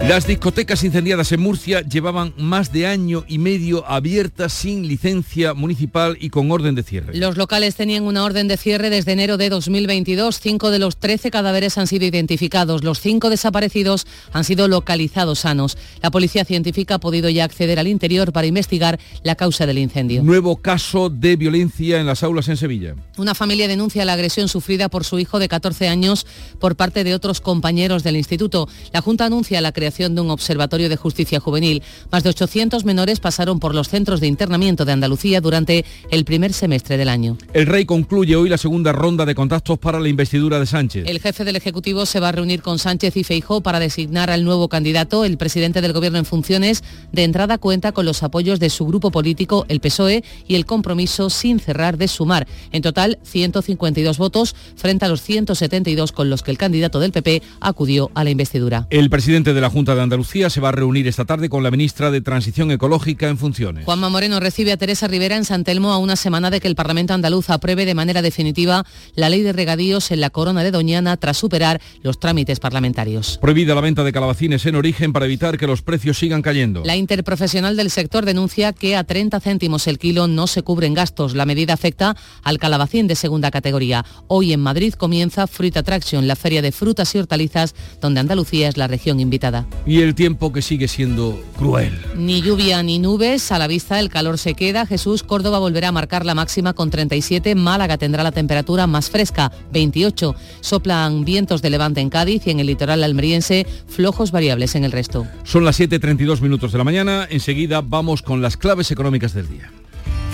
Las 0.09 0.25
discotecas 0.25 0.85
incendiadas 0.85 1.33
en 1.33 1.41
Murcia 1.41 1.81
llevaban 1.81 2.33
más 2.39 2.71
de 2.73 2.87
año 2.87 3.25
y 3.27 3.39
medio 3.39 3.85
abiertas 3.91 4.53
sin 4.53 4.87
licencia 4.87 5.53
municipal 5.53 6.17
y 6.21 6.31
con 6.31 6.49
orden 6.53 6.77
de 6.77 6.85
cierre. 6.85 7.17
Los 7.17 7.37
locales 7.37 7.75
tenían 7.75 8.05
una 8.05 8.23
orden 8.23 8.47
de 8.47 8.57
cierre 8.57 8.89
desde 8.89 9.11
enero 9.11 9.37
de 9.37 9.49
2022. 9.49 10.39
Cinco 10.39 10.71
de 10.71 10.79
los 10.79 10.99
13 10.99 11.33
cadáveres 11.33 11.77
han 11.77 11.89
sido 11.89 12.05
identificados. 12.05 12.85
Los 12.85 13.01
cinco 13.01 13.31
desaparecidos 13.31 14.07
han 14.33 14.45
sido 14.45 14.69
localizados 14.69 15.41
sanos. 15.41 15.77
La 16.01 16.13
policía 16.13 16.45
científica 16.45 16.95
ha 16.95 17.01
podido 17.01 17.29
ya 17.29 17.43
acceder 17.43 17.81
al 17.81 17.89
interior 17.89 18.33
para 18.33 18.47
investigar 18.47 19.01
la 19.25 19.35
causa 19.35 19.67
del 19.67 19.79
incendio. 19.79 20.23
Nuevo 20.23 20.59
caso 20.59 21.11
de 21.11 21.35
violencia 21.35 21.99
en 21.99 22.07
las 22.07 22.23
aulas 22.23 22.47
en 22.47 22.57
Sevilla. 22.57 22.95
Una 23.19 23.35
familia 23.35 23.67
denuncia 23.67 24.05
la 24.05 24.13
agresión 24.13 24.47
sufrida 24.47 24.89
por 24.89 25.03
su 25.03 25.19
hijo 25.19 25.41
de 25.41 25.49
14 25.49 25.89
años 25.89 26.29
por 26.61 26.77
parte 26.77 27.03
de 27.03 27.13
otros 27.13 27.41
compañeros 27.41 28.05
del 28.05 28.15
instituto. 28.15 28.69
La 28.93 29.01
Junta 29.01 29.25
anuncia 29.25 29.61
la 29.61 29.73
creación 29.73 29.96
de 29.97 30.21
un 30.21 30.31
observatorio 30.31 30.89
de 30.89 30.97
justicia 30.97 31.41
juvenil. 31.41 31.83
Más 32.13 32.23
de 32.23 32.31
800 32.31 32.85
menores 32.85 33.19
pasaron 33.19 33.59
por 33.59 33.75
los 33.75 33.89
centros 33.89 34.21
de 34.21 34.27
internamiento 34.27 34.85
de 34.85 34.93
Andalucía 34.93 35.41
durante 35.41 35.85
el 36.11 36.25
primer 36.25 36.53
semestre 36.53 36.99
del 36.99 37.09
año. 37.09 37.39
El 37.55 37.67
rey 37.67 37.87
concluye 37.87 38.37
hoy 38.37 38.51
la 38.51 38.59
segunda 38.59 38.93
ronda 38.93 39.25
de 39.25 39.35
contactos 39.35 39.79
para 39.79 39.99
la 39.99 40.09
investidura 40.09 40.61
de 40.61 40.67
Sánchez. 40.67 41.05
El 41.07 41.21
jefe 41.21 41.45
del 41.45 41.57
Ejecutivo 41.57 42.05
se 42.05 42.21
va 42.21 42.29
a 42.29 42.33
reunir 42.33 42.61
con 42.61 42.79
Sánchez 42.79 43.17
y 43.17 43.25
Feijó 43.25 43.63
para 43.63 43.81
designar 43.81 44.31
al 44.31 44.45
nuevo 44.45 44.69
candidato. 44.69 45.25
El 45.25 45.39
presidente 45.39 45.81
del 45.81 45.95
Gobierno 45.95 46.19
en 46.19 46.27
funciones 46.27 46.85
de 47.13 47.25
entrada 47.25 47.57
cuenta 47.57 47.93
con 47.93 48.05
los 48.05 48.23
apoyos 48.23 48.61
de 48.61 48.69
su 48.69 48.87
grupo 48.87 49.11
político, 49.11 49.65
el 49.69 49.81
PSOE, 49.81 50.23
y 50.47 50.57
el 50.57 50.67
compromiso 50.67 51.31
sin 51.31 51.59
cerrar 51.59 51.97
de 51.97 52.09
sumar. 52.09 52.47
En 52.73 52.83
total, 52.83 53.19
152 53.23 54.19
votos 54.19 54.55
frente 54.77 55.05
a 55.05 55.09
los 55.09 55.23
172 55.23 56.13
con 56.13 56.29
los 56.31 56.43
que 56.43 56.51
el 56.51 56.59
candidato 56.59 57.01
del 57.01 57.13
PP 57.13 57.43
acudió 57.61 58.11
a 58.15 58.25
la 58.25 58.31
investidura. 58.31 58.87
El 58.91 59.11
presidente 59.11 59.55
de 59.55 59.61
la 59.61 59.71
Junta 59.71 59.86
de 59.95 60.03
Andalucía 60.03 60.51
se 60.51 60.61
va 60.61 60.71
a 60.71 60.73
reunir 60.73 61.07
esta 61.07 61.25
tarde 61.25 61.49
con 61.49 61.63
la 61.63 61.71
ministra 61.71 62.11
de 62.11 62.21
Transición 62.21 62.71
Ecológica 62.71 63.29
en 63.29 63.39
funciones. 63.39 63.85
Juanma 63.85 64.09
Moreno 64.09 64.41
recibe 64.41 64.73
a 64.73 64.77
Teresa 64.77 65.07
Rivera 65.07 65.37
en 65.37 65.45
San 65.45 65.65
Telmo 65.65 65.93
a 65.93 65.99
una 65.99 66.17
semana 66.17 66.51
de 66.51 66.61
que 66.61 66.69
el 66.69 66.75
Parlamento 66.75 67.15
andaluz 67.15 67.51
apruebe 67.51 67.87
de 67.87 67.95
manera 67.95 68.23
definitiva 68.23 68.85
la 69.15 69.29
ley 69.29 69.43
de 69.43 69.53
regadíos 69.53 70.11
en 70.11 70.21
la 70.21 70.31
corona 70.31 70.65
de 70.65 70.71
Doñana 70.71 71.17
tras 71.17 71.37
superar 71.37 71.81
los 72.03 72.19
trámites 72.19 72.59
parlamentarios. 72.59 73.39
Prohibida 73.41 73.75
la 73.75 73.81
venta 73.81 74.03
de 74.03 74.13
calabacines 74.13 74.67
en 74.67 74.75
origen 74.75 75.13
para 75.13 75.27
evitar 75.27 75.59
que 75.59 75.67
los 75.67 75.83
precios 75.83 76.19
sigan 76.19 76.43
cayendo. 76.43 76.83
La 76.85 76.97
interprofesional 76.97 77.77
del 77.77 77.91
sector 77.91 78.25
denuncia 78.25 78.73
que 78.73 78.97
a 78.97 79.05
30 79.05 79.41
céntimos 79.41 79.87
el 79.87 79.99
kilo 79.99 80.27
no 80.27 80.47
se 80.47 80.63
cubren 80.63 80.95
gastos. 80.95 81.35
La 81.35 81.47
medida 81.47 81.75
afecta 81.75 82.17
al 82.43 82.59
calabacín 82.59 83.07
de 83.07 83.15
segunda 83.15 83.51
categoría. 83.51 84.05
Hoy 84.29 84.53
en 84.53 84.61
Madrid 84.61 84.95
comienza 84.95 85.47
Fruit 85.47 85.77
Attraction, 85.77 86.27
la 86.27 86.37
feria 86.37 86.63
de 86.63 86.73
frutas 86.73 87.15
y 87.15 87.19
hortalizas, 87.19 87.75
donde 88.01 88.21
Andalucía 88.21 88.69
es 88.69 88.77
la 88.77 88.89
región 88.89 89.21
invitada. 89.21 89.67
Y 89.85 90.01
el 90.01 90.15
tiempo 90.15 90.53
que 90.53 90.63
sigue 90.63 90.89
siendo 90.89 91.41
cruel. 91.59 91.93
Ni 92.17 92.43
lluvia 92.43 92.83
ni 92.83 92.99
nubes, 92.99 93.53
a 93.53 93.59
la 93.59 93.67
vista 93.67 94.01
el 94.01 94.09
calor 94.09 94.39
se 94.39 94.55
queda. 94.55 94.87
Jesús 94.87 95.23
Córdoba 95.23 95.59
volverá 95.59 95.89
a 95.89 95.93
marcar 95.93 96.25
la 96.25 96.35
máxima 96.35 96.73
con 96.73 96.91
37, 96.91 97.55
Málaga 97.55 97.99
tendrá 97.99 98.23
la 98.23 98.33
temperatura 98.33 98.87
más 98.87 99.11
fresca, 99.11 99.53
28. 99.73 100.35
Soplan 100.61 101.25
vientos 101.25 101.63
de 101.63 101.71
levante 101.71 102.01
en 102.01 102.11
Cádiz 102.11 102.47
y 102.47 102.51
en 102.51 102.61
el 102.61 102.67
litoral 102.67 103.05
almeriense 103.05 103.67
flojos 103.87 104.31
variables 104.31 104.75
en 104.75 104.85
el 104.85 104.93
resto. 104.93 105.27
Son 105.45 105.65
las 105.65 105.79
7.32 105.79 106.41
minutos 106.41 106.73
de 106.73 106.79
la 106.79 106.85
mañana. 106.85 107.27
Enseguida 107.31 107.81
vamos 107.81 108.23
con 108.23 108.43
las 108.43 108.57
claves 108.57 108.91
económicas 108.91 109.35
del 109.35 109.49
día. 109.49 109.71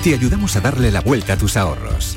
Te 0.03 0.15
ayudamos 0.15 0.57
a 0.57 0.61
darle 0.61 0.91
la 0.91 1.01
vuelta 1.01 1.35
a 1.35 1.37
tus 1.37 1.57
ahorros. 1.57 2.17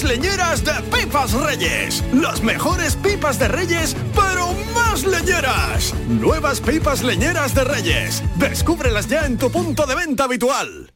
Leñeras 0.00 0.64
de 0.64 0.72
Pipas 0.90 1.32
Reyes. 1.32 2.02
Las 2.14 2.42
mejores 2.42 2.96
pipas 2.96 3.38
de 3.38 3.48
Reyes, 3.48 3.94
pero 4.14 4.54
más 4.74 5.04
leñeras. 5.04 5.92
Nuevas 6.08 6.60
pipas 6.60 7.02
leñeras 7.02 7.54
de 7.54 7.64
Reyes. 7.64 8.22
Descúbrelas 8.36 9.06
ya 9.06 9.26
en 9.26 9.36
tu 9.36 9.50
punto 9.50 9.84
de 9.84 9.94
venta 9.94 10.24
habitual. 10.24 10.90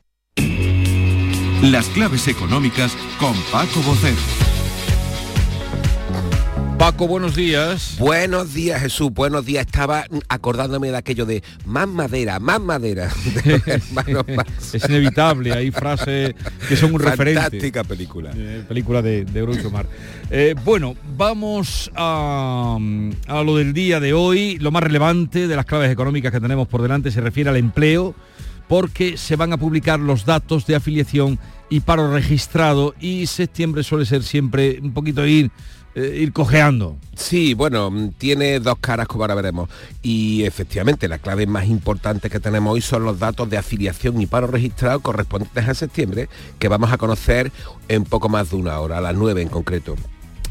Las 1.61 1.87
claves 1.89 2.27
económicas 2.29 2.97
con 3.21 3.35
Paco 3.53 3.81
Bocero. 3.83 4.46
Paco, 6.87 7.09
buenos 7.09 7.35
días. 7.35 7.97
Buenos 7.99 8.55
días, 8.55 8.81
Jesús. 8.81 9.11
Buenos 9.13 9.45
días. 9.45 9.67
Estaba 9.67 10.05
acordándome 10.29 10.93
de 10.93 10.97
aquello 10.97 11.27
de 11.27 11.43
más 11.65 11.89
madera, 11.89 12.39
más 12.39 12.61
madera. 12.61 13.09
es 14.73 14.89
inevitable, 14.89 15.53
hay 15.53 15.73
frases 15.73 16.37
que 16.69 16.77
son 16.77 16.95
un 16.95 17.01
referente. 17.01 17.41
Fantástica 17.41 17.83
película. 17.83 18.31
Eh, 18.37 18.63
película 18.69 19.03
de, 19.03 19.25
de 19.25 19.43
Groucho 19.43 19.69
Mar. 19.69 19.89
Eh, 20.31 20.55
bueno, 20.65 20.95
vamos 21.17 21.91
a, 21.97 22.79
a 23.27 23.43
lo 23.43 23.57
del 23.57 23.73
día 23.73 23.99
de 23.99 24.13
hoy. 24.13 24.57
Lo 24.59 24.71
más 24.71 24.85
relevante 24.85 25.49
de 25.49 25.57
las 25.57 25.67
claves 25.67 25.91
económicas 25.91 26.31
que 26.31 26.41
tenemos 26.41 26.69
por 26.69 26.83
delante 26.83 27.11
se 27.11 27.21
refiere 27.21 27.51
al 27.51 27.57
empleo, 27.57 28.15
porque 28.69 29.17
se 29.17 29.35
van 29.35 29.53
a 29.53 29.57
publicar 29.57 29.99
los 29.99 30.25
datos 30.25 30.69
de 30.69 30.77
afiliación 30.77 31.41
y 31.69 31.81
paro 31.81 32.13
registrado 32.13 32.95
y 33.01 33.27
septiembre 33.27 33.83
suele 33.83 34.07
ser 34.07 34.23
siempre 34.23 34.79
un 34.81 34.93
poquito 34.93 35.27
ir 35.27 35.51
ir 35.97 36.33
cojeando. 36.33 36.97
Sí, 37.15 37.55
bueno, 37.55 37.91
mm, 37.91 38.11
tiene 38.19 38.61
dos 38.61 38.79
caras 38.81 39.09
como 39.09 39.25
ahora 39.25 39.35
veremos. 39.35 39.71
Y 40.03 40.45
efectivamente, 40.45 41.09
la 41.09 41.19
clave 41.19 41.47
más 41.47 41.67
importante 41.67 42.31
que 42.31 42.41
tenemos 42.41 42.75
hoy 42.75 42.83
son 42.83 43.05
los 43.05 43.19
datos 43.19 43.49
de 43.49 43.57
afiliación 43.57 44.21
y 44.21 44.27
paro 44.27 44.47
registrado 44.47 45.01
correspondientes 45.01 45.69
a 45.69 45.75
septiembre, 45.75 46.29
que 46.59 46.69
vamos 46.69 46.93
a 46.93 46.99
conocer 46.99 47.51
en 47.89 48.05
poco 48.05 48.29
más 48.29 48.51
de 48.51 48.57
una 48.57 48.79
hora, 48.81 48.99
a 48.99 49.01
las 49.01 49.15
9 49.15 49.43
en 49.43 49.49
concreto. 49.49 49.97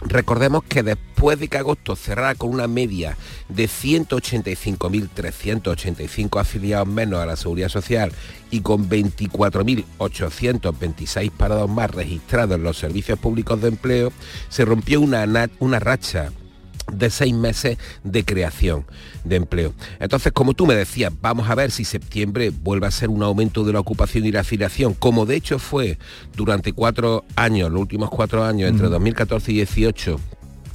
Recordemos 0.02 0.64
que 0.64 0.84
después 0.84 1.40
de 1.40 1.48
que 1.48 1.58
agosto 1.58 1.96
cerrara 1.96 2.36
con 2.36 2.52
una 2.52 2.68
media 2.68 3.18
de 3.50 3.66
185.385 3.66 6.40
afiliados 6.40 6.88
menos 6.88 7.20
a 7.20 7.26
la 7.26 7.36
Seguridad 7.36 7.70
Social 7.70 8.12
y 8.52 8.62
con 8.62 8.88
24.826 8.90 11.32
parados 11.32 11.68
más 11.70 11.90
registrados 11.92 12.58
en 12.58 12.64
los 12.64 12.78
servicios 12.78 13.20
públicos 13.20 13.62
de 13.62 13.70
empleo, 13.70 14.12
se 14.50 14.66
rompió 14.66 15.00
una, 15.02 15.26
una 15.60 15.80
racha 15.80 16.32
de 16.92 17.10
seis 17.10 17.34
meses 17.34 17.78
de 18.04 18.24
creación 18.24 18.86
de 19.24 19.38
empleo. 19.38 19.74
Entonces, 20.00 20.32
como 20.32 20.54
tú 20.54 20.66
me 20.66 20.76
decías, 20.76 21.12
vamos 21.22 21.50
a 21.50 21.56
ver 21.56 21.72
si 21.72 21.86
septiembre 21.86 22.52
vuelve 22.52 22.88
a 22.88 22.92
ser 22.92 23.10
un 23.10 23.24
aumento 23.24 23.64
de 23.64 23.74
la 23.74 23.80
ocupación 23.80 24.26
y 24.26 24.32
la 24.32 24.42
afiliación, 24.42 24.94
como 24.94 25.26
de 25.26 25.36
hecho 25.36 25.60
fue 25.60 25.98
durante 26.36 26.74
cuatro 26.74 27.26
años, 27.36 27.72
los 27.72 27.82
últimos 27.82 28.10
cuatro 28.10 28.44
años, 28.44 28.70
entre 28.70 28.90
2014 28.90 29.52
y 29.52 29.60
2018, 29.60 30.20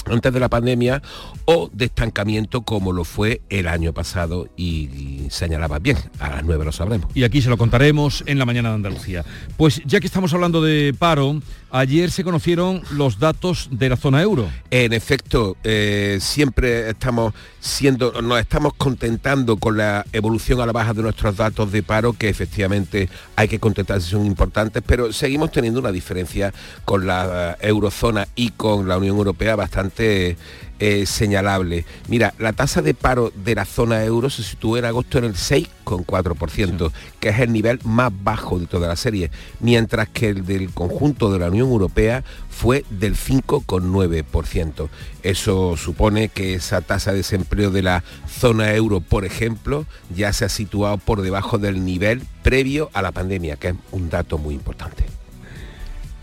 antes 0.06 0.32
de 0.32 0.40
la 0.40 0.48
pandemia 0.48 1.02
o 1.44 1.70
de 1.72 1.86
estancamiento 1.86 2.62
como 2.62 2.92
lo 2.92 3.04
fue 3.04 3.42
el 3.48 3.68
año 3.68 3.92
pasado 3.92 4.48
y, 4.56 5.26
señalaba 5.30 5.78
bien, 5.78 5.96
a 6.18 6.30
las 6.30 6.44
nueve 6.44 6.64
lo 6.64 6.72
sabremos. 6.72 7.10
Y 7.14 7.24
aquí 7.24 7.42
se 7.42 7.50
lo 7.50 7.56
contaremos 7.56 8.24
en 8.26 8.38
la 8.38 8.46
mañana 8.46 8.70
de 8.70 8.76
Andalucía. 8.76 9.24
Pues 9.56 9.82
ya 9.84 10.00
que 10.00 10.06
estamos 10.06 10.32
hablando 10.34 10.62
de 10.62 10.94
paro, 10.98 11.40
ayer 11.70 12.10
se 12.10 12.24
conocieron 12.24 12.82
los 12.92 13.18
datos 13.18 13.68
de 13.70 13.88
la 13.88 13.96
zona 13.96 14.22
euro. 14.22 14.48
En 14.70 14.92
efecto, 14.92 15.56
eh, 15.64 16.18
siempre 16.20 16.90
estamos 16.90 17.34
siendo, 17.60 18.20
nos 18.22 18.40
estamos 18.40 18.74
contentando 18.74 19.56
con 19.56 19.76
la 19.76 20.04
evolución 20.12 20.60
a 20.60 20.66
la 20.66 20.72
baja 20.72 20.94
de 20.94 21.02
nuestros 21.02 21.36
datos 21.36 21.72
de 21.72 21.82
paro, 21.82 22.12
que 22.12 22.28
efectivamente 22.28 23.08
hay 23.36 23.48
que 23.48 23.58
contentarse, 23.58 24.10
son 24.10 24.26
importantes, 24.26 24.82
pero 24.86 25.12
seguimos 25.12 25.52
teniendo 25.52 25.80
una 25.80 25.92
diferencia 25.92 26.52
con 26.84 27.06
la 27.06 27.56
eurozona 27.60 28.28
y 28.34 28.50
con 28.50 28.88
la 28.88 28.98
Unión 28.98 29.16
Europea 29.16 29.56
bastante 29.56 30.36
eh, 30.82 31.04
señalable. 31.04 31.84
Mira, 32.08 32.32
la 32.38 32.54
tasa 32.54 32.80
de 32.80 32.94
paro 32.94 33.30
de 33.44 33.54
la 33.54 33.66
zona 33.66 34.02
euro 34.02 34.30
se 34.30 34.42
sitúa 34.42 34.78
en 34.78 34.86
agosto 34.86 35.18
en 35.18 35.24
el 35.24 35.34
6,4%, 35.34 36.90
que 37.20 37.28
es 37.28 37.38
el 37.38 37.52
nivel 37.52 37.80
más 37.84 38.10
bajo 38.22 38.58
de 38.58 38.66
toda 38.66 38.88
la 38.88 38.96
serie, 38.96 39.30
mientras 39.60 40.08
que 40.08 40.30
el 40.30 40.46
del 40.46 40.70
conjunto 40.70 41.30
de 41.30 41.38
la 41.38 41.48
Unión 41.48 41.68
Europea 41.68 42.24
fue 42.48 42.86
del 42.88 43.14
5,9%. 43.14 44.88
Eso 45.22 45.76
supone 45.76 46.30
que 46.30 46.54
esa 46.54 46.80
tasa 46.80 47.10
de 47.10 47.18
desempleo 47.18 47.70
de 47.70 47.82
la 47.82 48.02
zona 48.26 48.72
euro, 48.72 49.02
por 49.02 49.26
ejemplo, 49.26 49.84
ya 50.16 50.32
se 50.32 50.46
ha 50.46 50.48
situado 50.48 50.96
por 50.96 51.20
debajo 51.20 51.58
del 51.58 51.84
nivel 51.84 52.22
previo 52.42 52.88
a 52.94 53.02
la 53.02 53.12
pandemia, 53.12 53.56
que 53.56 53.68
es 53.68 53.74
un 53.92 54.08
dato 54.08 54.38
muy 54.38 54.54
importante. 54.54 55.04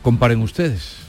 Comparen 0.02 0.42
ustedes 0.42 1.08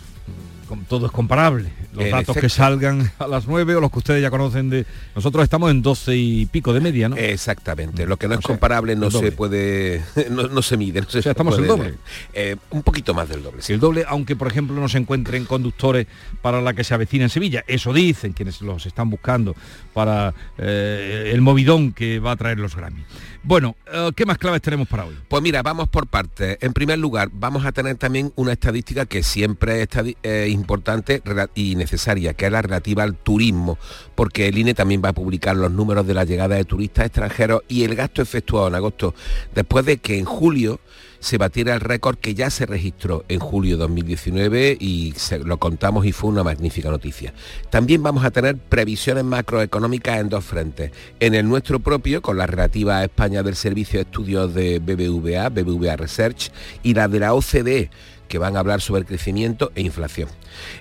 todo 0.88 1.06
es 1.06 1.12
comparable. 1.12 1.72
Los 1.98 2.10
datos 2.10 2.36
que 2.36 2.48
salgan 2.48 3.10
a 3.18 3.26
las 3.26 3.46
9 3.46 3.76
o 3.76 3.80
los 3.80 3.90
que 3.90 3.98
ustedes 3.98 4.22
ya 4.22 4.30
conocen 4.30 4.70
de... 4.70 4.86
Nosotros 5.14 5.42
estamos 5.42 5.70
en 5.70 5.82
12 5.82 6.16
y 6.16 6.46
pico 6.46 6.72
de 6.72 6.80
media, 6.80 7.08
¿no? 7.08 7.16
Exactamente. 7.16 8.06
Lo 8.06 8.16
que 8.16 8.28
no 8.28 8.34
es 8.34 8.40
comparable 8.40 8.96
no 8.96 9.10
se 9.10 9.32
puede... 9.32 10.02
No, 10.30 10.62
se 10.62 10.76
mide. 10.76 11.00
No 11.00 11.08
se 11.08 11.18
estamos 11.18 11.58
el 11.58 11.66
doble. 11.66 11.94
Eh, 12.32 12.56
un 12.70 12.82
poquito 12.82 13.14
más 13.14 13.28
del 13.28 13.42
doble. 13.42 13.62
Sí. 13.62 13.72
El 13.72 13.80
doble, 13.80 14.04
aunque 14.06 14.36
por 14.36 14.48
ejemplo 14.48 14.76
no 14.76 14.88
se 14.88 14.98
encuentren 14.98 15.44
conductores 15.44 16.06
para 16.42 16.60
la 16.60 16.74
que 16.74 16.84
se 16.84 16.94
avecina 16.94 17.24
en 17.24 17.30
Sevilla. 17.30 17.64
Eso 17.66 17.92
dicen 17.92 18.32
quienes 18.32 18.60
los 18.60 18.86
están 18.86 19.10
buscando 19.10 19.54
para 19.92 20.34
eh, 20.58 21.30
el 21.32 21.40
movidón 21.40 21.92
que 21.92 22.18
va 22.18 22.32
a 22.32 22.36
traer 22.36 22.58
los 22.58 22.76
Grammy. 22.76 23.02
Bueno, 23.42 23.76
eh, 23.92 24.10
¿qué 24.14 24.26
más 24.26 24.36
claves 24.36 24.60
tenemos 24.60 24.88
para 24.88 25.06
hoy? 25.06 25.16
Pues 25.28 25.42
mira, 25.42 25.62
vamos 25.62 25.88
por 25.88 26.06
partes. 26.06 26.58
En 26.60 26.72
primer 26.72 26.98
lugar, 26.98 27.30
vamos 27.32 27.64
a 27.64 27.72
tener 27.72 27.96
también 27.96 28.32
una 28.36 28.52
estadística 28.52 29.06
que 29.06 29.22
siempre 29.22 29.82
es 29.82 29.88
eh, 30.22 30.48
importante 30.50 31.22
y 31.54 31.76
necesaria, 31.76 32.34
que 32.34 32.46
es 32.46 32.52
la 32.52 32.62
relativa 32.62 33.04
al 33.04 33.16
turismo, 33.16 33.78
porque 34.14 34.48
el 34.48 34.58
INE 34.58 34.74
también 34.74 35.02
va 35.04 35.10
a 35.10 35.14
publicar 35.14 35.56
los 35.56 35.70
números 35.70 36.06
de 36.06 36.14
la 36.14 36.24
llegada 36.24 36.56
de 36.56 36.64
turistas 36.64 37.06
extranjeros 37.06 37.62
y 37.68 37.84
el 37.84 37.94
gasto 37.94 38.22
efectuado 38.22 38.68
en 38.68 38.74
agosto, 38.74 39.14
después 39.54 39.86
de 39.86 39.98
que 39.98 40.18
en 40.18 40.24
julio 40.24 40.80
se 41.20 41.38
batiera 41.38 41.74
el 41.74 41.80
récord 41.80 42.16
que 42.16 42.34
ya 42.34 42.50
se 42.50 42.66
registró 42.66 43.24
en 43.28 43.40
julio 43.40 43.76
de 43.76 43.82
2019 43.82 44.76
y 44.78 45.14
lo 45.44 45.58
contamos 45.58 46.06
y 46.06 46.12
fue 46.12 46.30
una 46.30 46.44
magnífica 46.44 46.90
noticia. 46.90 47.32
También 47.70 48.02
vamos 48.02 48.24
a 48.24 48.30
tener 48.30 48.56
previsiones 48.56 49.24
macroeconómicas 49.24 50.20
en 50.20 50.28
dos 50.28 50.44
frentes. 50.44 50.92
En 51.20 51.34
el 51.34 51.48
nuestro 51.48 51.80
propio, 51.80 52.22
con 52.22 52.36
la 52.38 52.46
relativa 52.46 52.98
a 52.98 53.04
España 53.04 53.42
del 53.42 53.56
Servicio 53.56 53.98
de 53.98 54.04
Estudios 54.04 54.54
de 54.54 54.78
BBVA, 54.78 55.48
BBVA 55.48 55.96
Research, 55.96 56.50
y 56.82 56.94
la 56.94 57.08
de 57.08 57.18
la 57.18 57.34
OCDE, 57.34 57.90
que 58.28 58.38
van 58.38 58.56
a 58.56 58.60
hablar 58.60 58.80
sobre 58.80 59.04
crecimiento 59.04 59.72
e 59.74 59.82
inflación. 59.82 60.28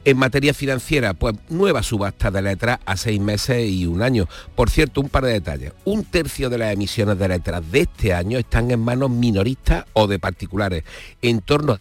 En 0.06 0.18
materia 0.18 0.54
financiera, 0.54 1.14
pues 1.14 1.36
nueva 1.50 1.84
subasta 1.84 2.30
de 2.32 2.42
letras 2.42 2.80
a 2.86 2.98
seis 2.98 3.20
meses 3.20 3.70
y 3.70 3.86
un 3.86 4.02
año. 4.02 4.28
Por 4.56 4.70
cierto, 4.70 5.02
un 5.02 5.10
par 5.10 5.26
de 5.26 5.34
detalles. 5.34 5.74
Un 5.86 6.04
tercio 6.04 6.50
de 6.50 6.58
las 6.58 6.74
emisiones 6.74 7.18
de 7.18 7.28
letras 7.28 7.64
de 7.72 7.82
este 7.82 8.14
año 8.14 8.38
están 8.38 8.72
en 8.72 8.80
manos 8.80 9.10
minoristas 9.10 9.86
o 9.94 10.08
de 10.08 10.20
particulares, 10.20 10.84
en 11.22 11.42
torno 11.42 11.74
a 11.74 11.80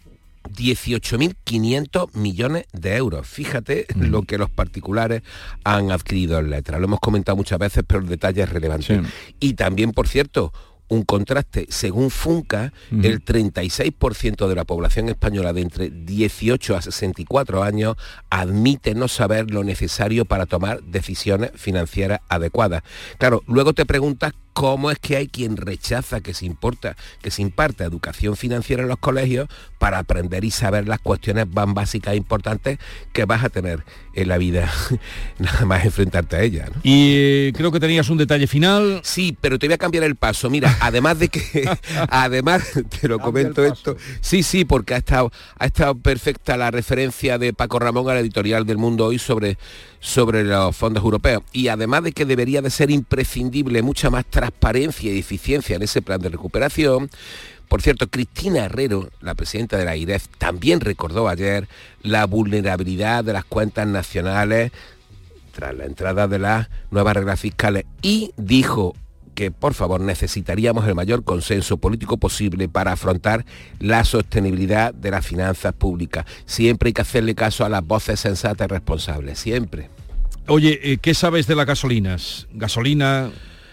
18.500 0.49 2.13
millones 2.13 2.65
de 2.73 2.95
euros. 2.95 3.27
Fíjate 3.27 3.85
mm. 3.93 4.03
lo 4.05 4.23
que 4.23 4.37
los 4.37 4.49
particulares 4.49 5.21
han 5.63 5.91
adquirido 5.91 6.39
en 6.39 6.49
letras. 6.49 6.79
Lo 6.79 6.85
hemos 6.85 6.99
comentado 6.99 7.35
muchas 7.35 7.59
veces, 7.59 7.83
pero 7.85 8.01
el 8.01 8.07
detalle 8.07 8.43
es 8.43 8.49
relevante. 8.49 9.01
Y 9.39 9.53
también, 9.53 9.91
por 9.91 10.07
cierto, 10.07 10.53
un 10.89 11.03
contraste. 11.03 11.67
Según 11.69 12.09
Funca, 12.09 12.73
el 12.91 13.23
36% 13.23 14.47
de 14.47 14.55
la 14.55 14.65
población 14.65 15.09
española 15.09 15.53
de 15.53 15.61
entre 15.61 15.89
18 15.89 16.75
a 16.75 16.81
64 16.81 17.63
años 17.63 17.95
admite 18.29 18.95
no 18.95 19.07
saber 19.07 19.51
lo 19.51 19.63
necesario 19.63 20.25
para 20.25 20.45
tomar 20.45 20.83
decisiones 20.83 21.51
financieras 21.55 22.21
adecuadas. 22.29 22.83
Claro, 23.17 23.43
luego 23.47 23.73
te 23.73 23.85
preguntas 23.85 24.33
cómo 24.57 24.89
es 24.89 24.97
que 24.97 25.15
hay 25.15 25.27
quien 25.27 25.55
rechaza 25.55 26.21
que 26.21 26.33
se 26.33 26.47
importa, 26.47 26.95
que 27.21 27.29
se 27.29 27.43
imparta 27.43 27.83
educación 27.83 28.35
financiera 28.35 28.81
en 28.81 28.89
los 28.89 28.97
colegios 28.97 29.47
para 29.77 29.99
aprender 29.99 30.43
y 30.43 30.49
saber 30.49 30.87
las 30.87 30.99
cuestiones 30.99 31.47
más 31.47 31.71
básicas 31.71 32.15
e 32.15 32.17
importantes 32.17 32.79
que 33.13 33.25
vas 33.25 33.43
a 33.43 33.49
tener 33.49 33.83
en 34.15 34.27
la 34.27 34.39
vida, 34.39 34.71
nada 35.37 35.63
más 35.65 35.85
enfrentarte 35.85 36.37
a 36.37 36.41
ellas. 36.41 36.71
Y 36.81 37.11
eh, 37.13 37.53
creo 37.55 37.71
que 37.71 37.79
tenías 37.79 38.09
un 38.09 38.17
detalle 38.17 38.47
final. 38.47 38.99
Sí, 39.03 39.37
pero 39.39 39.59
te 39.59 39.67
voy 39.67 39.75
a 39.75 39.77
cambiar 39.77 40.03
el 40.03 40.15
paso. 40.15 40.49
Mira, 40.49 40.75
además 40.79 41.19
de 41.19 41.29
que, 41.29 41.69
además, 42.09 42.63
te 42.99 43.07
lo 43.07 43.19
comento 43.19 43.63
esto, 43.63 43.95
sí, 44.21 44.43
sí, 44.43 44.65
porque 44.65 44.93
ha 44.93 44.97
estado, 44.97 45.31
ha 45.57 45.65
estado 45.65 45.95
perfecta 45.95 46.57
la 46.57 46.71
referencia 46.71 47.37
de 47.37 47.53
Paco 47.53 47.79
Ramón 47.79 48.09
a 48.09 48.13
la 48.13 48.19
editorial 48.19 48.65
del 48.65 48.77
Mundo 48.77 49.05
hoy 49.05 49.19
sobre 49.19 49.57
sobre 49.99 50.43
los 50.43 50.75
fondos 50.75 51.03
europeos. 51.03 51.43
Y 51.51 51.67
además 51.69 52.03
de 52.03 52.11
que 52.11 52.25
debería 52.25 52.61
de 52.61 52.69
ser 52.69 52.91
imprescindible 52.91 53.81
mucha 53.81 54.09
más 54.09 54.25
transparencia 54.25 55.11
y 55.11 55.19
eficiencia 55.19 55.75
en 55.75 55.81
ese 55.81 56.01
plan 56.01 56.21
de 56.21 56.29
recuperación, 56.29 57.09
por 57.67 57.81
cierto, 57.81 58.07
Cristina 58.07 58.65
Herrero, 58.65 59.09
la 59.19 59.35
presidenta 59.35 59.77
de 59.77 59.85
la 59.85 59.97
IREF, 59.97 60.27
también 60.37 60.79
recordó 60.79 61.27
ayer 61.27 61.67
la 62.01 62.25
vulnerabilidad 62.25 63.25
de 63.25 63.33
las 63.33 63.43
cuentas 63.43 63.85
nacionales 63.87 64.71
tras 65.53 65.75
la 65.75 65.85
entrada 65.85 66.27
de 66.27 66.39
las 66.39 66.69
nuevas 66.91 67.15
reglas 67.15 67.39
fiscales 67.39 67.85
y 68.01 68.31
dijo 68.37 68.95
que 69.37 69.51
por 69.51 69.75
favor 69.75 70.01
necesitaríamos 70.01 70.87
el 70.87 70.95
mayor 70.95 71.23
consenso 71.23 71.77
político 71.77 72.17
posible 72.17 72.67
para 72.67 72.93
afrontar 72.93 73.45
la 73.79 74.03
sostenibilidad 74.03 74.95
de 74.95 75.11
las 75.11 75.27
finanzas 75.27 75.73
públicas. 75.73 76.25
Siempre 76.47 76.87
hay 76.87 76.93
que 76.93 77.03
hacerle 77.03 77.35
caso 77.35 77.63
a 77.63 77.69
las 77.69 77.85
voces 77.85 78.19
sensatas 78.19 78.65
y 78.65 78.71
responsables, 78.71 79.37
siempre. 79.37 79.91
Oye, 80.47 80.79
eh, 80.81 80.97
¿qué 80.97 81.13
sabes 81.13 81.45
de 81.45 81.55
las 81.55 81.67
gasolinas? 81.67 82.47
Gasolina, 82.51 83.29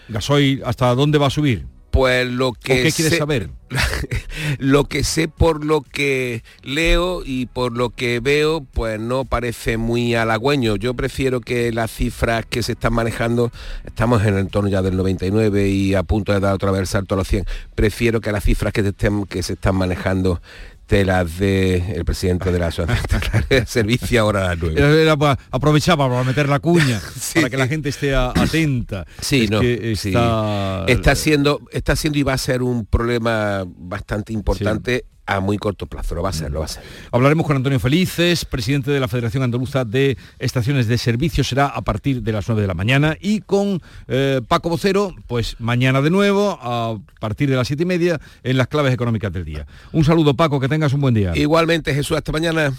gasoil, 0.07 0.61
¿hasta 0.65 0.93
dónde 0.93 1.17
va 1.17 1.27
a 1.27 1.31
subir? 1.31 1.65
Pues 1.95 2.27
lo 2.27 2.51
que... 2.51 2.83
¿Qué 2.83 2.91
quieres 2.91 3.17
saber? 3.17 3.49
lo 4.59 4.83
que 4.83 5.05
sé 5.05 5.29
por 5.29 5.63
lo 5.63 5.79
que 5.79 6.43
leo 6.61 7.23
y 7.25 7.45
por 7.45 7.71
lo 7.71 7.89
que 7.89 8.19
veo, 8.19 8.65
pues 8.73 8.99
no 8.99 9.23
parece 9.23 9.77
muy 9.77 10.13
halagüeño. 10.13 10.75
Yo 10.75 10.93
prefiero 10.93 11.39
que 11.39 11.71
las 11.71 11.91
cifras 11.91 12.45
que 12.45 12.63
se 12.63 12.73
están 12.73 12.93
manejando, 12.93 13.49
estamos 13.85 14.23
en 14.23 14.33
el 14.33 14.41
entorno 14.41 14.69
ya 14.69 14.81
del 14.81 14.97
99 14.97 15.69
y 15.69 15.95
a 15.95 16.03
punto 16.03 16.33
de 16.33 16.41
dar 16.41 16.53
otra 16.53 16.71
vez 16.71 16.81
el 16.81 16.87
salto 16.87 17.15
a 17.15 17.17
los 17.17 17.29
100, 17.29 17.45
prefiero 17.75 18.19
que 18.19 18.33
las 18.33 18.43
cifras 18.43 18.73
que, 18.73 18.81
estén, 18.81 19.25
que 19.25 19.41
se 19.41 19.53
están 19.53 19.75
manejando 19.75 20.41
de 20.87 21.05
las 21.05 21.39
de 21.39 21.93
el 21.95 22.05
presidente 22.05 22.51
de 22.51 22.59
la 22.59 22.67
asociación 22.67 23.21
de 23.49 23.65
servicio 23.65 24.21
ahora 24.21 24.51
a 24.51 24.55
las 24.55 24.77
Era 24.77 25.15
aprovechaba 25.51 26.07
para 26.07 26.23
meter 26.23 26.47
la 26.47 26.59
cuña 26.59 27.01
para 27.35 27.49
que 27.49 27.57
la 27.57 27.67
gente 27.67 27.89
esté 27.89 28.15
atenta. 28.15 29.05
Sí, 29.19 29.47
no, 29.49 29.61
está... 29.61 30.85
está 30.87 31.15
siendo 31.15 31.61
está 31.71 31.95
siendo 31.95 32.19
y 32.19 32.23
va 32.23 32.33
a 32.33 32.37
ser 32.37 32.61
un 32.61 32.85
problema 32.85 33.63
bastante 33.65 34.33
importante 34.33 35.05
a 35.25 35.39
muy 35.39 35.57
corto 35.57 35.87
plazo, 35.87 36.15
lo 36.15 36.23
va 36.23 36.29
a 36.29 36.33
ser, 36.33 36.51
lo 36.51 36.59
va 36.59 36.65
a 36.65 36.69
ser. 36.69 36.83
Hablaremos 37.11 37.45
con 37.45 37.55
Antonio 37.55 37.79
Felices, 37.79 38.45
presidente 38.45 38.91
de 38.91 38.99
la 38.99 39.07
Federación 39.07 39.43
Andaluza 39.43 39.85
de 39.85 40.17
Estaciones 40.39 40.87
de 40.87 40.97
Servicio, 40.97 41.43
será 41.43 41.67
a 41.67 41.81
partir 41.81 42.21
de 42.21 42.31
las 42.31 42.47
9 42.47 42.61
de 42.61 42.67
la 42.67 42.73
mañana, 42.73 43.17
y 43.19 43.41
con 43.41 43.81
eh, 44.07 44.41
Paco 44.47 44.69
Vocero, 44.69 45.15
pues 45.27 45.55
mañana 45.59 46.01
de 46.01 46.09
nuevo, 46.09 46.59
a 46.61 46.97
partir 47.19 47.49
de 47.49 47.55
las 47.55 47.67
7 47.67 47.83
y 47.83 47.85
media, 47.85 48.21
en 48.43 48.57
las 48.57 48.67
claves 48.67 48.93
económicas 48.93 49.31
del 49.33 49.45
día. 49.45 49.65
Un 49.91 50.05
saludo 50.05 50.35
Paco, 50.35 50.59
que 50.59 50.67
tengas 50.67 50.93
un 50.93 51.01
buen 51.01 51.13
día. 51.13 51.31
Igualmente 51.35 51.93
Jesús, 51.93 52.17
hasta 52.17 52.31
mañana. 52.31 52.73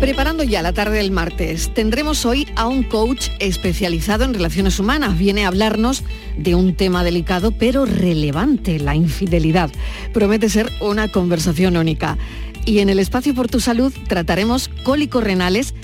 Preparando 0.00 0.44
ya 0.44 0.60
la 0.60 0.72
tarde 0.72 0.98
del 0.98 1.10
martes, 1.10 1.72
tendremos 1.72 2.26
hoy 2.26 2.46
a 2.56 2.66
un 2.66 2.82
coach 2.82 3.28
especializado 3.38 4.24
en 4.24 4.34
relaciones 4.34 4.78
humanas. 4.78 5.18
Viene 5.18 5.44
a 5.44 5.48
hablarnos 5.48 6.04
de 6.36 6.54
un 6.54 6.74
tema 6.74 7.04
delicado 7.04 7.52
pero 7.52 7.86
relevante, 7.86 8.78
la 8.78 8.94
infidelidad. 8.94 9.70
Promete 10.12 10.48
ser 10.48 10.70
una 10.80 11.08
conversación 11.08 11.76
única. 11.76 12.18
Y 12.66 12.80
en 12.80 12.88
el 12.88 12.98
espacio 12.98 13.34
por 13.34 13.48
tu 13.48 13.60
salud 13.60 13.92
trataremos 14.08 14.68
cólicos 14.82 15.24
renales 15.24 15.74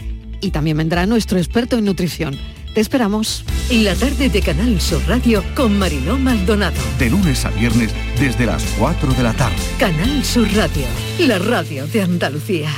y 0.40 0.50
también 0.50 0.76
vendrá 0.76 1.06
nuestro 1.06 1.38
experto 1.38 1.78
en 1.78 1.84
nutrición. 1.84 2.38
Te 2.74 2.80
esperamos. 2.80 3.44
La 3.70 3.94
tarde 3.94 4.28
de 4.28 4.42
Canal 4.42 4.80
Sur 4.80 5.02
Radio 5.08 5.42
con 5.54 5.78
Mariló 5.78 6.18
Maldonado. 6.18 6.80
De 6.98 7.10
lunes 7.10 7.44
a 7.44 7.50
viernes 7.50 7.90
desde 8.18 8.46
las 8.46 8.62
4 8.78 9.12
de 9.14 9.22
la 9.22 9.32
tarde. 9.32 9.56
Canal 9.78 10.24
Sur 10.24 10.48
Radio, 10.54 10.84
la 11.18 11.38
radio 11.38 11.86
de 11.88 12.02
Andalucía. 12.02 12.70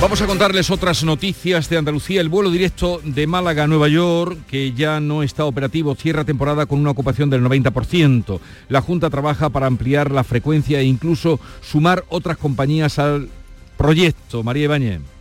Vamos 0.00 0.22
a 0.22 0.26
contarles 0.26 0.70
otras 0.70 1.02
noticias 1.02 1.68
de 1.68 1.76
Andalucía. 1.76 2.20
El 2.20 2.28
vuelo 2.28 2.52
directo 2.52 3.00
de 3.02 3.26
Málaga 3.26 3.64
a 3.64 3.66
Nueva 3.66 3.88
York, 3.88 4.38
que 4.46 4.72
ya 4.72 5.00
no 5.00 5.24
está 5.24 5.44
operativo, 5.44 5.96
cierra 5.96 6.24
temporada 6.24 6.66
con 6.66 6.78
una 6.78 6.92
ocupación 6.92 7.30
del 7.30 7.42
90%. 7.42 8.38
La 8.68 8.80
Junta 8.80 9.10
trabaja 9.10 9.50
para 9.50 9.66
ampliar 9.66 10.12
la 10.12 10.22
frecuencia 10.22 10.78
e 10.78 10.84
incluso 10.84 11.40
sumar 11.62 12.04
otras 12.10 12.36
compañías 12.36 13.00
al 13.00 13.28
proyecto. 13.76 14.44
María 14.44 14.64
Ibáñez. 14.64 15.17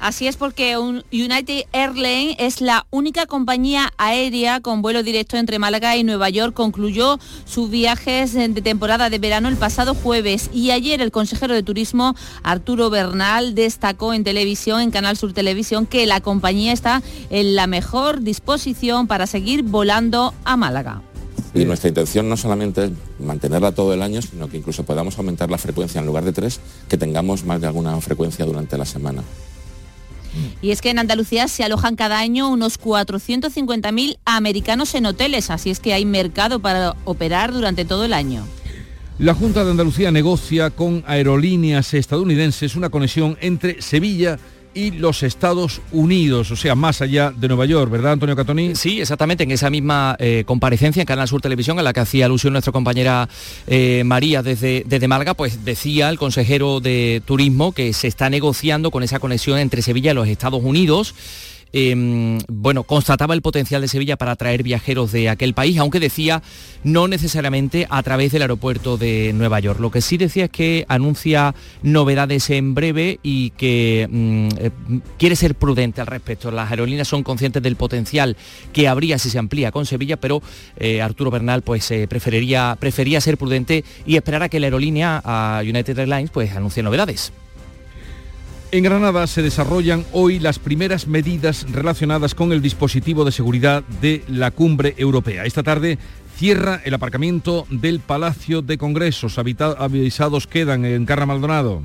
Así 0.00 0.28
es 0.28 0.36
porque 0.36 0.78
United 0.78 1.64
Airlines 1.72 2.36
es 2.38 2.60
la 2.60 2.86
única 2.90 3.26
compañía 3.26 3.92
aérea 3.98 4.60
con 4.60 4.80
vuelo 4.80 5.02
directo 5.02 5.36
entre 5.36 5.58
Málaga 5.58 5.96
y 5.96 6.04
Nueva 6.04 6.28
York. 6.28 6.54
Concluyó 6.54 7.18
sus 7.44 7.68
viajes 7.68 8.32
de 8.32 8.62
temporada 8.62 9.10
de 9.10 9.18
verano 9.18 9.48
el 9.48 9.56
pasado 9.56 9.94
jueves 9.94 10.50
y 10.52 10.70
ayer 10.70 11.00
el 11.00 11.10
consejero 11.10 11.54
de 11.54 11.64
Turismo 11.64 12.14
Arturo 12.44 12.90
Bernal 12.90 13.54
destacó 13.56 14.14
en 14.14 14.22
televisión, 14.22 14.80
en 14.80 14.90
Canal 14.92 15.16
Sur 15.16 15.32
Televisión, 15.32 15.86
que 15.86 16.06
la 16.06 16.20
compañía 16.20 16.72
está 16.72 17.02
en 17.30 17.56
la 17.56 17.66
mejor 17.66 18.20
disposición 18.20 19.08
para 19.08 19.26
seguir 19.26 19.64
volando 19.64 20.32
a 20.44 20.56
Málaga. 20.56 21.02
Y 21.54 21.64
nuestra 21.64 21.88
intención 21.88 22.28
no 22.28 22.36
solamente 22.36 22.84
es 22.84 22.90
mantenerla 23.18 23.72
todo 23.72 23.92
el 23.94 24.02
año, 24.02 24.22
sino 24.22 24.48
que 24.48 24.58
incluso 24.58 24.84
podamos 24.84 25.18
aumentar 25.18 25.50
la 25.50 25.58
frecuencia 25.58 26.00
en 26.00 26.06
lugar 26.06 26.24
de 26.24 26.32
tres, 26.32 26.60
que 26.88 26.96
tengamos 26.96 27.44
más 27.44 27.60
de 27.60 27.66
alguna 27.66 28.00
frecuencia 28.00 28.44
durante 28.44 28.78
la 28.78 28.84
semana. 28.84 29.22
Y 30.62 30.70
es 30.70 30.80
que 30.80 30.90
en 30.90 30.98
Andalucía 30.98 31.48
se 31.48 31.64
alojan 31.64 31.96
cada 31.96 32.18
año 32.18 32.48
unos 32.48 32.80
450.000 32.80 34.18
americanos 34.24 34.94
en 34.94 35.06
hoteles, 35.06 35.50
así 35.50 35.70
es 35.70 35.80
que 35.80 35.92
hay 35.94 36.04
mercado 36.04 36.60
para 36.60 36.94
operar 37.04 37.52
durante 37.52 37.84
todo 37.84 38.04
el 38.04 38.12
año. 38.12 38.46
La 39.18 39.34
Junta 39.34 39.64
de 39.64 39.72
Andalucía 39.72 40.12
negocia 40.12 40.70
con 40.70 41.02
aerolíneas 41.06 41.92
estadounidenses 41.92 42.76
una 42.76 42.88
conexión 42.88 43.36
entre 43.40 43.82
Sevilla 43.82 44.38
y 44.38 44.57
los 44.74 45.22
Estados 45.22 45.80
Unidos, 45.92 46.50
o 46.50 46.56
sea, 46.56 46.74
más 46.74 47.00
allá 47.02 47.32
de 47.34 47.48
Nueva 47.48 47.66
York, 47.66 47.90
¿verdad, 47.90 48.12
Antonio 48.12 48.36
Catoni? 48.36 48.74
Sí, 48.74 49.00
exactamente, 49.00 49.44
en 49.44 49.50
esa 49.50 49.70
misma 49.70 50.16
eh, 50.18 50.44
comparecencia 50.46 51.00
en 51.02 51.06
Canal 51.06 51.28
Sur 51.28 51.40
Televisión, 51.40 51.78
a 51.78 51.82
la 51.82 51.92
que 51.92 52.00
hacía 52.00 52.26
alusión 52.26 52.52
nuestra 52.52 52.72
compañera 52.72 53.28
eh, 53.66 54.02
María 54.04 54.42
desde, 54.42 54.84
desde 54.86 55.08
Málaga, 55.08 55.34
pues 55.34 55.64
decía 55.64 56.08
el 56.08 56.18
consejero 56.18 56.80
de 56.80 57.22
Turismo 57.24 57.72
que 57.72 57.92
se 57.92 58.08
está 58.08 58.30
negociando 58.30 58.90
con 58.90 59.02
esa 59.02 59.18
conexión 59.18 59.58
entre 59.58 59.82
Sevilla 59.82 60.12
y 60.12 60.14
los 60.14 60.28
Estados 60.28 60.62
Unidos. 60.62 61.14
Em, 61.72 62.38
bueno, 62.48 62.82
constataba 62.82 63.34
el 63.34 63.42
potencial 63.42 63.82
de 63.82 63.88
Sevilla 63.88 64.16
para 64.16 64.32
atraer 64.32 64.62
viajeros 64.62 65.12
de 65.12 65.28
aquel 65.28 65.54
país, 65.54 65.78
aunque 65.78 66.00
decía 66.00 66.42
no 66.84 67.08
necesariamente 67.08 67.86
a 67.90 68.02
través 68.02 68.32
del 68.32 68.42
aeropuerto 68.42 68.96
de 68.96 69.32
Nueva 69.34 69.60
York. 69.60 69.80
Lo 69.80 69.90
que 69.90 70.00
sí 70.00 70.16
decía 70.16 70.44
es 70.44 70.50
que 70.50 70.86
anuncia 70.88 71.54
novedades 71.82 72.50
en 72.50 72.74
breve 72.74 73.18
y 73.22 73.50
que 73.50 74.08
mm, 74.10 74.48
eh, 74.58 74.70
quiere 75.18 75.36
ser 75.36 75.54
prudente 75.54 76.00
al 76.00 76.06
respecto. 76.06 76.50
Las 76.50 76.70
aerolíneas 76.70 77.08
son 77.08 77.22
conscientes 77.22 77.62
del 77.62 77.76
potencial 77.76 78.36
que 78.72 78.88
habría 78.88 79.18
si 79.18 79.30
se 79.30 79.38
amplía 79.38 79.72
con 79.72 79.86
Sevilla, 79.86 80.16
pero 80.16 80.42
eh, 80.76 81.02
Arturo 81.02 81.30
Bernal 81.30 81.62
pues 81.62 81.90
eh, 81.90 82.06
preferiría, 82.08 82.76
prefería 82.78 83.20
ser 83.20 83.36
prudente 83.36 83.84
y 84.06 84.16
esperar 84.16 84.42
a 84.42 84.48
que 84.48 84.60
la 84.60 84.66
aerolínea 84.66 85.22
United 85.62 85.98
Airlines 85.98 86.30
pues 86.30 86.52
anuncie 86.52 86.82
novedades. 86.82 87.32
En 88.70 88.84
Granada 88.84 89.26
se 89.26 89.40
desarrollan 89.40 90.04
hoy 90.12 90.38
las 90.38 90.58
primeras 90.58 91.06
medidas 91.06 91.64
relacionadas 91.72 92.34
con 92.34 92.52
el 92.52 92.60
dispositivo 92.60 93.24
de 93.24 93.32
seguridad 93.32 93.82
de 94.02 94.22
la 94.28 94.50
cumbre 94.50 94.94
europea. 94.98 95.46
Esta 95.46 95.62
tarde 95.62 95.98
cierra 96.38 96.80
el 96.84 96.94
aparcamiento 96.94 97.66
del 97.68 97.98
Palacio 97.98 98.62
de 98.62 98.78
Congresos. 98.78 99.38
avisados 99.38 100.46
quedan 100.46 100.84
en 100.84 101.04
Carra 101.04 101.26
Maldonado. 101.26 101.82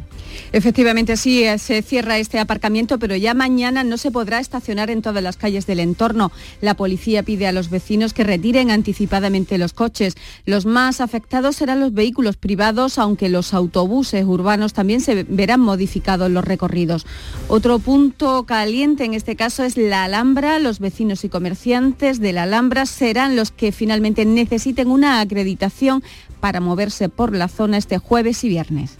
Efectivamente, 0.51 1.18
sí, 1.18 1.45
se 1.58 1.82
cierra 1.82 2.18
este 2.18 2.39
aparcamiento, 2.39 2.99
pero 2.99 3.16
ya 3.16 3.34
mañana 3.34 3.84
no 3.84 3.97
se 3.97 4.12
podrá 4.12 4.39
estacionar 4.39 4.89
en 4.89 5.01
todas 5.01 5.24
las 5.24 5.38
calles 5.38 5.66
del 5.66 5.80
entorno. 5.80 6.32
La 6.62 6.76
policía 6.76 7.24
pide 7.24 7.47
a 7.47 7.51
los 7.51 7.70
vecinos 7.70 8.14
que 8.14 8.24
retiren 8.24 8.70
anticipadamente 8.70 9.58
los 9.58 9.74
coches. 9.74 10.16
Los 10.45 10.66
más 10.66 11.01
afectados 11.01 11.56
serán 11.56 11.80
los 11.80 11.93
vehículos 11.93 12.38
privados, 12.38 12.99
aunque 12.99 13.30
los 13.30 13.54
autobuses 13.54 14.26
urbanos 14.26 14.74
también 14.74 15.01
se 15.01 15.24
verán 15.24 15.60
modificados 15.60 16.30
los 16.30 16.45
recorridos. 16.45 17.06
Otro 17.47 17.80
punto 17.80 18.43
caliente 18.43 19.06
en 19.06 19.14
este 19.16 19.36
caso 19.36 19.64
es 19.64 19.78
la 19.78 20.04
Alhambra. 20.04 20.60
Los 20.60 20.80
vecinos 20.80 21.24
y 21.24 21.30
comerciantes 21.30 22.20
de 22.20 22.34
la 22.34 22.43
Alhambra 22.43 22.86
serán 22.86 23.36
los 23.36 23.51
que 23.51 23.72
finalmente 23.72 24.26
necesiten 24.43 24.89
una 24.89 25.21
acreditación 25.21 26.03
para 26.39 26.59
moverse 26.59 27.09
por 27.09 27.33
la 27.33 27.47
zona 27.47 27.77
este 27.77 27.97
jueves 27.97 28.43
y 28.43 28.49
viernes. 28.49 28.97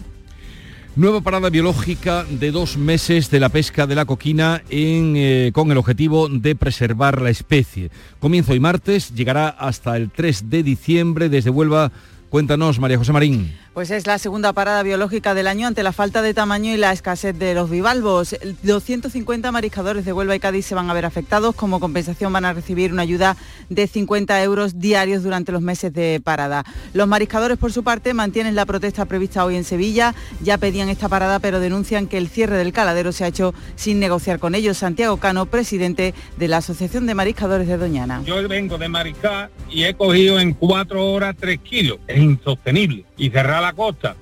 Nueva 0.96 1.22
parada 1.22 1.50
biológica 1.50 2.24
de 2.24 2.52
dos 2.52 2.78
meses 2.78 3.32
de 3.32 3.40
la 3.40 3.50
pesca 3.50 3.88
de 3.88 3.96
la 3.96 4.06
coquina 4.06 4.62
eh, 4.70 5.52
con 5.52 5.72
el 5.72 5.78
objetivo 5.78 6.30
de 6.30 6.56
preservar 6.56 7.20
la 7.20 7.32
especie. 7.32 7.90
Comienzo 8.20 8.54
hoy 8.54 8.60
martes, 8.60 9.14
llegará 9.14 9.50
hasta 9.50 9.98
el 9.98 10.12
3 10.12 10.52
de 10.52 10.62
diciembre 10.62 11.30
desde 11.30 11.50
Huelva. 11.50 11.92
Cuéntanos, 12.30 12.80
María 12.80 13.00
José 13.00 13.12
Marín. 13.12 13.52
Pues 13.74 13.90
es 13.90 14.06
la 14.06 14.20
segunda 14.20 14.54
parada 14.54 14.84
biológica 14.84 15.34
del 15.34 15.48
año 15.48 15.66
ante 15.66 15.82
la 15.82 15.94
falta 15.94 16.22
de 16.22 16.36
tamaño 16.36 16.72
y 16.72 16.78
la 16.78 16.92
escasez 16.92 17.36
de 17.40 17.56
los 17.56 17.72
bivalvos. 17.72 18.36
250 18.62 19.52
mariscadores 19.52 20.06
de 20.06 20.14
Huelva 20.14 20.36
y 20.36 20.40
Cádiz 20.40 20.68
se 20.68 20.76
van 20.76 20.92
a 20.92 20.94
ver 20.94 21.06
afectados. 21.06 21.56
Como 21.56 21.80
compensación 21.80 22.32
van 22.32 22.46
a 22.46 22.54
recibir 22.54 22.94
una 22.94 23.02
ayuda 23.02 23.36
de 23.70 23.88
50 23.88 24.44
euros 24.44 24.80
diarios 24.80 25.24
durante 25.24 25.52
los 25.52 25.64
meses 25.64 25.92
de 25.92 26.22
parada. 26.24 26.64
Los 26.94 27.08
mariscadores, 27.08 27.58
por 27.58 27.74
su 27.74 27.84
parte, 27.84 28.14
mantienen 28.14 28.54
la 28.54 28.68
protesta 28.68 29.06
prevista 29.06 29.44
hoy 29.44 29.56
en 29.56 29.64
Sevilla. 29.64 30.14
Ya 30.44 30.60
pedían 30.60 30.90
esta 30.90 31.10
parada, 31.10 31.40
pero 31.40 31.60
denuncian 31.60 32.06
que 32.06 32.20
el 32.20 32.30
cierre 32.30 32.58
del 32.58 32.74
caladero 32.74 33.12
se 33.12 33.24
ha 33.24 33.28
hecho 33.28 33.56
sin 33.76 34.00
negociar 34.00 34.38
con 34.38 34.54
ellos. 34.54 34.78
Santiago 34.78 35.18
Cano, 35.18 35.48
presidente 35.48 36.14
de 36.38 36.48
la 36.48 36.58
Asociación 36.58 37.08
de 37.08 37.16
Mariscadores 37.16 37.68
de 37.68 37.78
Doñana. 37.78 38.22
Yo 38.24 38.48
vengo 38.48 38.78
de 38.78 38.88
mariscar 38.88 39.50
y 39.68 39.86
he 39.86 39.96
cogido 39.96 40.40
en 40.40 40.54
cuatro 40.54 41.12
horas 41.12 41.36
tres 41.40 41.58
kilos. 41.62 41.98
Es 42.06 42.20
insostenible. 42.20 43.04
Y 43.18 43.30
cerrar 43.30 43.62
la 43.62 43.74
costa 43.74 44.16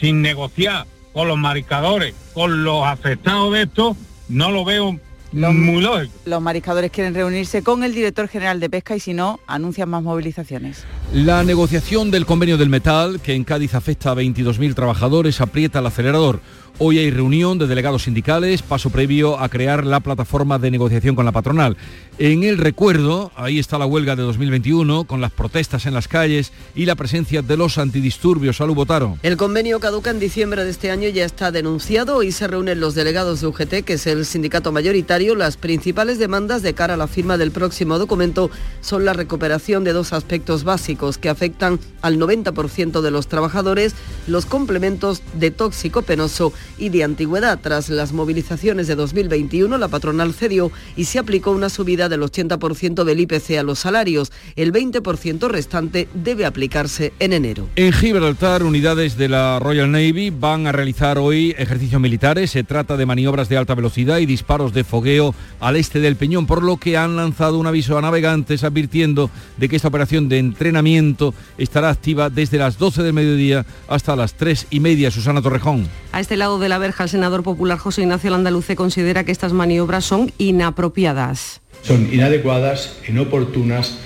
sin 0.00 0.22
negociar 0.22 0.86
con 1.12 1.28
los 1.28 1.38
mariscadores, 1.38 2.14
con 2.34 2.64
los 2.64 2.84
afectados 2.84 3.52
de 3.52 3.62
esto, 3.62 3.96
no 4.28 4.50
lo 4.50 4.64
veo 4.64 4.98
muy 5.34 5.82
lógico. 5.82 6.12
Los 6.24 6.40
mariscadores 6.40 6.90
quieren 6.90 7.14
reunirse 7.14 7.62
con 7.62 7.82
el 7.84 7.94
director 7.94 8.28
general 8.28 8.60
de 8.60 8.70
pesca 8.70 8.96
y 8.96 9.00
si 9.00 9.14
no, 9.14 9.40
anuncian 9.46 9.88
más 9.88 10.02
movilizaciones. 10.02 10.84
La 11.12 11.42
negociación 11.42 12.10
del 12.10 12.26
convenio 12.26 12.56
del 12.56 12.68
metal, 12.68 13.20
que 13.20 13.34
en 13.34 13.44
Cádiz 13.44 13.74
afecta 13.74 14.10
a 14.10 14.14
22.000 14.14 14.74
trabajadores, 14.74 15.40
aprieta 15.40 15.80
el 15.80 15.86
acelerador. 15.86 16.40
Hoy 16.80 16.98
hay 16.98 17.12
reunión 17.12 17.56
de 17.56 17.68
delegados 17.68 18.02
sindicales, 18.02 18.62
paso 18.62 18.90
previo 18.90 19.38
a 19.38 19.48
crear 19.48 19.86
la 19.86 20.00
plataforma 20.00 20.58
de 20.58 20.72
negociación 20.72 21.14
con 21.14 21.24
la 21.24 21.30
patronal. 21.30 21.76
En 22.18 22.42
el 22.42 22.58
recuerdo, 22.58 23.30
ahí 23.36 23.60
está 23.60 23.78
la 23.78 23.86
huelga 23.86 24.16
de 24.16 24.22
2021, 24.22 25.04
con 25.04 25.20
las 25.20 25.30
protestas 25.30 25.86
en 25.86 25.94
las 25.94 26.08
calles 26.08 26.52
y 26.74 26.86
la 26.86 26.96
presencia 26.96 27.42
de 27.42 27.56
los 27.56 27.78
antidisturbios. 27.78 28.56
Salud, 28.56 28.74
Botaro. 28.74 29.18
El 29.22 29.36
convenio 29.36 29.78
caduca 29.78 30.10
en 30.10 30.18
diciembre 30.18 30.64
de 30.64 30.70
este 30.70 30.90
año 30.90 31.08
ya 31.08 31.24
está 31.24 31.52
denunciado 31.52 32.24
y 32.24 32.32
se 32.32 32.48
reúnen 32.48 32.80
los 32.80 32.96
delegados 32.96 33.40
de 33.40 33.46
UGT, 33.46 33.84
que 33.84 33.92
es 33.94 34.06
el 34.08 34.26
sindicato 34.26 34.72
mayoritario. 34.72 35.36
Las 35.36 35.56
principales 35.56 36.18
demandas 36.18 36.62
de 36.62 36.74
cara 36.74 36.94
a 36.94 36.96
la 36.96 37.06
firma 37.06 37.38
del 37.38 37.52
próximo 37.52 37.98
documento 38.00 38.50
son 38.80 39.04
la 39.04 39.12
recuperación 39.12 39.84
de 39.84 39.92
dos 39.92 40.12
aspectos 40.12 40.64
básicos 40.64 41.18
que 41.18 41.28
afectan 41.28 41.78
al 42.02 42.18
90% 42.18 43.00
de 43.00 43.10
los 43.12 43.28
trabajadores, 43.28 43.94
los 44.26 44.46
complementos 44.46 45.22
de 45.34 45.52
tóxico 45.52 46.02
penoso 46.02 46.52
y 46.78 46.88
de 46.88 47.04
antigüedad. 47.04 47.58
Tras 47.60 47.88
las 47.88 48.12
movilizaciones 48.12 48.86
de 48.86 48.94
2021, 48.94 49.76
la 49.78 49.88
patronal 49.88 50.32
cedió 50.34 50.70
y 50.96 51.04
se 51.04 51.18
aplicó 51.18 51.50
una 51.50 51.68
subida 51.68 52.08
del 52.08 52.22
80% 52.22 53.04
del 53.04 53.20
IPC 53.20 53.58
a 53.58 53.62
los 53.62 53.78
salarios. 53.78 54.32
El 54.56 54.72
20% 54.72 55.48
restante 55.48 56.08
debe 56.14 56.46
aplicarse 56.46 57.12
en 57.18 57.32
enero. 57.32 57.68
En 57.76 57.92
Gibraltar, 57.92 58.62
unidades 58.62 59.16
de 59.16 59.28
la 59.28 59.58
Royal 59.58 59.90
Navy 59.90 60.30
van 60.30 60.66
a 60.66 60.72
realizar 60.72 61.18
hoy 61.18 61.54
ejercicios 61.58 62.00
militares. 62.00 62.50
Se 62.50 62.64
trata 62.64 62.96
de 62.96 63.06
maniobras 63.06 63.48
de 63.48 63.56
alta 63.56 63.74
velocidad 63.74 64.18
y 64.18 64.26
disparos 64.26 64.72
de 64.72 64.84
fogueo 64.84 65.34
al 65.60 65.76
este 65.76 66.00
del 66.00 66.16
Peñón, 66.16 66.46
por 66.46 66.62
lo 66.62 66.76
que 66.76 66.96
han 66.96 67.16
lanzado 67.16 67.58
un 67.58 67.66
aviso 67.66 67.98
a 67.98 68.02
navegantes 68.02 68.64
advirtiendo 68.64 69.30
de 69.56 69.68
que 69.68 69.76
esta 69.76 69.88
operación 69.88 70.28
de 70.28 70.38
entrenamiento 70.38 71.34
estará 71.58 71.90
activa 71.90 72.30
desde 72.30 72.58
las 72.58 72.78
12 72.78 73.02
del 73.02 73.12
mediodía 73.12 73.64
hasta 73.88 74.16
las 74.16 74.34
3 74.34 74.68
y 74.70 74.80
media. 74.80 75.10
Susana 75.10 75.42
Torrejón. 75.42 75.88
A 76.12 76.20
este 76.20 76.36
lado 76.36 76.53
de 76.58 76.68
la 76.68 76.78
verja, 76.78 77.04
el 77.04 77.10
senador 77.10 77.42
popular 77.42 77.78
José 77.78 78.02
Ignacio 78.02 78.30
Landaluce 78.30 78.76
considera 78.76 79.24
que 79.24 79.32
estas 79.32 79.52
maniobras 79.52 80.04
son 80.04 80.32
inapropiadas. 80.38 81.60
Son 81.82 82.08
inadecuadas, 82.12 82.98
inoportunas 83.08 83.98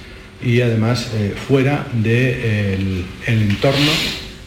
y 0.42 0.61
además 0.61 1.09
eh, 1.14 1.34
fuera 1.49 1.86
del 1.92 2.03
de, 2.03 3.05
el 3.26 3.42
entorno 3.42 3.90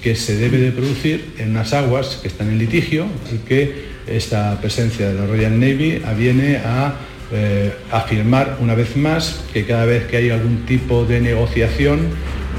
que 0.01 0.15
se 0.15 0.35
debe 0.35 0.57
de 0.57 0.71
producir 0.71 1.33
en 1.37 1.51
unas 1.51 1.73
aguas 1.73 2.19
que 2.21 2.27
están 2.27 2.49
en 2.49 2.57
litigio 2.57 3.05
y 3.31 3.37
que 3.47 3.91
esta 4.07 4.59
presencia 4.59 5.09
de 5.09 5.13
la 5.13 5.25
Royal 5.25 5.59
Navy 5.59 6.01
viene 6.17 6.57
a 6.57 6.95
eh, 7.33 7.71
afirmar 7.91 8.57
una 8.59 8.75
vez 8.75 8.97
más 8.97 9.41
que 9.53 9.65
cada 9.65 9.85
vez 9.85 10.05
que 10.07 10.17
hay 10.17 10.29
algún 10.31 10.65
tipo 10.65 11.05
de 11.05 11.21
negociación, 11.21 12.09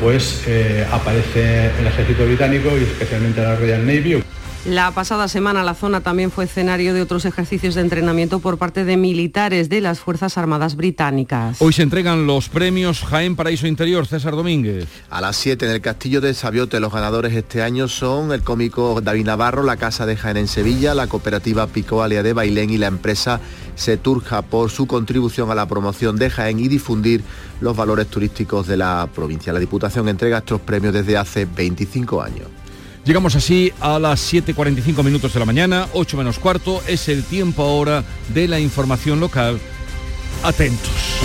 pues 0.00 0.44
eh, 0.46 0.86
aparece 0.90 1.66
el 1.78 1.86
ejército 1.86 2.24
británico 2.24 2.70
y 2.78 2.84
especialmente 2.84 3.42
la 3.42 3.56
Royal 3.56 3.84
Navy. 3.84 4.22
La 4.64 4.92
pasada 4.92 5.26
semana 5.26 5.64
la 5.64 5.74
zona 5.74 6.02
también 6.02 6.30
fue 6.30 6.44
escenario 6.44 6.94
de 6.94 7.02
otros 7.02 7.24
ejercicios 7.24 7.74
de 7.74 7.80
entrenamiento 7.80 8.38
por 8.38 8.58
parte 8.58 8.84
de 8.84 8.96
militares 8.96 9.68
de 9.68 9.80
las 9.80 9.98
Fuerzas 9.98 10.38
Armadas 10.38 10.76
británicas. 10.76 11.60
Hoy 11.60 11.72
se 11.72 11.82
entregan 11.82 12.28
los 12.28 12.48
premios 12.48 13.02
Jaén 13.02 13.34
Paraíso 13.34 13.66
Interior, 13.66 14.06
César 14.06 14.36
Domínguez. 14.36 14.86
A 15.10 15.20
las 15.20 15.34
7 15.34 15.66
en 15.66 15.72
el 15.72 15.80
Castillo 15.80 16.20
de 16.20 16.32
Sabiote 16.32 16.78
los 16.78 16.92
ganadores 16.92 17.32
este 17.34 17.60
año 17.60 17.88
son 17.88 18.30
el 18.30 18.42
cómico 18.42 19.00
David 19.00 19.26
Navarro, 19.26 19.64
la 19.64 19.78
Casa 19.78 20.06
de 20.06 20.16
Jaén 20.16 20.36
en 20.36 20.46
Sevilla, 20.46 20.94
la 20.94 21.08
cooperativa 21.08 21.66
Pico 21.66 22.04
Alia 22.04 22.22
de 22.22 22.32
Bailén 22.32 22.70
y 22.70 22.78
la 22.78 22.86
empresa 22.86 23.40
Seturja 23.74 24.42
por 24.42 24.70
su 24.70 24.86
contribución 24.86 25.50
a 25.50 25.56
la 25.56 25.66
promoción 25.66 26.16
de 26.16 26.30
Jaén 26.30 26.60
y 26.60 26.68
difundir 26.68 27.24
los 27.60 27.76
valores 27.76 28.06
turísticos 28.06 28.68
de 28.68 28.76
la 28.76 29.08
provincia. 29.12 29.52
La 29.52 29.58
Diputación 29.58 30.08
entrega 30.08 30.38
estos 30.38 30.60
premios 30.60 30.94
desde 30.94 31.16
hace 31.16 31.46
25 31.46 32.22
años. 32.22 32.51
Llegamos 33.04 33.34
así 33.34 33.72
a 33.80 33.98
las 33.98 34.32
7.45 34.32 35.02
minutos 35.02 35.32
de 35.34 35.40
la 35.40 35.46
mañana, 35.46 35.88
8 35.92 36.16
menos 36.16 36.38
cuarto, 36.38 36.80
es 36.86 37.08
el 37.08 37.24
tiempo 37.24 37.64
ahora 37.64 38.04
de 38.28 38.46
la 38.46 38.60
información 38.60 39.18
local. 39.18 39.58
Atentos. 40.44 41.18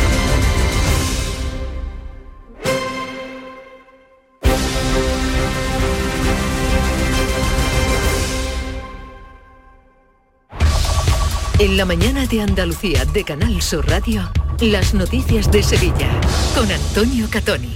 En 11.60 11.78
la 11.78 11.86
mañana 11.86 12.26
de 12.26 12.42
Andalucía 12.42 13.06
de 13.06 13.24
Canal 13.24 13.62
Sur 13.62 13.88
Radio, 13.88 14.32
las 14.62 14.96
noticias 14.96 15.52
de 15.52 15.62
Sevilla 15.62 16.10
con 16.56 16.72
Antonio 16.72 17.28
Catoni. 17.30 17.76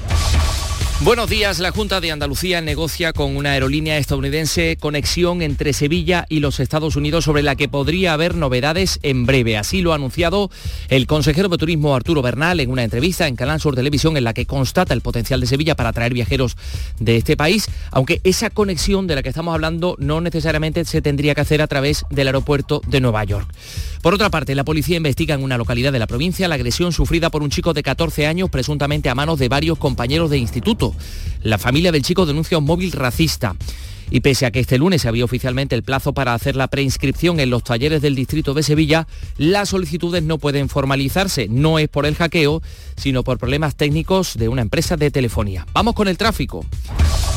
Buenos 1.03 1.31
días. 1.31 1.57
La 1.57 1.71
Junta 1.71 1.99
de 1.99 2.11
Andalucía 2.11 2.61
negocia 2.61 3.11
con 3.11 3.35
una 3.35 3.53
aerolínea 3.53 3.97
estadounidense 3.97 4.77
conexión 4.79 5.41
entre 5.41 5.73
Sevilla 5.73 6.27
y 6.29 6.41
los 6.41 6.59
Estados 6.59 6.95
Unidos 6.95 7.23
sobre 7.23 7.41
la 7.41 7.55
que 7.55 7.67
podría 7.67 8.13
haber 8.13 8.35
novedades 8.35 8.99
en 9.01 9.25
breve. 9.25 9.57
Así 9.57 9.81
lo 9.81 9.93
ha 9.93 9.95
anunciado 9.95 10.51
el 10.89 11.07
consejero 11.07 11.49
de 11.49 11.57
Turismo 11.57 11.95
Arturo 11.95 12.21
Bernal 12.21 12.59
en 12.59 12.69
una 12.69 12.83
entrevista 12.83 13.27
en 13.27 13.35
Canal 13.35 13.59
Sur 13.59 13.73
Televisión 13.73 14.15
en 14.15 14.25
la 14.25 14.35
que 14.35 14.45
constata 14.45 14.93
el 14.93 15.01
potencial 15.01 15.41
de 15.41 15.47
Sevilla 15.47 15.73
para 15.73 15.89
atraer 15.89 16.13
viajeros 16.13 16.55
de 16.99 17.17
este 17.17 17.35
país, 17.35 17.65
aunque 17.89 18.21
esa 18.23 18.51
conexión 18.51 19.07
de 19.07 19.15
la 19.15 19.23
que 19.23 19.29
estamos 19.29 19.55
hablando 19.55 19.95
no 19.97 20.21
necesariamente 20.21 20.85
se 20.85 21.01
tendría 21.01 21.33
que 21.33 21.41
hacer 21.41 21.63
a 21.63 21.67
través 21.67 22.05
del 22.11 22.27
aeropuerto 22.27 22.79
de 22.85 23.01
Nueva 23.01 23.23
York. 23.23 23.51
Por 24.01 24.15
otra 24.15 24.31
parte, 24.31 24.55
la 24.55 24.63
policía 24.63 24.97
investiga 24.97 25.35
en 25.35 25.43
una 25.43 25.59
localidad 25.59 25.91
de 25.91 25.99
la 25.99 26.07
provincia 26.07 26.47
la 26.47 26.55
agresión 26.55 26.91
sufrida 26.91 27.29
por 27.29 27.43
un 27.43 27.51
chico 27.51 27.73
de 27.73 27.83
14 27.83 28.25
años 28.25 28.49
presuntamente 28.49 29.09
a 29.09 29.15
manos 29.15 29.37
de 29.37 29.47
varios 29.47 29.77
compañeros 29.77 30.31
de 30.31 30.39
instituto. 30.39 30.95
La 31.43 31.59
familia 31.59 31.91
del 31.91 32.01
chico 32.01 32.25
denuncia 32.25 32.57
un 32.57 32.65
móvil 32.65 32.91
racista. 32.93 33.55
Y 34.09 34.19
pese 34.19 34.45
a 34.45 34.51
que 34.51 34.59
este 34.59 34.77
lunes 34.77 35.03
se 35.03 35.07
había 35.07 35.23
oficialmente 35.23 35.75
el 35.75 35.83
plazo 35.83 36.13
para 36.13 36.33
hacer 36.33 36.55
la 36.55 36.67
preinscripción 36.67 37.39
en 37.39 37.49
los 37.49 37.63
talleres 37.63 38.01
del 38.01 38.15
distrito 38.15 38.53
de 38.53 38.63
Sevilla, 38.63 39.07
las 39.37 39.69
solicitudes 39.69 40.23
no 40.23 40.37
pueden 40.37 40.67
formalizarse. 40.67 41.47
No 41.47 41.79
es 41.79 41.87
por 41.87 42.05
el 42.05 42.15
hackeo, 42.15 42.61
sino 42.97 43.23
por 43.23 43.37
problemas 43.37 43.75
técnicos 43.75 44.35
de 44.35 44.49
una 44.49 44.63
empresa 44.63 44.97
de 44.97 45.11
telefonía. 45.11 45.65
Vamos 45.73 45.93
con 45.93 46.09
el 46.09 46.17
tráfico. 46.17 46.65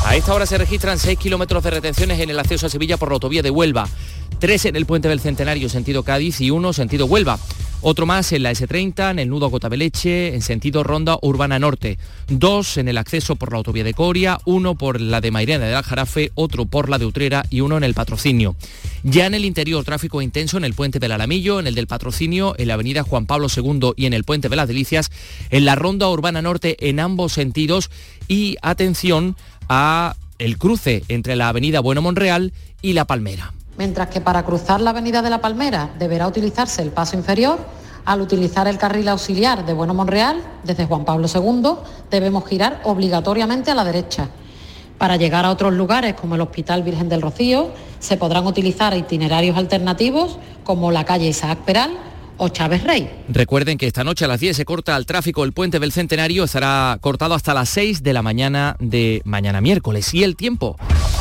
A 0.05 0.15
esta 0.17 0.33
hora 0.33 0.45
se 0.45 0.57
registran 0.57 0.99
6 0.99 1.17
kilómetros 1.17 1.63
de 1.63 1.71
retenciones 1.71 2.19
en 2.19 2.29
el 2.29 2.39
acceso 2.39 2.65
a 2.65 2.69
Sevilla 2.69 2.97
por 2.97 3.09
la 3.09 3.13
autovía 3.13 3.41
de 3.41 3.51
Huelva. 3.51 3.87
Tres 4.45 4.65
en 4.65 4.75
el 4.75 4.85
puente 4.85 5.07
del 5.07 5.19
Centenario, 5.19 5.69
sentido 5.69 6.03
Cádiz, 6.03 6.39
y 6.39 6.51
uno 6.51 6.71
sentido 6.71 7.07
Huelva. 7.07 7.39
Otro 7.81 8.05
más 8.05 8.31
en 8.31 8.43
la 8.43 8.51
S30, 8.51 9.09
en 9.09 9.17
el 9.17 9.27
nudo 9.27 9.49
Cotabeleche, 9.49 10.35
en 10.35 10.43
sentido 10.43 10.83
Ronda 10.83 11.17
Urbana 11.23 11.57
Norte. 11.57 11.97
Dos 12.27 12.77
en 12.77 12.87
el 12.87 12.99
acceso 12.99 13.37
por 13.37 13.51
la 13.51 13.57
autovía 13.57 13.83
de 13.83 13.95
Coria, 13.95 14.37
uno 14.45 14.75
por 14.75 15.01
la 15.01 15.19
de 15.19 15.31
Mairena 15.31 15.65
del 15.65 15.73
Aljarafe, 15.73 16.31
otro 16.35 16.67
por 16.67 16.89
la 16.89 16.99
de 16.99 17.07
Utrera 17.07 17.43
y 17.49 17.61
uno 17.61 17.75
en 17.75 17.83
el 17.83 17.95
Patrocinio. 17.95 18.55
Ya 19.01 19.25
en 19.25 19.33
el 19.33 19.45
interior, 19.45 19.83
tráfico 19.83 20.21
intenso 20.21 20.57
en 20.57 20.65
el 20.65 20.75
puente 20.75 20.99
del 20.99 21.13
Alamillo, 21.13 21.59
en 21.59 21.65
el 21.65 21.73
del 21.73 21.87
Patrocinio, 21.87 22.53
en 22.59 22.67
la 22.67 22.75
avenida 22.75 23.01
Juan 23.01 23.25
Pablo 23.25 23.47
II 23.49 23.93
y 23.95 24.05
en 24.05 24.13
el 24.13 24.25
puente 24.25 24.47
de 24.47 24.57
las 24.57 24.67
Delicias, 24.67 25.09
en 25.49 25.65
la 25.65 25.73
Ronda 25.73 26.07
Urbana 26.07 26.43
Norte 26.43 26.77
en 26.87 26.99
ambos 26.99 27.33
sentidos 27.33 27.89
y 28.27 28.57
atención 28.61 29.37
a 29.69 30.15
el 30.37 30.59
cruce 30.59 31.01
entre 31.07 31.35
la 31.35 31.49
avenida 31.49 31.79
Bueno 31.79 32.03
Monreal 32.03 32.53
y 32.83 32.93
La 32.93 33.05
Palmera 33.05 33.51
mientras 33.77 34.09
que 34.09 34.21
para 34.21 34.43
cruzar 34.43 34.81
la 34.81 34.91
avenida 34.91 35.21
de 35.21 35.29
la 35.29 35.41
Palmera 35.41 35.91
deberá 35.99 36.27
utilizarse 36.27 36.81
el 36.81 36.91
paso 36.91 37.15
inferior, 37.15 37.59
al 38.05 38.21
utilizar 38.21 38.67
el 38.67 38.77
carril 38.77 39.07
auxiliar 39.07 39.65
de 39.65 39.73
Bueno 39.73 39.93
Monreal, 39.93 40.41
desde 40.63 40.85
Juan 40.85 41.05
Pablo 41.05 41.27
II, 41.33 41.71
debemos 42.11 42.45
girar 42.47 42.81
obligatoriamente 42.83 43.71
a 43.71 43.75
la 43.75 43.83
derecha. 43.83 44.29
Para 44.97 45.17
llegar 45.17 45.43
a 45.43 45.51
otros 45.51 45.73
lugares 45.73 46.13
como 46.13 46.35
el 46.35 46.41
Hospital 46.41 46.83
Virgen 46.83 47.09
del 47.09 47.21
Rocío, 47.21 47.71
se 47.99 48.17
podrán 48.17 48.45
utilizar 48.45 48.95
itinerarios 48.95 49.57
alternativos 49.57 50.37
como 50.63 50.91
la 50.91 51.03
calle 51.03 51.27
Isaac 51.27 51.59
Peral 51.65 51.91
o 52.37 52.49
Chávez 52.49 52.83
Rey. 52.83 53.09
Recuerden 53.29 53.77
que 53.77 53.87
esta 53.87 54.03
noche 54.03 54.25
a 54.25 54.27
las 54.27 54.39
10 54.39 54.55
se 54.55 54.65
corta 54.65 54.95
el 54.95 55.05
tráfico 55.05 55.43
el 55.43 55.53
puente 55.53 55.79
del 55.79 55.91
Centenario, 55.91 56.43
estará 56.43 56.97
cortado 57.01 57.33
hasta 57.33 57.53
las 57.53 57.69
6 57.69 58.03
de 58.03 58.13
la 58.13 58.21
mañana 58.21 58.75
de 58.79 59.21
mañana 59.25 59.61
miércoles. 59.61 60.13
Y 60.13 60.23
el 60.23 60.35
tiempo, 60.35 60.77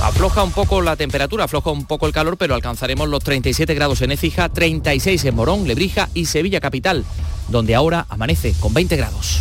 afloja 0.06 0.42
un 0.42 0.52
poco 0.52 0.82
la 0.82 0.96
temperatura, 0.96 1.44
afloja 1.44 1.70
un 1.70 1.86
poco 1.86 2.06
el 2.06 2.12
calor, 2.12 2.36
pero 2.36 2.54
alcanzaremos 2.54 3.08
los 3.08 3.24
37 3.24 3.74
grados 3.74 4.02
en 4.02 4.12
Écija, 4.12 4.48
36 4.50 5.24
en 5.24 5.34
Morón, 5.34 5.66
Lebrija 5.66 6.10
y 6.12 6.26
Sevilla 6.26 6.60
Capital, 6.60 7.04
donde 7.48 7.74
ahora 7.74 8.06
amanece 8.10 8.54
con 8.60 8.74
20 8.74 8.96
grados. 8.96 9.40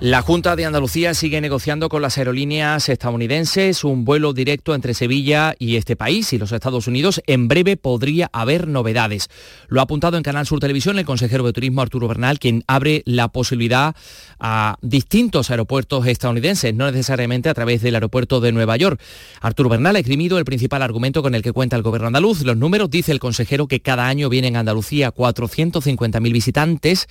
La 0.00 0.22
Junta 0.22 0.56
de 0.56 0.64
Andalucía 0.64 1.12
sigue 1.12 1.42
negociando 1.42 1.90
con 1.90 2.00
las 2.00 2.16
aerolíneas 2.16 2.88
estadounidenses 2.88 3.84
un 3.84 4.06
vuelo 4.06 4.32
directo 4.32 4.74
entre 4.74 4.94
Sevilla 4.94 5.54
y 5.58 5.76
este 5.76 5.94
país 5.94 6.32
y 6.32 6.38
los 6.38 6.52
Estados 6.52 6.86
Unidos. 6.86 7.20
En 7.26 7.48
breve 7.48 7.76
podría 7.76 8.30
haber 8.32 8.66
novedades. 8.66 9.28
Lo 9.68 9.78
ha 9.80 9.82
apuntado 9.82 10.16
en 10.16 10.22
Canal 10.22 10.46
Sur 10.46 10.58
Televisión 10.58 10.98
el 10.98 11.04
consejero 11.04 11.44
de 11.44 11.52
Turismo 11.52 11.82
Arturo 11.82 12.08
Bernal, 12.08 12.38
quien 12.38 12.64
abre 12.66 13.02
la 13.04 13.28
posibilidad 13.28 13.94
a 14.38 14.78
distintos 14.80 15.50
aeropuertos 15.50 16.06
estadounidenses, 16.06 16.74
no 16.74 16.90
necesariamente 16.90 17.50
a 17.50 17.54
través 17.54 17.82
del 17.82 17.94
aeropuerto 17.94 18.40
de 18.40 18.52
Nueva 18.52 18.78
York. 18.78 18.98
Arturo 19.42 19.68
Bernal 19.68 19.96
ha 19.96 19.98
esgrimido 19.98 20.38
el 20.38 20.46
principal 20.46 20.80
argumento 20.80 21.20
con 21.20 21.34
el 21.34 21.42
que 21.42 21.52
cuenta 21.52 21.76
el 21.76 21.82
gobierno 21.82 22.06
andaluz. 22.06 22.40
Los 22.40 22.56
números, 22.56 22.88
dice 22.88 23.12
el 23.12 23.20
consejero, 23.20 23.68
que 23.68 23.80
cada 23.80 24.08
año 24.08 24.30
vienen 24.30 24.56
a 24.56 24.60
Andalucía 24.60 25.12
450.000 25.14 26.32
visitantes 26.32 27.06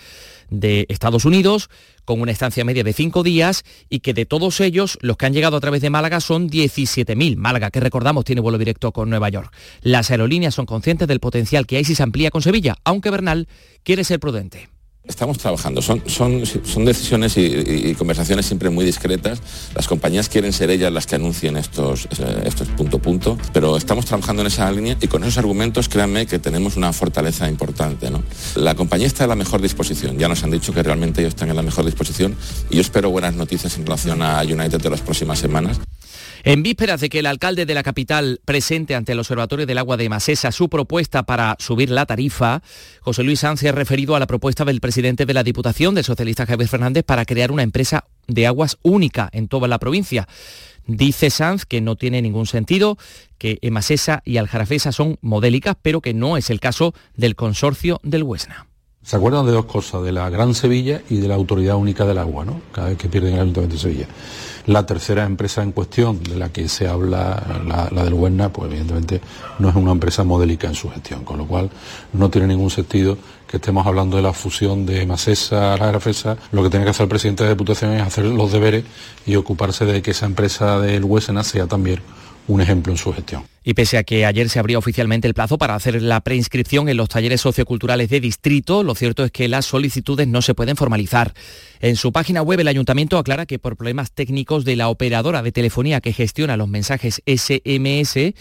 de 0.50 0.88
Estados 0.90 1.26
Unidos 1.26 1.70
con 2.10 2.22
una 2.22 2.32
estancia 2.32 2.66
media 2.66 2.84
de 2.84 2.92
cinco 2.92 3.22
días 3.22 3.64
y 3.88 4.00
que 4.00 4.16
de 4.16 4.26
todos 4.26 4.62
ellos 4.62 4.98
los 5.02 5.16
que 5.16 5.28
han 5.28 5.34
llegado 5.34 5.58
a 5.58 5.60
través 5.60 5.84
de 5.84 5.92
Málaga 5.92 6.22
son 6.22 6.50
17.000. 6.50 7.36
Málaga, 7.36 7.70
que 7.70 7.80
recordamos, 7.80 8.26
tiene 8.26 8.42
vuelo 8.42 8.58
directo 8.58 8.92
con 8.92 9.12
Nueva 9.12 9.30
York. 9.30 9.54
Las 9.84 10.10
aerolíneas 10.10 10.56
son 10.56 10.66
conscientes 10.66 11.08
del 11.08 11.20
potencial 11.20 11.68
que 11.68 11.78
hay 11.78 11.84
si 11.84 11.94
se 11.94 12.02
amplía 12.02 12.32
con 12.32 12.42
Sevilla, 12.42 12.78
aunque 12.84 13.12
Bernal 13.12 13.48
quiere 13.84 14.04
ser 14.04 14.20
prudente. 14.20 14.70
Estamos 15.10 15.40
trabajando, 15.40 15.82
son, 15.82 16.04
son, 16.06 16.44
son 16.46 16.86
decisiones 16.86 17.36
y, 17.36 17.96
conversaciones 17.96 18.46
siempre 18.46 18.70
muy 18.70 18.86
discretas. 18.86 19.42
Las 19.74 19.88
compañías 19.88 20.30
quieren 20.30 20.54
ser 20.54 20.70
ellas 20.70 20.94
las 20.94 21.08
que 21.08 21.16
anuncien 21.16 21.58
estos, 21.58 22.06
eh, 22.06 22.44
estos 22.46 22.68
punto 22.70 23.00
punto, 23.00 23.36
pero 23.52 23.76
estamos 23.76 24.06
trabajando 24.06 24.44
en 24.44 24.48
esa 24.50 24.72
línea 24.72 24.96
y 25.02 25.08
con 25.08 25.24
esos 25.24 25.40
argumentos 25.40 25.90
créanme 25.90 26.28
que 26.28 26.38
tenemos 26.38 26.78
una 26.78 26.94
fortaleza 26.94 27.50
importante. 27.50 28.08
La 28.54 28.76
compañía 28.76 29.08
está 29.08 29.24
en 29.24 29.30
la 29.30 29.36
mejor 29.36 29.62
disposición, 29.64 30.20
ya 30.20 30.28
nos 30.28 30.44
han 30.44 30.52
dicho 30.52 30.74
que 30.74 30.84
realmente 30.84 31.22
ellos 31.22 31.34
están 31.34 31.50
en 31.50 31.56
la 31.56 31.64
mejor 31.64 31.86
disposición 31.86 32.36
y 32.70 32.76
yo 32.76 32.82
espero 32.82 33.10
buenas 33.10 33.34
noticias 33.34 33.76
en 33.78 33.88
relación 33.88 34.22
a 34.22 34.42
United 34.44 34.80
de 34.80 34.90
las 34.92 35.02
próximas 35.02 35.40
semanas. 35.40 35.80
En 36.44 36.64
vísperas 36.64 37.02
de 37.02 37.10
que 37.10 37.20
el 37.20 37.26
alcalde 37.26 37.66
de 37.66 37.74
la 37.74 37.84
capital 37.84 38.40
presente 38.46 38.96
ante 38.96 39.12
el 39.12 39.20
Observatorio 39.20 39.66
del 39.66 39.78
Agua 39.78 39.98
de 39.98 40.08
Masesa 40.08 40.54
su 40.54 40.70
propuesta 40.70 41.24
para 41.24 41.58
subir 41.60 41.90
la 41.90 42.06
tarifa, 42.06 42.62
José 43.02 43.24
Luis 43.24 43.42
Sanz 43.42 43.60
se 43.60 43.68
ha 43.68 43.74
referido 43.74 44.16
a 44.16 44.20
la 44.20 44.28
propuesta 44.28 44.64
del 44.64 44.80
presidente 44.80 45.26
de 45.26 45.34
la 45.34 45.44
Diputación, 45.44 45.96
del 45.96 46.06
socialista 46.06 46.46
Javier 46.46 46.70
Fernández, 46.70 47.04
para 47.04 47.26
crear 47.26 47.52
una 47.52 47.64
empresa 47.64 48.06
de 48.28 48.48
aguas 48.48 48.78
única 48.84 49.30
en 49.34 49.50
toda 49.50 49.68
la 49.68 49.80
provincia. 49.80 50.30
Dice 50.88 51.30
Sanz 51.30 51.66
que 51.66 51.82
no 51.82 51.98
tiene 51.98 52.22
ningún 52.22 52.46
sentido, 52.46 52.98
que 53.38 53.60
Emasesa 53.62 54.22
y 54.24 54.38
Aljarafesa 54.38 54.94
son 54.94 55.18
modélicas, 55.22 55.76
pero 55.82 56.00
que 56.00 56.14
no 56.14 56.38
es 56.38 56.50
el 56.50 56.62
caso 56.62 56.94
del 57.16 57.36
consorcio 57.36 58.00
del 58.04 58.24
Huesna. 58.24 58.70
¿Se 59.02 59.16
acuerdan 59.16 59.46
de 59.46 59.54
dos 59.54 59.66
cosas? 59.66 60.04
De 60.04 60.12
la 60.12 60.30
Gran 60.30 60.54
Sevilla 60.54 61.02
y 61.10 61.18
de 61.18 61.28
la 61.30 61.36
Autoridad 61.36 61.78
Única 61.78 62.06
del 62.06 62.18
Agua, 62.18 62.44
¿no? 62.44 62.62
Cada 62.74 62.90
vez 62.90 62.98
que 62.98 63.08
pierden 63.08 63.34
el 63.36 63.40
Ayuntamiento 63.42 63.76
de 63.78 63.82
Sevilla. 63.82 64.08
La 64.66 64.86
tercera 64.86 65.24
empresa 65.24 65.64
en 65.64 65.72
cuestión 65.72 66.22
de 66.22 66.36
la 66.36 66.50
que 66.50 66.68
se 66.68 66.88
habla, 66.88 67.42
la, 67.66 68.04
del 68.04 68.14
Huerna, 68.14 68.52
pues 68.52 68.70
evidentemente 68.70 69.22
no 69.58 69.70
es 69.70 69.76
una 69.76 69.94
empresa 69.94 70.26
modélica 70.26 70.68
en 70.68 70.76
su 70.76 70.90
gestión, 70.90 71.24
con 71.24 71.38
lo 71.38 71.48
cual 71.48 71.70
no 72.12 72.30
tiene 72.30 72.48
ningún 72.48 72.70
sentido 72.70 73.18
que 73.48 73.58
estemos 73.58 73.88
hablando 73.88 74.18
de 74.18 74.24
la 74.24 74.34
fusión 74.34 74.86
de 74.86 75.06
Masesa 75.06 75.74
a 75.74 75.78
la 75.78 75.88
Grafesa. 75.88 76.38
Lo 76.52 76.62
que 76.62 76.70
tiene 76.70 76.84
que 76.84 76.92
hacer 76.92 77.06
el 77.06 77.10
presidente 77.10 77.44
de 77.44 77.50
la 77.50 77.56
Diputación 77.56 77.94
es 77.94 78.02
hacer 78.02 78.26
los 78.26 78.52
deberes 78.52 78.84
y 79.26 79.38
ocuparse 79.38 79.86
de 79.86 80.02
que 80.02 80.12
esa 80.12 80.26
empresa 80.26 80.80
del 80.80 81.06
Huesena 81.06 81.44
sea 81.44 81.66
también 81.68 82.02
un 82.50 82.62
ejemplo 82.62 82.92
en 82.92 82.98
su 82.98 83.14
gestión. 83.14 83.44
Y 83.64 83.76
pese 83.76 83.98
a 83.98 84.04
que 84.04 84.26
ayer 84.26 84.50
se 84.50 84.60
abría 84.60 84.80
oficialmente 84.80 85.28
el 85.28 85.36
plazo 85.36 85.58
para 85.58 85.76
hacer 85.76 86.02
la 86.02 86.22
preinscripción 86.22 86.90
en 86.90 86.98
los 86.98 87.08
talleres 87.08 87.42
socioculturales 87.42 88.10
de 88.10 88.20
distrito, 88.20 88.84
lo 88.84 88.96
cierto 88.96 89.24
es 89.24 89.32
que 89.32 89.48
las 89.48 89.66
solicitudes 89.66 90.28
no 90.28 90.42
se 90.42 90.56
pueden 90.56 90.76
formalizar. 90.76 91.34
En 91.80 91.96
su 91.96 92.12
página 92.12 92.42
web 92.42 92.60
el 92.60 92.68
ayuntamiento 92.68 93.18
aclara 93.18 93.46
que 93.46 93.60
por 93.60 93.78
problemas 93.78 94.12
técnicos 94.12 94.66
de 94.66 94.76
la 94.76 94.90
operadora 94.90 95.44
de 95.44 95.52
telefonía 95.52 96.02
que 96.02 96.12
gestiona 96.12 96.58
los 96.58 96.68
mensajes 96.68 97.22
SMS, 97.28 98.34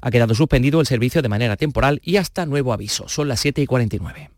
ha 0.00 0.10
quedado 0.12 0.34
suspendido 0.34 0.80
el 0.80 0.86
servicio 0.86 1.20
de 1.20 1.28
manera 1.28 1.56
temporal 1.56 2.00
y 2.04 2.16
hasta 2.16 2.46
nuevo 2.46 2.72
aviso. 2.72 3.08
Son 3.08 3.26
las 3.26 3.40
7 3.40 3.62
y 3.62 3.66
49. 3.66 4.37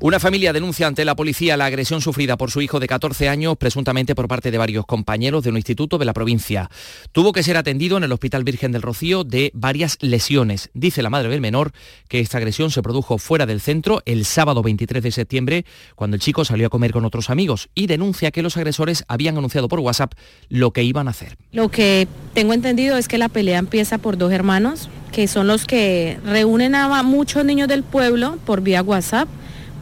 Una 0.00 0.18
familia 0.18 0.52
denuncia 0.52 0.86
ante 0.86 1.04
la 1.04 1.14
policía 1.14 1.56
la 1.56 1.66
agresión 1.66 2.00
sufrida 2.00 2.36
por 2.36 2.50
su 2.50 2.60
hijo 2.60 2.80
de 2.80 2.88
14 2.88 3.28
años, 3.28 3.56
presuntamente 3.56 4.14
por 4.14 4.28
parte 4.28 4.50
de 4.50 4.58
varios 4.58 4.86
compañeros 4.86 5.44
de 5.44 5.50
un 5.50 5.56
instituto 5.56 5.98
de 5.98 6.04
la 6.04 6.12
provincia. 6.12 6.68
Tuvo 7.12 7.32
que 7.32 7.42
ser 7.42 7.56
atendido 7.56 7.96
en 7.96 8.04
el 8.04 8.12
Hospital 8.12 8.44
Virgen 8.44 8.72
del 8.72 8.82
Rocío 8.82 9.22
de 9.22 9.50
varias 9.54 9.96
lesiones. 10.00 10.70
Dice 10.74 11.02
la 11.02 11.10
madre 11.10 11.28
del 11.28 11.40
menor 11.40 11.72
que 12.08 12.20
esta 12.20 12.38
agresión 12.38 12.70
se 12.70 12.82
produjo 12.82 13.18
fuera 13.18 13.46
del 13.46 13.60
centro 13.60 14.02
el 14.04 14.24
sábado 14.24 14.62
23 14.62 15.02
de 15.02 15.12
septiembre, 15.12 15.64
cuando 15.94 16.16
el 16.16 16.20
chico 16.20 16.44
salió 16.44 16.66
a 16.66 16.70
comer 16.70 16.92
con 16.92 17.04
otros 17.04 17.30
amigos, 17.30 17.68
y 17.74 17.86
denuncia 17.86 18.32
que 18.32 18.42
los 18.42 18.56
agresores 18.56 19.04
habían 19.06 19.38
anunciado 19.38 19.68
por 19.68 19.80
WhatsApp 19.80 20.14
lo 20.48 20.72
que 20.72 20.82
iban 20.82 21.06
a 21.06 21.12
hacer. 21.12 21.36
Lo 21.52 21.70
que 21.70 22.08
tengo 22.34 22.52
entendido 22.52 22.96
es 22.96 23.06
que 23.06 23.18
la 23.18 23.28
pelea 23.28 23.58
empieza 23.58 23.98
por 23.98 24.18
dos 24.18 24.32
hermanos, 24.32 24.88
que 25.12 25.28
son 25.28 25.46
los 25.46 25.64
que 25.64 26.18
reúnen 26.24 26.74
a 26.74 27.02
muchos 27.04 27.44
niños 27.44 27.68
del 27.68 27.84
pueblo 27.84 28.38
por 28.44 28.60
vía 28.60 28.82
WhatsApp 28.82 29.28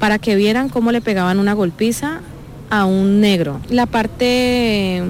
para 0.03 0.18
que 0.18 0.34
vieran 0.34 0.68
cómo 0.68 0.90
le 0.90 1.00
pegaban 1.00 1.38
una 1.38 1.53
golpiza 1.53 2.22
a 2.70 2.86
un 2.86 3.20
negro. 3.20 3.61
La 3.70 3.86
parte 3.86 5.00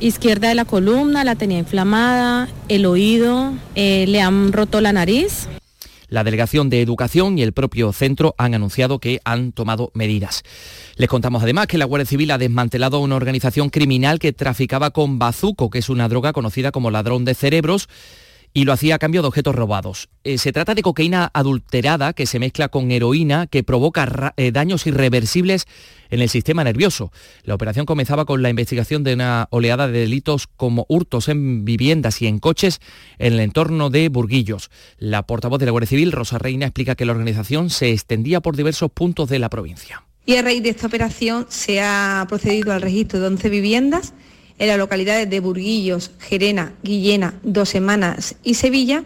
izquierda 0.00 0.48
de 0.48 0.56
la 0.56 0.64
columna 0.64 1.22
la 1.22 1.36
tenía 1.36 1.60
inflamada, 1.60 2.48
el 2.68 2.84
oído, 2.84 3.52
eh, 3.76 4.04
le 4.08 4.20
han 4.20 4.52
roto 4.52 4.80
la 4.80 4.92
nariz. 4.92 5.46
La 6.08 6.24
Delegación 6.24 6.70
de 6.70 6.82
Educación 6.82 7.38
y 7.38 7.42
el 7.42 7.52
propio 7.52 7.92
centro 7.92 8.34
han 8.36 8.54
anunciado 8.54 8.98
que 8.98 9.20
han 9.24 9.52
tomado 9.52 9.92
medidas. 9.94 10.42
Les 10.96 11.08
contamos 11.08 11.44
además 11.44 11.68
que 11.68 11.78
la 11.78 11.84
Guardia 11.84 12.06
Civil 12.06 12.32
ha 12.32 12.38
desmantelado 12.38 12.98
una 12.98 13.14
organización 13.14 13.70
criminal 13.70 14.18
que 14.18 14.32
traficaba 14.32 14.90
con 14.90 15.20
bazuco, 15.20 15.70
que 15.70 15.78
es 15.78 15.88
una 15.88 16.08
droga 16.08 16.32
conocida 16.32 16.72
como 16.72 16.90
ladrón 16.90 17.24
de 17.24 17.34
cerebros, 17.34 17.88
y 18.54 18.64
lo 18.64 18.72
hacía 18.72 18.96
a 18.96 18.98
cambio 18.98 19.22
de 19.22 19.28
objetos 19.28 19.54
robados. 19.54 20.08
Eh, 20.24 20.38
se 20.38 20.52
trata 20.52 20.74
de 20.74 20.82
cocaína 20.82 21.30
adulterada 21.32 22.12
que 22.12 22.26
se 22.26 22.38
mezcla 22.38 22.68
con 22.68 22.90
heroína 22.90 23.46
que 23.46 23.62
provoca 23.62 24.34
eh, 24.36 24.52
daños 24.52 24.86
irreversibles 24.86 25.66
en 26.10 26.20
el 26.20 26.28
sistema 26.28 26.62
nervioso. 26.62 27.10
La 27.44 27.54
operación 27.54 27.86
comenzaba 27.86 28.26
con 28.26 28.42
la 28.42 28.50
investigación 28.50 29.02
de 29.04 29.14
una 29.14 29.48
oleada 29.50 29.88
de 29.88 30.00
delitos 30.00 30.46
como 30.46 30.84
hurtos 30.88 31.28
en 31.28 31.64
viviendas 31.64 32.20
y 32.20 32.26
en 32.26 32.38
coches 32.38 32.80
en 33.18 33.34
el 33.34 33.40
entorno 33.40 33.88
de 33.88 34.08
Burguillos. 34.10 34.70
La 34.98 35.26
portavoz 35.26 35.58
de 35.58 35.66
la 35.66 35.72
Guardia 35.72 35.88
Civil, 35.88 36.12
Rosa 36.12 36.38
Reina, 36.38 36.66
explica 36.66 36.94
que 36.94 37.06
la 37.06 37.12
organización 37.12 37.70
se 37.70 37.90
extendía 37.90 38.40
por 38.40 38.56
diversos 38.56 38.90
puntos 38.92 39.30
de 39.30 39.38
la 39.38 39.48
provincia. 39.48 40.04
Y 40.24 40.36
a 40.36 40.42
raíz 40.42 40.62
de 40.62 40.68
esta 40.68 40.86
operación 40.86 41.46
se 41.48 41.80
ha 41.80 42.24
procedido 42.28 42.72
al 42.72 42.82
registro 42.82 43.18
de 43.18 43.26
11 43.26 43.48
viviendas 43.48 44.14
en 44.58 44.68
las 44.68 44.78
localidades 44.78 45.28
de 45.28 45.40
Burguillos, 45.40 46.10
Gerena, 46.18 46.74
Guillena, 46.82 47.34
Dos 47.42 47.70
Semanas 47.70 48.36
y 48.42 48.54
Sevilla. 48.54 49.04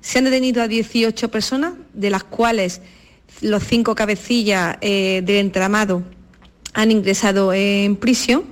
Se 0.00 0.18
han 0.18 0.24
detenido 0.24 0.62
a 0.62 0.68
18 0.68 1.30
personas, 1.30 1.74
de 1.92 2.10
las 2.10 2.24
cuales 2.24 2.80
los 3.40 3.62
cinco 3.62 3.94
cabecillas 3.94 4.78
eh, 4.80 5.22
del 5.24 5.36
entramado 5.36 6.02
han 6.72 6.90
ingresado 6.90 7.52
en 7.52 7.96
prisión. 7.96 8.44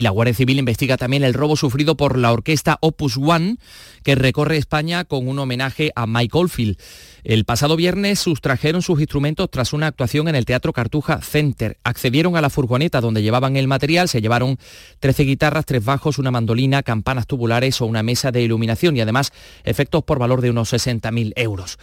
La 0.00 0.10
Guardia 0.10 0.34
Civil 0.34 0.58
investiga 0.58 0.96
también 0.96 1.22
el 1.22 1.34
robo 1.34 1.56
sufrido 1.56 1.96
por 1.96 2.18
la 2.18 2.32
orquesta 2.32 2.78
Opus 2.80 3.16
One, 3.16 3.56
que 4.04 4.14
recorre 4.14 4.56
España 4.56 5.04
con 5.04 5.26
un 5.26 5.38
homenaje 5.40 5.90
a 5.96 6.06
Mike 6.06 6.38
Oldfield. 6.38 6.76
El 7.24 7.46
pasado 7.46 7.74
viernes 7.74 8.20
sustrajeron 8.20 8.82
sus 8.82 9.00
instrumentos 9.00 9.50
tras 9.50 9.72
una 9.72 9.86
actuación 9.86 10.28
en 10.28 10.34
el 10.34 10.44
Teatro 10.44 10.74
Cartuja 10.74 11.22
Center. 11.22 11.78
Accedieron 11.82 12.36
a 12.36 12.42
la 12.42 12.50
furgoneta 12.50 13.00
donde 13.00 13.22
llevaban 13.22 13.56
el 13.56 13.66
material, 13.66 14.10
se 14.10 14.20
llevaron 14.20 14.58
13 15.00 15.24
guitarras, 15.24 15.64
tres 15.64 15.82
bajos, 15.82 16.18
una 16.18 16.30
mandolina, 16.30 16.82
campanas 16.82 17.26
tubulares 17.26 17.80
o 17.80 17.86
una 17.86 18.02
mesa 18.02 18.30
de 18.30 18.42
iluminación 18.42 18.94
y 18.96 19.00
además 19.00 19.32
efectos 19.64 20.04
por 20.04 20.18
valor 20.18 20.42
de 20.42 20.50
unos 20.50 20.70
60.000 20.72 21.32
euros. 21.36 21.78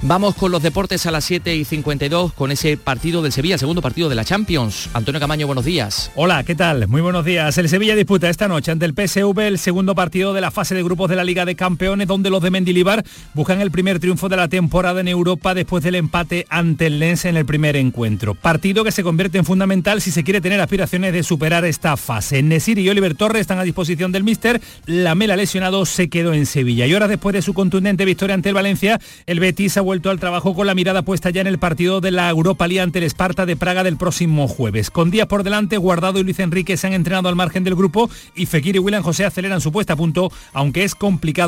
Vamos 0.00 0.36
con 0.36 0.52
los 0.52 0.62
deportes 0.62 1.04
a 1.04 1.10
las 1.10 1.24
7 1.26 1.54
y 1.54 1.66
52 1.66 2.32
con 2.32 2.50
ese 2.50 2.78
partido 2.78 3.20
del 3.20 3.32
Sevilla, 3.32 3.58
segundo 3.58 3.82
partido 3.82 4.08
de 4.08 4.14
la 4.14 4.24
Champions. 4.24 4.88
Antonio 4.94 5.20
Camaño, 5.20 5.46
buenos 5.46 5.66
días. 5.66 6.10
Hola, 6.14 6.44
¿qué 6.44 6.54
tal? 6.54 6.88
Muy 6.88 7.02
buenos 7.02 7.26
días. 7.26 7.58
El 7.58 7.68
Sevilla 7.68 7.94
disputa 7.94 8.30
esta 8.30 8.48
noche 8.48 8.70
ante 8.70 8.86
el 8.86 8.94
PSV 8.94 9.38
el 9.40 9.58
segundo 9.58 9.94
partido 9.94 10.32
de 10.32 10.40
la 10.40 10.50
fase 10.50 10.74
de 10.74 10.82
grupos 10.82 11.10
de 11.10 11.16
la 11.16 11.24
Liga 11.24 11.44
de 11.44 11.57
Campeones, 11.58 12.08
donde 12.08 12.30
los 12.30 12.42
de 12.42 12.50
Mendilibar 12.50 13.04
buscan 13.34 13.60
el 13.60 13.70
primer 13.70 13.98
triunfo 13.98 14.30
de 14.30 14.36
la 14.36 14.48
temporada 14.48 15.00
en 15.00 15.08
Europa 15.08 15.52
después 15.52 15.84
del 15.84 15.96
empate 15.96 16.46
ante 16.48 16.86
el 16.86 17.00
Lens 17.00 17.26
en 17.26 17.36
el 17.36 17.44
primer 17.44 17.76
encuentro. 17.76 18.34
Partido 18.34 18.84
que 18.84 18.92
se 18.92 19.02
convierte 19.02 19.36
en 19.36 19.44
fundamental 19.44 20.00
si 20.00 20.10
se 20.10 20.24
quiere 20.24 20.40
tener 20.40 20.60
aspiraciones 20.60 21.12
de 21.12 21.22
superar 21.22 21.64
esta 21.64 21.96
fase. 21.96 22.42
Nesir 22.42 22.78
y 22.78 22.88
Oliver 22.88 23.14
Torres 23.14 23.42
están 23.42 23.58
a 23.58 23.64
disposición 23.64 24.12
del 24.12 24.24
míster. 24.24 24.60
La 24.86 25.14
Mela 25.14 25.36
lesionado 25.36 25.84
se 25.84 26.08
quedó 26.08 26.32
en 26.32 26.46
Sevilla. 26.46 26.86
Y 26.86 26.94
horas 26.94 27.08
después 27.08 27.34
de 27.34 27.42
su 27.42 27.52
contundente 27.54 28.04
victoria 28.04 28.34
ante 28.34 28.50
el 28.50 28.54
Valencia, 28.54 29.00
el 29.26 29.40
Betis 29.40 29.76
ha 29.76 29.80
vuelto 29.80 30.10
al 30.10 30.20
trabajo 30.20 30.54
con 30.54 30.66
la 30.66 30.74
mirada 30.74 31.02
puesta 31.02 31.30
ya 31.30 31.40
en 31.40 31.48
el 31.48 31.58
partido 31.58 32.00
de 32.00 32.12
la 32.12 32.30
Europa 32.30 32.68
League 32.68 32.80
ante 32.80 32.98
el 32.98 33.04
Esparta 33.04 33.46
de 33.46 33.56
Praga 33.56 33.82
del 33.82 33.96
próximo 33.96 34.46
jueves. 34.46 34.90
Con 34.90 35.10
días 35.10 35.26
por 35.26 35.42
delante, 35.42 35.76
Guardado 35.76 36.20
y 36.20 36.22
Luis 36.22 36.38
Enrique 36.38 36.76
se 36.76 36.86
han 36.86 36.92
entrenado 36.92 37.28
al 37.28 37.36
margen 37.36 37.64
del 37.64 37.74
grupo 37.74 38.08
y 38.36 38.46
Fekir 38.46 38.76
y 38.76 38.78
William 38.78 39.02
José 39.02 39.24
aceleran 39.24 39.60
su 39.60 39.72
puesta 39.72 39.94
a 39.94 39.96
punto, 39.96 40.30
aunque 40.52 40.84
es 40.84 40.94
complicado 40.94 41.47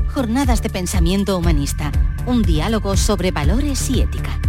jornadas 0.11 0.61
de 0.61 0.69
pensamiento 0.69 1.37
humanista, 1.37 1.91
un 2.25 2.41
diálogo 2.41 2.97
sobre 2.97 3.31
valores 3.31 3.89
y 3.89 4.01
ética. 4.01 4.39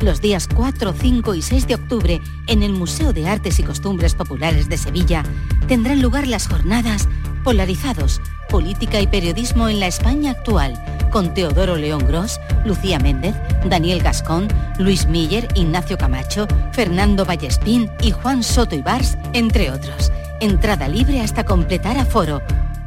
Los 0.00 0.20
días 0.20 0.48
4, 0.54 0.94
5 0.98 1.34
y 1.34 1.42
6 1.42 1.66
de 1.66 1.74
octubre, 1.74 2.20
en 2.46 2.62
el 2.62 2.72
Museo 2.72 3.12
de 3.12 3.28
Artes 3.28 3.58
y 3.58 3.64
Costumbres 3.64 4.14
Populares 4.14 4.68
de 4.68 4.78
Sevilla, 4.78 5.24
tendrán 5.66 6.00
lugar 6.00 6.28
las 6.28 6.46
jornadas 6.46 7.08
Polarizados, 7.42 8.20
Política 8.48 9.00
y 9.00 9.08
Periodismo 9.08 9.68
en 9.68 9.80
la 9.80 9.88
España 9.88 10.30
actual, 10.30 10.80
con 11.10 11.34
Teodoro 11.34 11.76
León 11.76 12.06
Gros, 12.06 12.40
Lucía 12.64 13.00
Méndez, 13.00 13.34
Daniel 13.68 14.00
Gascón, 14.00 14.46
Luis 14.78 15.08
Miller, 15.08 15.48
Ignacio 15.56 15.98
Camacho, 15.98 16.46
Fernando 16.72 17.24
Vallespín 17.24 17.90
y 18.00 18.12
Juan 18.12 18.44
Soto 18.44 18.76
Ibars, 18.76 19.18
entre 19.32 19.70
otros. 19.70 20.12
Entrada 20.40 20.86
libre 20.86 21.20
hasta 21.20 21.44
completar 21.44 21.98
aforo. 21.98 22.40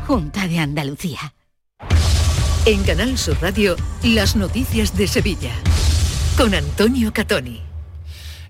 Junta 0.08 0.48
de 0.48 0.60
Andalucía. 0.60 1.34
En 2.68 2.84
Canal 2.84 3.18
Sur 3.18 3.42
Radio, 3.42 3.76
las 4.04 4.36
noticias 4.36 4.96
de 4.96 5.08
Sevilla. 5.08 5.52
Con 6.38 6.54
Antonio 6.54 7.12
Catoni. 7.12 7.60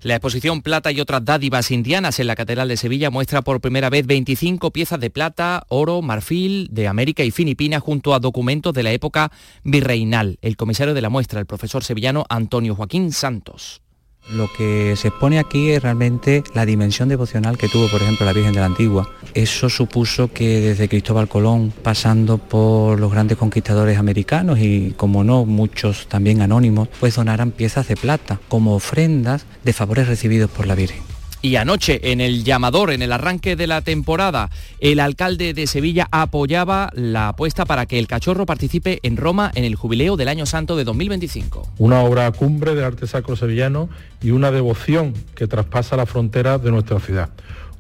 La 0.01 0.15
exposición 0.15 0.61
Plata 0.61 0.91
y 0.91 0.99
otras 0.99 1.23
dádivas 1.23 1.71
indianas 1.71 2.19
en 2.19 2.27
la 2.27 2.35
Catedral 2.35 2.67
de 2.67 2.75
Sevilla 2.75 3.09
muestra 3.09 3.41
por 3.41 3.61
primera 3.61 3.89
vez 3.89 4.05
25 4.05 4.71
piezas 4.71 4.99
de 4.99 5.11
plata, 5.11 5.63
oro, 5.69 6.01
marfil 6.01 6.67
de 6.71 6.89
América 6.89 7.23
y 7.23 7.31
Filipinas 7.31 7.81
junto 7.81 8.13
a 8.13 8.19
documentos 8.19 8.73
de 8.73 8.83
la 8.83 8.91
época 8.91 9.31
virreinal. 9.63 10.39
El 10.41 10.57
comisario 10.57 10.93
de 10.93 11.01
la 11.01 11.09
muestra, 11.09 11.39
el 11.39 11.45
profesor 11.45 11.85
sevillano 11.85 12.25
Antonio 12.27 12.75
Joaquín 12.75 13.13
Santos. 13.13 13.81
Lo 14.29 14.49
que 14.53 14.95
se 14.95 15.09
expone 15.09 15.39
aquí 15.39 15.71
es 15.71 15.83
realmente 15.83 16.43
la 16.53 16.65
dimensión 16.65 17.09
devocional 17.09 17.57
que 17.57 17.67
tuvo, 17.67 17.89
por 17.89 18.01
ejemplo, 18.01 18.25
la 18.25 18.33
Virgen 18.33 18.53
de 18.53 18.59
la 18.59 18.67
Antigua. 18.67 19.09
Eso 19.33 19.69
supuso 19.69 20.31
que 20.31 20.61
desde 20.61 20.87
Cristóbal 20.87 21.27
Colón, 21.27 21.73
pasando 21.83 22.37
por 22.37 22.99
los 22.99 23.11
grandes 23.11 23.37
conquistadores 23.37 23.97
americanos 23.97 24.59
y, 24.59 24.93
como 24.95 25.23
no, 25.23 25.45
muchos 25.45 26.07
también 26.07 26.41
anónimos, 26.41 26.87
pues 26.99 27.15
donaran 27.15 27.51
piezas 27.51 27.87
de 27.87 27.97
plata 27.97 28.39
como 28.47 28.75
ofrendas 28.75 29.45
de 29.63 29.73
favores 29.73 30.07
recibidos 30.07 30.49
por 30.49 30.65
la 30.65 30.75
Virgen. 30.75 31.10
Y 31.43 31.55
anoche, 31.55 32.11
en 32.11 32.21
el 32.21 32.43
llamador, 32.43 32.91
en 32.91 33.01
el 33.01 33.11
arranque 33.11 33.55
de 33.55 33.65
la 33.65 33.81
temporada, 33.81 34.51
el 34.79 34.99
alcalde 34.99 35.55
de 35.55 35.65
Sevilla 35.65 36.07
apoyaba 36.11 36.91
la 36.93 37.29
apuesta 37.29 37.65
para 37.65 37.87
que 37.87 37.97
el 37.97 38.05
cachorro 38.05 38.45
participe 38.45 38.99
en 39.01 39.17
Roma 39.17 39.51
en 39.55 39.63
el 39.63 39.75
jubileo 39.75 40.17
del 40.17 40.27
Año 40.27 40.45
Santo 40.45 40.75
de 40.75 40.83
2025. 40.83 41.67
Una 41.79 42.01
obra 42.01 42.31
cumbre 42.31 42.75
del 42.75 42.83
arte 42.83 43.07
sacro 43.07 43.35
sevillano 43.35 43.89
y 44.21 44.29
una 44.29 44.51
devoción 44.51 45.13
que 45.33 45.47
traspasa 45.47 45.97
la 45.97 46.05
frontera 46.05 46.59
de 46.59 46.69
nuestra 46.69 46.99
ciudad. 46.99 47.29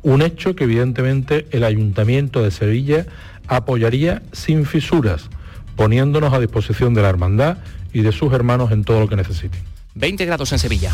Un 0.01 0.23
hecho 0.23 0.55
que 0.55 0.63
evidentemente 0.63 1.45
el 1.51 1.63
Ayuntamiento 1.63 2.41
de 2.41 2.49
Sevilla 2.49 3.05
apoyaría 3.47 4.23
sin 4.31 4.65
fisuras, 4.65 5.29
poniéndonos 5.75 6.33
a 6.33 6.39
disposición 6.39 6.95
de 6.95 7.03
la 7.03 7.09
hermandad 7.09 7.57
y 7.93 8.01
de 8.01 8.11
sus 8.11 8.33
hermanos 8.33 8.71
en 8.71 8.83
todo 8.83 9.01
lo 9.01 9.07
que 9.07 9.17
necesiten. 9.17 9.61
20 9.93 10.25
grados 10.25 10.51
en 10.51 10.57
Sevilla. 10.57 10.93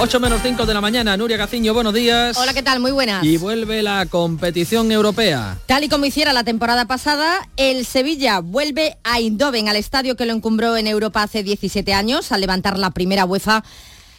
8 0.00 0.20
menos 0.20 0.40
5 0.44 0.64
de 0.64 0.74
la 0.74 0.80
mañana, 0.80 1.16
Nuria 1.16 1.36
Gaciño, 1.36 1.74
buenos 1.74 1.92
días. 1.92 2.36
Hola, 2.38 2.54
¿qué 2.54 2.62
tal? 2.62 2.78
Muy 2.78 2.92
buenas. 2.92 3.24
Y 3.24 3.36
vuelve 3.36 3.82
la 3.82 4.06
competición 4.06 4.92
europea. 4.92 5.58
Tal 5.66 5.82
y 5.82 5.88
como 5.88 6.04
hiciera 6.04 6.32
la 6.32 6.44
temporada 6.44 6.84
pasada, 6.84 7.48
el 7.56 7.84
Sevilla 7.84 8.38
vuelve 8.38 8.96
a 9.02 9.18
Eindhoven, 9.18 9.68
al 9.68 9.74
estadio 9.74 10.14
que 10.14 10.24
lo 10.24 10.34
encumbró 10.34 10.76
en 10.76 10.86
Europa 10.86 11.24
hace 11.24 11.42
17 11.42 11.94
años, 11.94 12.30
al 12.30 12.40
levantar 12.40 12.78
la 12.78 12.92
primera 12.92 13.24
UEFA. 13.24 13.64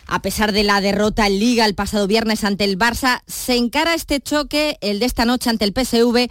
A 0.05 0.21
pesar 0.21 0.51
de 0.51 0.63
la 0.63 0.81
derrota 0.81 1.27
en 1.27 1.39
Liga 1.39 1.65
el 1.65 1.75
pasado 1.75 2.07
viernes 2.07 2.43
ante 2.43 2.65
el 2.65 2.77
Barça, 2.77 3.21
se 3.25 3.55
encara 3.55 3.93
este 3.93 4.19
choque, 4.19 4.77
el 4.81 4.99
de 4.99 5.05
esta 5.05 5.23
noche 5.23 5.49
ante 5.49 5.63
el 5.63 5.71
PSV, 5.71 6.29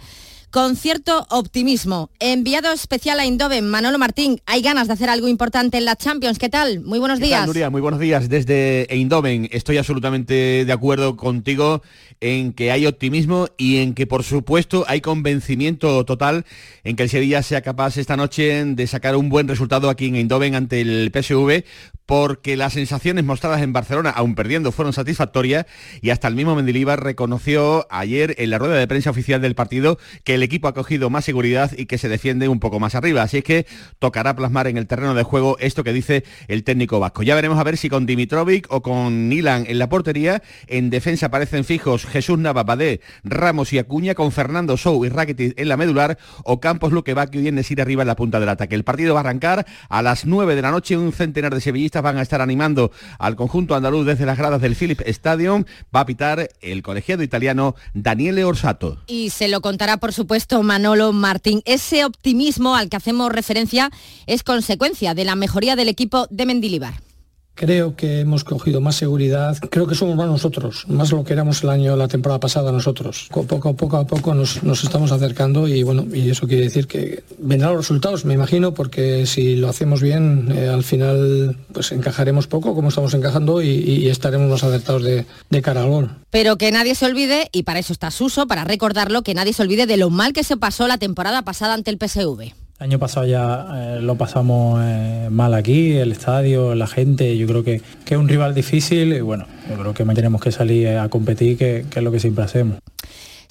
con 0.51 0.75
cierto 0.75 1.27
optimismo. 1.29 2.09
Enviado 2.19 2.71
especial 2.71 3.19
a 3.19 3.23
Eindhoven, 3.23 3.69
Manolo 3.69 3.99
Martín, 3.99 4.41
hay 4.45 4.61
ganas 4.61 4.87
de 4.87 4.93
hacer 4.93 5.09
algo 5.09 5.27
importante 5.27 5.77
en 5.77 5.85
la 5.85 5.95
Champions. 5.95 6.39
¿Qué 6.39 6.49
tal? 6.49 6.81
Muy 6.81 6.99
buenos 6.99 7.19
¿Qué 7.19 7.25
tal, 7.25 7.29
días. 7.29 7.47
Nuria? 7.47 7.69
Muy 7.69 7.81
buenos 7.81 7.99
días 7.99 8.29
desde 8.29 8.91
Eindhoven. 8.93 9.47
Estoy 9.51 9.77
absolutamente 9.77 10.65
de 10.65 10.73
acuerdo 10.73 11.15
contigo 11.15 11.83
en 12.19 12.53
que 12.53 12.71
hay 12.71 12.85
optimismo 12.85 13.47
y 13.57 13.77
en 13.77 13.93
que, 13.93 14.07
por 14.07 14.23
supuesto, 14.23 14.85
hay 14.87 15.01
convencimiento 15.01 16.03
total 16.05 16.45
en 16.83 16.95
que 16.95 17.03
el 17.03 17.09
Sevilla 17.09 17.43
sea 17.43 17.61
capaz 17.61 17.97
esta 17.97 18.17
noche 18.17 18.65
de 18.65 18.87
sacar 18.87 19.15
un 19.15 19.29
buen 19.29 19.47
resultado 19.47 19.89
aquí 19.89 20.07
en 20.07 20.15
Eindhoven 20.15 20.55
ante 20.55 20.81
el 20.81 21.11
PSV, 21.13 21.63
porque 22.05 22.57
las 22.57 22.73
sensaciones 22.73 23.23
mostradas 23.23 23.61
en 23.61 23.71
Barcelona, 23.71 24.09
aún 24.09 24.33
perdiendo, 24.33 24.71
fueron 24.71 24.93
satisfactorias 24.93 25.67
y 26.01 26.09
hasta 26.09 26.27
el 26.27 26.33
mismo 26.33 26.55
Mendilibar 26.55 27.03
reconoció 27.03 27.85
ayer 27.91 28.33
en 28.39 28.49
la 28.49 28.57
rueda 28.57 28.77
de 28.77 28.87
prensa 28.87 29.11
oficial 29.11 29.41
del 29.41 29.53
partido 29.53 29.99
que 30.23 30.38
el 30.39 30.43
equipo 30.43 30.69
ha 30.69 30.73
cogido 30.73 31.09
más 31.09 31.25
seguridad 31.25 31.71
y 31.77 31.85
que 31.85 31.97
se 31.97 32.07
defiende 32.07 32.47
un 32.47 32.59
poco 32.59 32.79
más 32.79 32.95
arriba. 32.95 33.21
Así 33.21 33.39
es 33.39 33.43
que 33.43 33.67
tocará 33.99 34.35
plasmar 34.35 34.67
en 34.67 34.77
el 34.77 34.87
terreno 34.87 35.13
de 35.13 35.23
juego 35.23 35.57
esto 35.59 35.83
que 35.83 35.91
dice 35.91 36.23
el 36.47 36.63
técnico 36.63 36.99
vasco. 36.99 37.23
Ya 37.23 37.35
veremos 37.35 37.59
a 37.59 37.63
ver 37.63 37.75
si 37.75 37.89
con 37.89 38.05
Dimitrovic 38.05 38.67
o 38.69 38.81
con 38.81 39.27
Nilan 39.27 39.65
en 39.67 39.79
la 39.79 39.89
portería. 39.89 40.41
En 40.67 40.89
defensa 40.89 41.25
aparecen 41.25 41.65
fijos 41.65 42.05
Jesús 42.05 42.39
Nava, 42.39 42.63
Badé, 42.63 43.01
Ramos 43.25 43.73
y 43.73 43.79
Acuña 43.79 44.15
con 44.15 44.31
Fernando 44.31 44.77
Sou 44.77 45.03
y 45.03 45.09
Rakitic 45.09 45.59
en 45.59 45.67
la 45.67 45.75
medular 45.75 46.17
o 46.45 46.61
Campos 46.61 46.93
Luquevac 46.93 47.35
y 47.35 47.39
ir 47.49 47.81
arriba 47.81 48.03
en 48.03 48.07
la 48.07 48.15
punta 48.15 48.39
del 48.39 48.49
ataque. 48.49 48.75
El 48.75 48.85
partido 48.85 49.13
va 49.13 49.19
a 49.19 49.23
arrancar 49.23 49.65
a 49.89 50.01
las 50.01 50.25
9 50.25 50.55
de 50.55 50.61
la 50.61 50.71
noche. 50.71 50.97
Un 50.97 51.11
centenar 51.11 51.53
de 51.53 51.59
sevillistas 51.59 52.01
van 52.01 52.17
a 52.17 52.21
estar 52.21 52.41
animando 52.41 52.91
al 53.17 53.35
conjunto 53.35 53.75
andaluz 53.75 54.05
desde 54.05 54.25
las 54.25 54.37
gradas 54.37 54.61
del 54.61 54.75
Philip 54.75 55.01
Stadium. 55.05 55.65
Va 55.93 56.01
a 56.01 56.05
pitar 56.05 56.49
el 56.61 56.81
colegiado 56.81 57.23
italiano 57.23 57.75
Daniele 57.93 58.45
Orsato. 58.45 58.99
Y 59.07 59.31
se 59.31 59.49
lo 59.49 59.59
contará, 59.59 59.97
por 59.97 60.13
supuesto, 60.13 60.28
Manolo 60.63 61.11
Martín. 61.11 61.61
Ese 61.65 62.05
optimismo 62.05 62.75
al 62.75 62.89
que 62.89 62.97
hacemos 62.97 63.31
referencia 63.31 63.89
es 64.27 64.43
consecuencia 64.43 65.13
de 65.13 65.25
la 65.25 65.35
mejoría 65.35 65.75
del 65.75 65.89
equipo 65.89 66.27
de 66.29 66.45
Mendilibar. 66.45 67.08
Creo 67.59 67.93
que 67.93 68.21
hemos 68.21 68.45
cogido 68.45 68.79
más 68.79 68.95
seguridad. 68.95 69.57
Creo 69.69 69.85
que 69.85 69.93
somos 69.93 70.15
más 70.15 70.27
nosotros, 70.27 70.85
más 70.87 71.11
lo 71.11 71.25
que 71.25 71.33
éramos 71.33 71.61
el 71.61 71.69
año, 71.69 71.97
la 71.97 72.07
temporada 72.07 72.39
pasada 72.39 72.71
nosotros. 72.71 73.27
Poco 73.29 73.67
a 73.67 73.73
poco 73.73 73.97
a 73.97 74.07
poco 74.07 74.33
nos, 74.33 74.63
estamos 74.81 75.11
acercando 75.11 75.67
y 75.67 75.83
bueno, 75.83 76.05
y 76.13 76.29
eso 76.29 76.47
quiere 76.47 76.63
decir 76.63 76.87
que 76.87 77.21
vendrán 77.37 77.73
los 77.73 77.81
resultados, 77.81 78.23
me 78.23 78.33
imagino, 78.33 78.73
porque 78.73 79.25
si 79.25 79.57
lo 79.57 79.67
hacemos 79.67 80.01
bien, 80.01 80.53
eh, 80.55 80.69
al 80.69 80.83
final 80.83 81.57
pues 81.73 81.91
encajaremos 81.91 82.47
poco 82.47 82.73
como 82.73 82.87
estamos 82.87 83.13
encajando 83.13 83.61
y, 83.61 83.67
y 83.67 84.07
estaremos 84.07 84.49
más 84.49 84.63
acertados 84.63 85.03
de, 85.03 85.25
de 85.49 85.61
cara 85.61 85.81
al 85.81 85.89
gol. 85.89 86.11
Pero 86.29 86.57
que 86.57 86.71
nadie 86.71 86.95
se 86.95 87.07
olvide, 87.07 87.49
y 87.51 87.63
para 87.63 87.79
eso 87.79 87.91
está 87.91 88.09
Suso, 88.09 88.47
para 88.47 88.63
recordarlo, 88.63 89.21
que 89.21 89.33
nadie 89.33 89.51
se 89.51 89.63
olvide 89.63 89.85
de 89.85 89.97
lo 89.97 90.09
mal 90.09 90.31
que 90.31 90.45
se 90.45 90.55
pasó 90.55 90.87
la 90.87 90.97
temporada 90.97 91.41
pasada 91.41 91.73
ante 91.73 91.91
el 91.91 91.97
PSV. 91.97 92.53
Año 92.79 92.97
pasado 92.97 93.25
ya 93.25 93.67
eh, 93.75 93.99
lo 94.01 94.15
pasamos 94.15 94.79
eh, 94.81 95.27
mal 95.29 95.53
aquí, 95.53 95.97
el 95.97 96.13
estadio, 96.13 96.75
la 96.75 96.87
gente, 96.87 97.37
yo 97.37 97.45
creo 97.45 97.61
que, 97.61 97.81
que, 98.05 98.13
es 98.13 98.19
un 98.19 98.29
rival 98.29 98.55
difícil 98.55 99.11
y 99.11 99.19
bueno, 99.19 99.47
yo 99.69 99.77
creo 99.77 99.93
que 99.93 100.05
tenemos 100.05 100.39
que 100.39 100.53
salir 100.53 100.87
a 100.97 101.09
competir, 101.09 101.57
que, 101.57 101.85
que 101.89 101.99
es 101.99 102.05
lo 102.05 102.11
que 102.11 102.21
siempre 102.21 102.45
hacemos. 102.45 102.77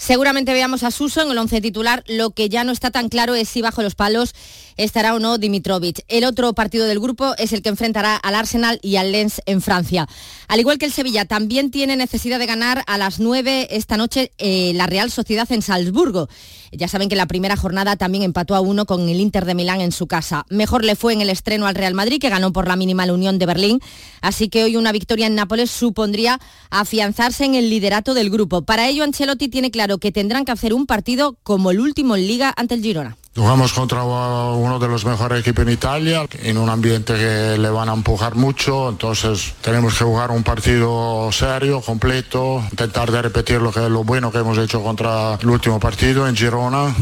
Seguramente 0.01 0.53
veamos 0.53 0.85
a 0.85 0.93
Suso 0.93 1.22
en 1.22 1.31
el 1.33 1.39
once 1.39 1.61
titular. 1.61 2.05
Lo 2.07 2.31
que 2.31 2.49
ya 2.49 2.62
no 2.62 2.70
está 2.70 2.93
tan 2.93 3.09
claro 3.09 3.35
es 3.35 3.49
si 3.49 3.62
bajo 3.62 3.83
los 3.83 3.97
palos 3.97 4.33
estará 4.76 5.12
o 5.12 5.18
no 5.18 5.39
Dimitrovic. 5.39 6.05
El 6.07 6.22
otro 6.22 6.53
partido 6.53 6.87
del 6.87 7.01
grupo 7.01 7.35
es 7.37 7.53
el 7.53 7.62
que 7.62 7.68
enfrentará 7.68 8.14
al 8.14 8.37
Arsenal 8.37 8.79
y 8.81 8.95
al 8.95 9.11
Lens 9.11 9.43
en 9.45 9.61
Francia. 9.61 10.09
Al 10.47 10.61
igual 10.61 10.79
que 10.79 10.87
el 10.87 10.93
Sevilla, 10.93 11.24
también 11.24 11.72
tiene 11.72 11.97
necesidad 11.97 12.39
de 12.39 12.47
ganar 12.47 12.85
a 12.87 12.97
las 12.97 13.18
9 13.18 13.68
esta 13.72 13.97
noche 13.97 14.31
eh, 14.39 14.72
la 14.76 14.87
Real 14.87 15.11
Sociedad 15.11 15.51
en 15.51 15.62
Salzburgo. 15.62 16.29
Ya 16.73 16.89
saben 16.89 17.09
que 17.09 17.16
la 17.16 17.27
primera 17.27 17.57
jornada 17.57 17.97
también 17.97 18.25
empató 18.25 18.55
a 18.55 18.61
uno 18.61 18.87
con 18.87 19.09
el 19.09 19.21
Inter 19.21 19.45
de 19.45 19.55
Milán 19.55 19.81
en 19.81 19.93
su 19.93 20.07
casa. 20.07 20.47
Mejor 20.49 20.85
le 20.85 20.97
fue 20.97 21.12
en 21.12 21.21
el 21.21 21.31
estreno 21.31 21.66
al 21.66 21.75
Real 21.75 21.95
Madrid, 21.95 22.21
que 22.21 22.31
ganó 22.31 22.53
por 22.53 22.66
la 22.66 22.77
mínima 22.77 23.05
la 23.05 23.12
Unión 23.12 23.39
de 23.39 23.47
Berlín. 23.47 23.81
Así 24.21 24.49
que 24.49 24.64
hoy 24.64 24.77
una 24.77 24.93
victoria 24.93 25.27
en 25.27 25.35
Nápoles 25.35 25.71
supondría 25.71 26.41
afianzarse 26.71 27.45
en 27.45 27.55
el 27.55 27.69
liderato 27.69 28.14
del 28.14 28.31
grupo. 28.31 28.62
Para 28.62 28.89
ello, 28.89 29.05
Ancelotti 29.05 29.49
tiene 29.49 29.71
claro 29.71 29.99
que 29.99 30.12
tendrán 30.12 30.45
que 30.45 30.53
hacer 30.53 30.73
un 30.73 30.87
partido 30.87 31.37
como 31.43 31.71
el 31.71 31.81
último 31.81 32.16
en 32.16 32.27
liga 32.27 32.55
ante 32.57 32.75
el 32.75 32.83
Girona. 32.83 33.18
Jugamos 33.35 33.72
contra 33.72 34.03
uno 34.03 34.79
de 34.79 34.89
los 34.89 35.05
mejores 35.05 35.41
equipos 35.41 35.64
en 35.64 35.72
Italia, 35.72 36.26
en 36.43 36.59
un 36.59 36.68
ambiente 36.68 37.14
que 37.14 37.57
le 37.57 37.70
van 37.70 37.89
a 37.89 37.93
empujar 37.93 38.35
mucho, 38.35 38.89
entonces 38.89 39.55
tenemos 39.61 39.97
que 39.97 40.05
jugar 40.05 40.33
un 40.33 40.43
partido 40.43 41.31
serio, 41.31 41.81
completo, 41.81 42.62
intentar 42.70 43.12
de 43.12 43.22
repetir 43.22 43.61
lo, 43.61 43.70
que, 43.70 43.89
lo 43.89 44.03
bueno 44.03 44.33
que 44.33 44.39
hemos 44.39 44.59
hecho 44.59 44.83
contra 44.83 45.39
el 45.41 45.49
último 45.49 45.79
partido 45.79 46.26
en 46.26 46.37
Girona. 46.37 46.95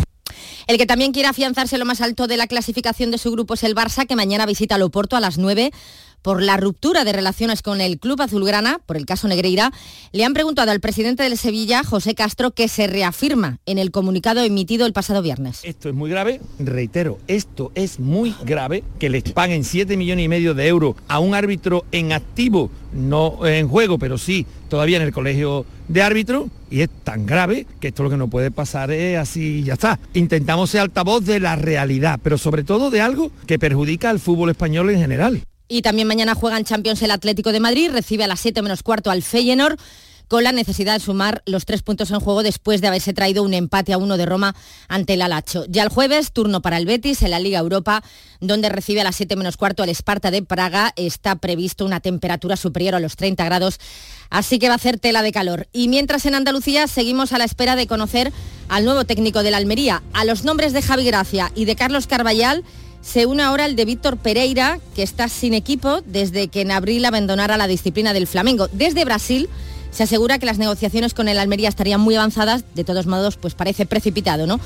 El 0.66 0.78
que 0.78 0.86
también 0.86 1.12
quiere 1.12 1.28
afianzarse 1.28 1.78
lo 1.78 1.84
más 1.84 2.00
alto 2.00 2.26
de 2.26 2.36
la 2.36 2.48
clasificación 2.48 3.12
de 3.12 3.18
su 3.18 3.30
grupo 3.30 3.54
es 3.54 3.62
el 3.62 3.76
Barça, 3.76 4.04
que 4.06 4.16
mañana 4.16 4.46
visita 4.46 4.74
al 4.74 4.82
Oporto 4.82 5.16
a 5.16 5.20
las 5.20 5.38
9 5.38 5.70
por 6.22 6.42
la 6.42 6.56
ruptura 6.56 7.04
de 7.04 7.12
relaciones 7.12 7.62
con 7.62 7.80
el 7.80 7.98
club 7.98 8.20
azulgrana, 8.20 8.80
por 8.86 8.96
el 8.96 9.06
caso 9.06 9.28
Negreira, 9.28 9.72
le 10.12 10.24
han 10.24 10.34
preguntado 10.34 10.70
al 10.70 10.80
presidente 10.80 11.22
del 11.22 11.38
Sevilla, 11.38 11.84
José 11.84 12.14
Castro, 12.14 12.50
que 12.50 12.68
se 12.68 12.86
reafirma 12.86 13.58
en 13.66 13.78
el 13.78 13.90
comunicado 13.90 14.42
emitido 14.42 14.86
el 14.86 14.92
pasado 14.92 15.22
viernes. 15.22 15.60
Esto 15.64 15.88
es 15.88 15.94
muy 15.94 16.10
grave, 16.10 16.40
reitero, 16.58 17.18
esto 17.26 17.72
es 17.74 18.00
muy 18.00 18.34
grave, 18.44 18.84
que 18.98 19.10
les 19.10 19.22
paguen 19.24 19.64
7 19.64 19.96
millones 19.96 20.24
y 20.24 20.28
medio 20.28 20.54
de 20.54 20.66
euros 20.66 20.96
a 21.08 21.18
un 21.18 21.34
árbitro 21.34 21.84
en 21.92 22.12
activo, 22.12 22.70
no 22.92 23.46
en 23.46 23.68
juego, 23.68 23.98
pero 23.98 24.18
sí 24.18 24.46
todavía 24.68 24.96
en 24.96 25.02
el 25.02 25.12
colegio 25.12 25.64
de 25.88 26.02
árbitro 26.02 26.48
y 26.70 26.80
es 26.80 26.88
tan 27.04 27.26
grave 27.26 27.66
que 27.80 27.88
esto 27.88 28.02
lo 28.02 28.10
que 28.10 28.16
no 28.16 28.28
puede 28.28 28.50
pasar 28.50 28.90
es 28.90 29.18
así 29.18 29.62
ya 29.62 29.74
está. 29.74 29.98
Intentamos 30.14 30.70
ser 30.70 30.80
altavoz 30.80 31.24
de 31.24 31.40
la 31.40 31.56
realidad, 31.56 32.18
pero 32.22 32.38
sobre 32.38 32.64
todo 32.64 32.90
de 32.90 33.00
algo 33.00 33.30
que 33.46 33.58
perjudica 33.58 34.10
al 34.10 34.20
fútbol 34.20 34.50
español 34.50 34.90
en 34.90 34.98
general. 34.98 35.42
Y 35.68 35.82
también 35.82 36.08
mañana 36.08 36.34
juegan 36.34 36.64
Champions 36.64 37.02
el 37.02 37.10
Atlético 37.10 37.52
de 37.52 37.60
Madrid, 37.60 37.90
recibe 37.90 38.24
a 38.24 38.28
las 38.28 38.40
7 38.40 38.62
menos 38.62 38.82
cuarto 38.82 39.10
al 39.10 39.22
Feyenoord 39.22 39.78
con 40.28 40.42
la 40.42 40.52
necesidad 40.52 40.94
de 40.94 41.00
sumar 41.00 41.42
los 41.46 41.66
tres 41.66 41.82
puntos 41.82 42.10
en 42.10 42.20
juego 42.20 42.42
después 42.42 42.80
de 42.80 42.88
haberse 42.88 43.12
traído 43.12 43.42
un 43.42 43.54
empate 43.54 43.92
a 43.92 43.98
uno 43.98 44.16
de 44.16 44.26
Roma 44.26 44.54
ante 44.88 45.14
el 45.14 45.22
Alacho. 45.22 45.64
Ya 45.68 45.82
el 45.82 45.88
jueves, 45.88 46.32
turno 46.32 46.62
para 46.62 46.78
el 46.78 46.86
Betis 46.86 47.22
en 47.22 47.30
la 47.30 47.38
Liga 47.38 47.60
Europa, 47.60 48.02
donde 48.40 48.68
recibe 48.68 49.00
a 49.00 49.04
las 49.04 49.16
7 49.16 49.36
menos 49.36 49.56
cuarto 49.56 49.82
al 49.82 49.88
Esparta 49.88 50.30
de 50.30 50.42
Praga. 50.42 50.92
Está 50.96 51.36
previsto 51.36 51.84
una 51.84 52.00
temperatura 52.00 52.56
superior 52.56 52.94
a 52.94 53.00
los 53.00 53.16
30 53.16 53.44
grados, 53.44 53.78
así 54.30 54.58
que 54.58 54.68
va 54.68 54.74
a 54.74 54.76
hacer 54.76 54.98
tela 54.98 55.22
de 55.22 55.32
calor. 55.32 55.68
Y 55.72 55.88
mientras 55.88 56.26
en 56.26 56.34
Andalucía 56.34 56.88
seguimos 56.88 57.32
a 57.32 57.38
la 57.38 57.44
espera 57.44 57.76
de 57.76 57.86
conocer 57.86 58.32
al 58.68 58.84
nuevo 58.84 59.04
técnico 59.04 59.44
de 59.44 59.52
la 59.52 59.58
Almería, 59.58 60.02
a 60.12 60.24
los 60.24 60.42
nombres 60.42 60.72
de 60.72 60.82
Javi 60.82 61.04
Gracia 61.04 61.52
y 61.54 61.66
de 61.66 61.76
Carlos 61.76 62.08
Carballal 62.08 62.64
se 63.06 63.24
une 63.24 63.42
ahora 63.42 63.66
el 63.66 63.76
de 63.76 63.84
Víctor 63.84 64.16
Pereira, 64.16 64.80
que 64.96 65.04
está 65.04 65.28
sin 65.28 65.54
equipo 65.54 66.00
desde 66.06 66.48
que 66.48 66.62
en 66.62 66.72
abril 66.72 67.04
abandonara 67.04 67.56
la 67.56 67.68
disciplina 67.68 68.12
del 68.12 68.26
Flamengo. 68.26 68.68
Desde 68.72 69.04
Brasil 69.04 69.48
se 69.92 70.02
asegura 70.02 70.40
que 70.40 70.46
las 70.46 70.58
negociaciones 70.58 71.14
con 71.14 71.28
el 71.28 71.38
Almería 71.38 71.68
estarían 71.68 72.00
muy 72.00 72.16
avanzadas, 72.16 72.64
de 72.74 72.82
todos 72.82 73.06
modos, 73.06 73.36
pues 73.36 73.54
parece 73.54 73.86
precipitado, 73.86 74.48
¿no? 74.48 74.58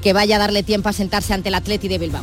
Que 0.00 0.12
vaya 0.12 0.36
a 0.36 0.38
darle 0.38 0.62
tiempo 0.62 0.88
a 0.88 0.92
sentarse 0.92 1.34
ante 1.34 1.48
el 1.48 1.56
Atleti 1.56 1.88
de 1.88 1.98
Bilbao. 1.98 2.22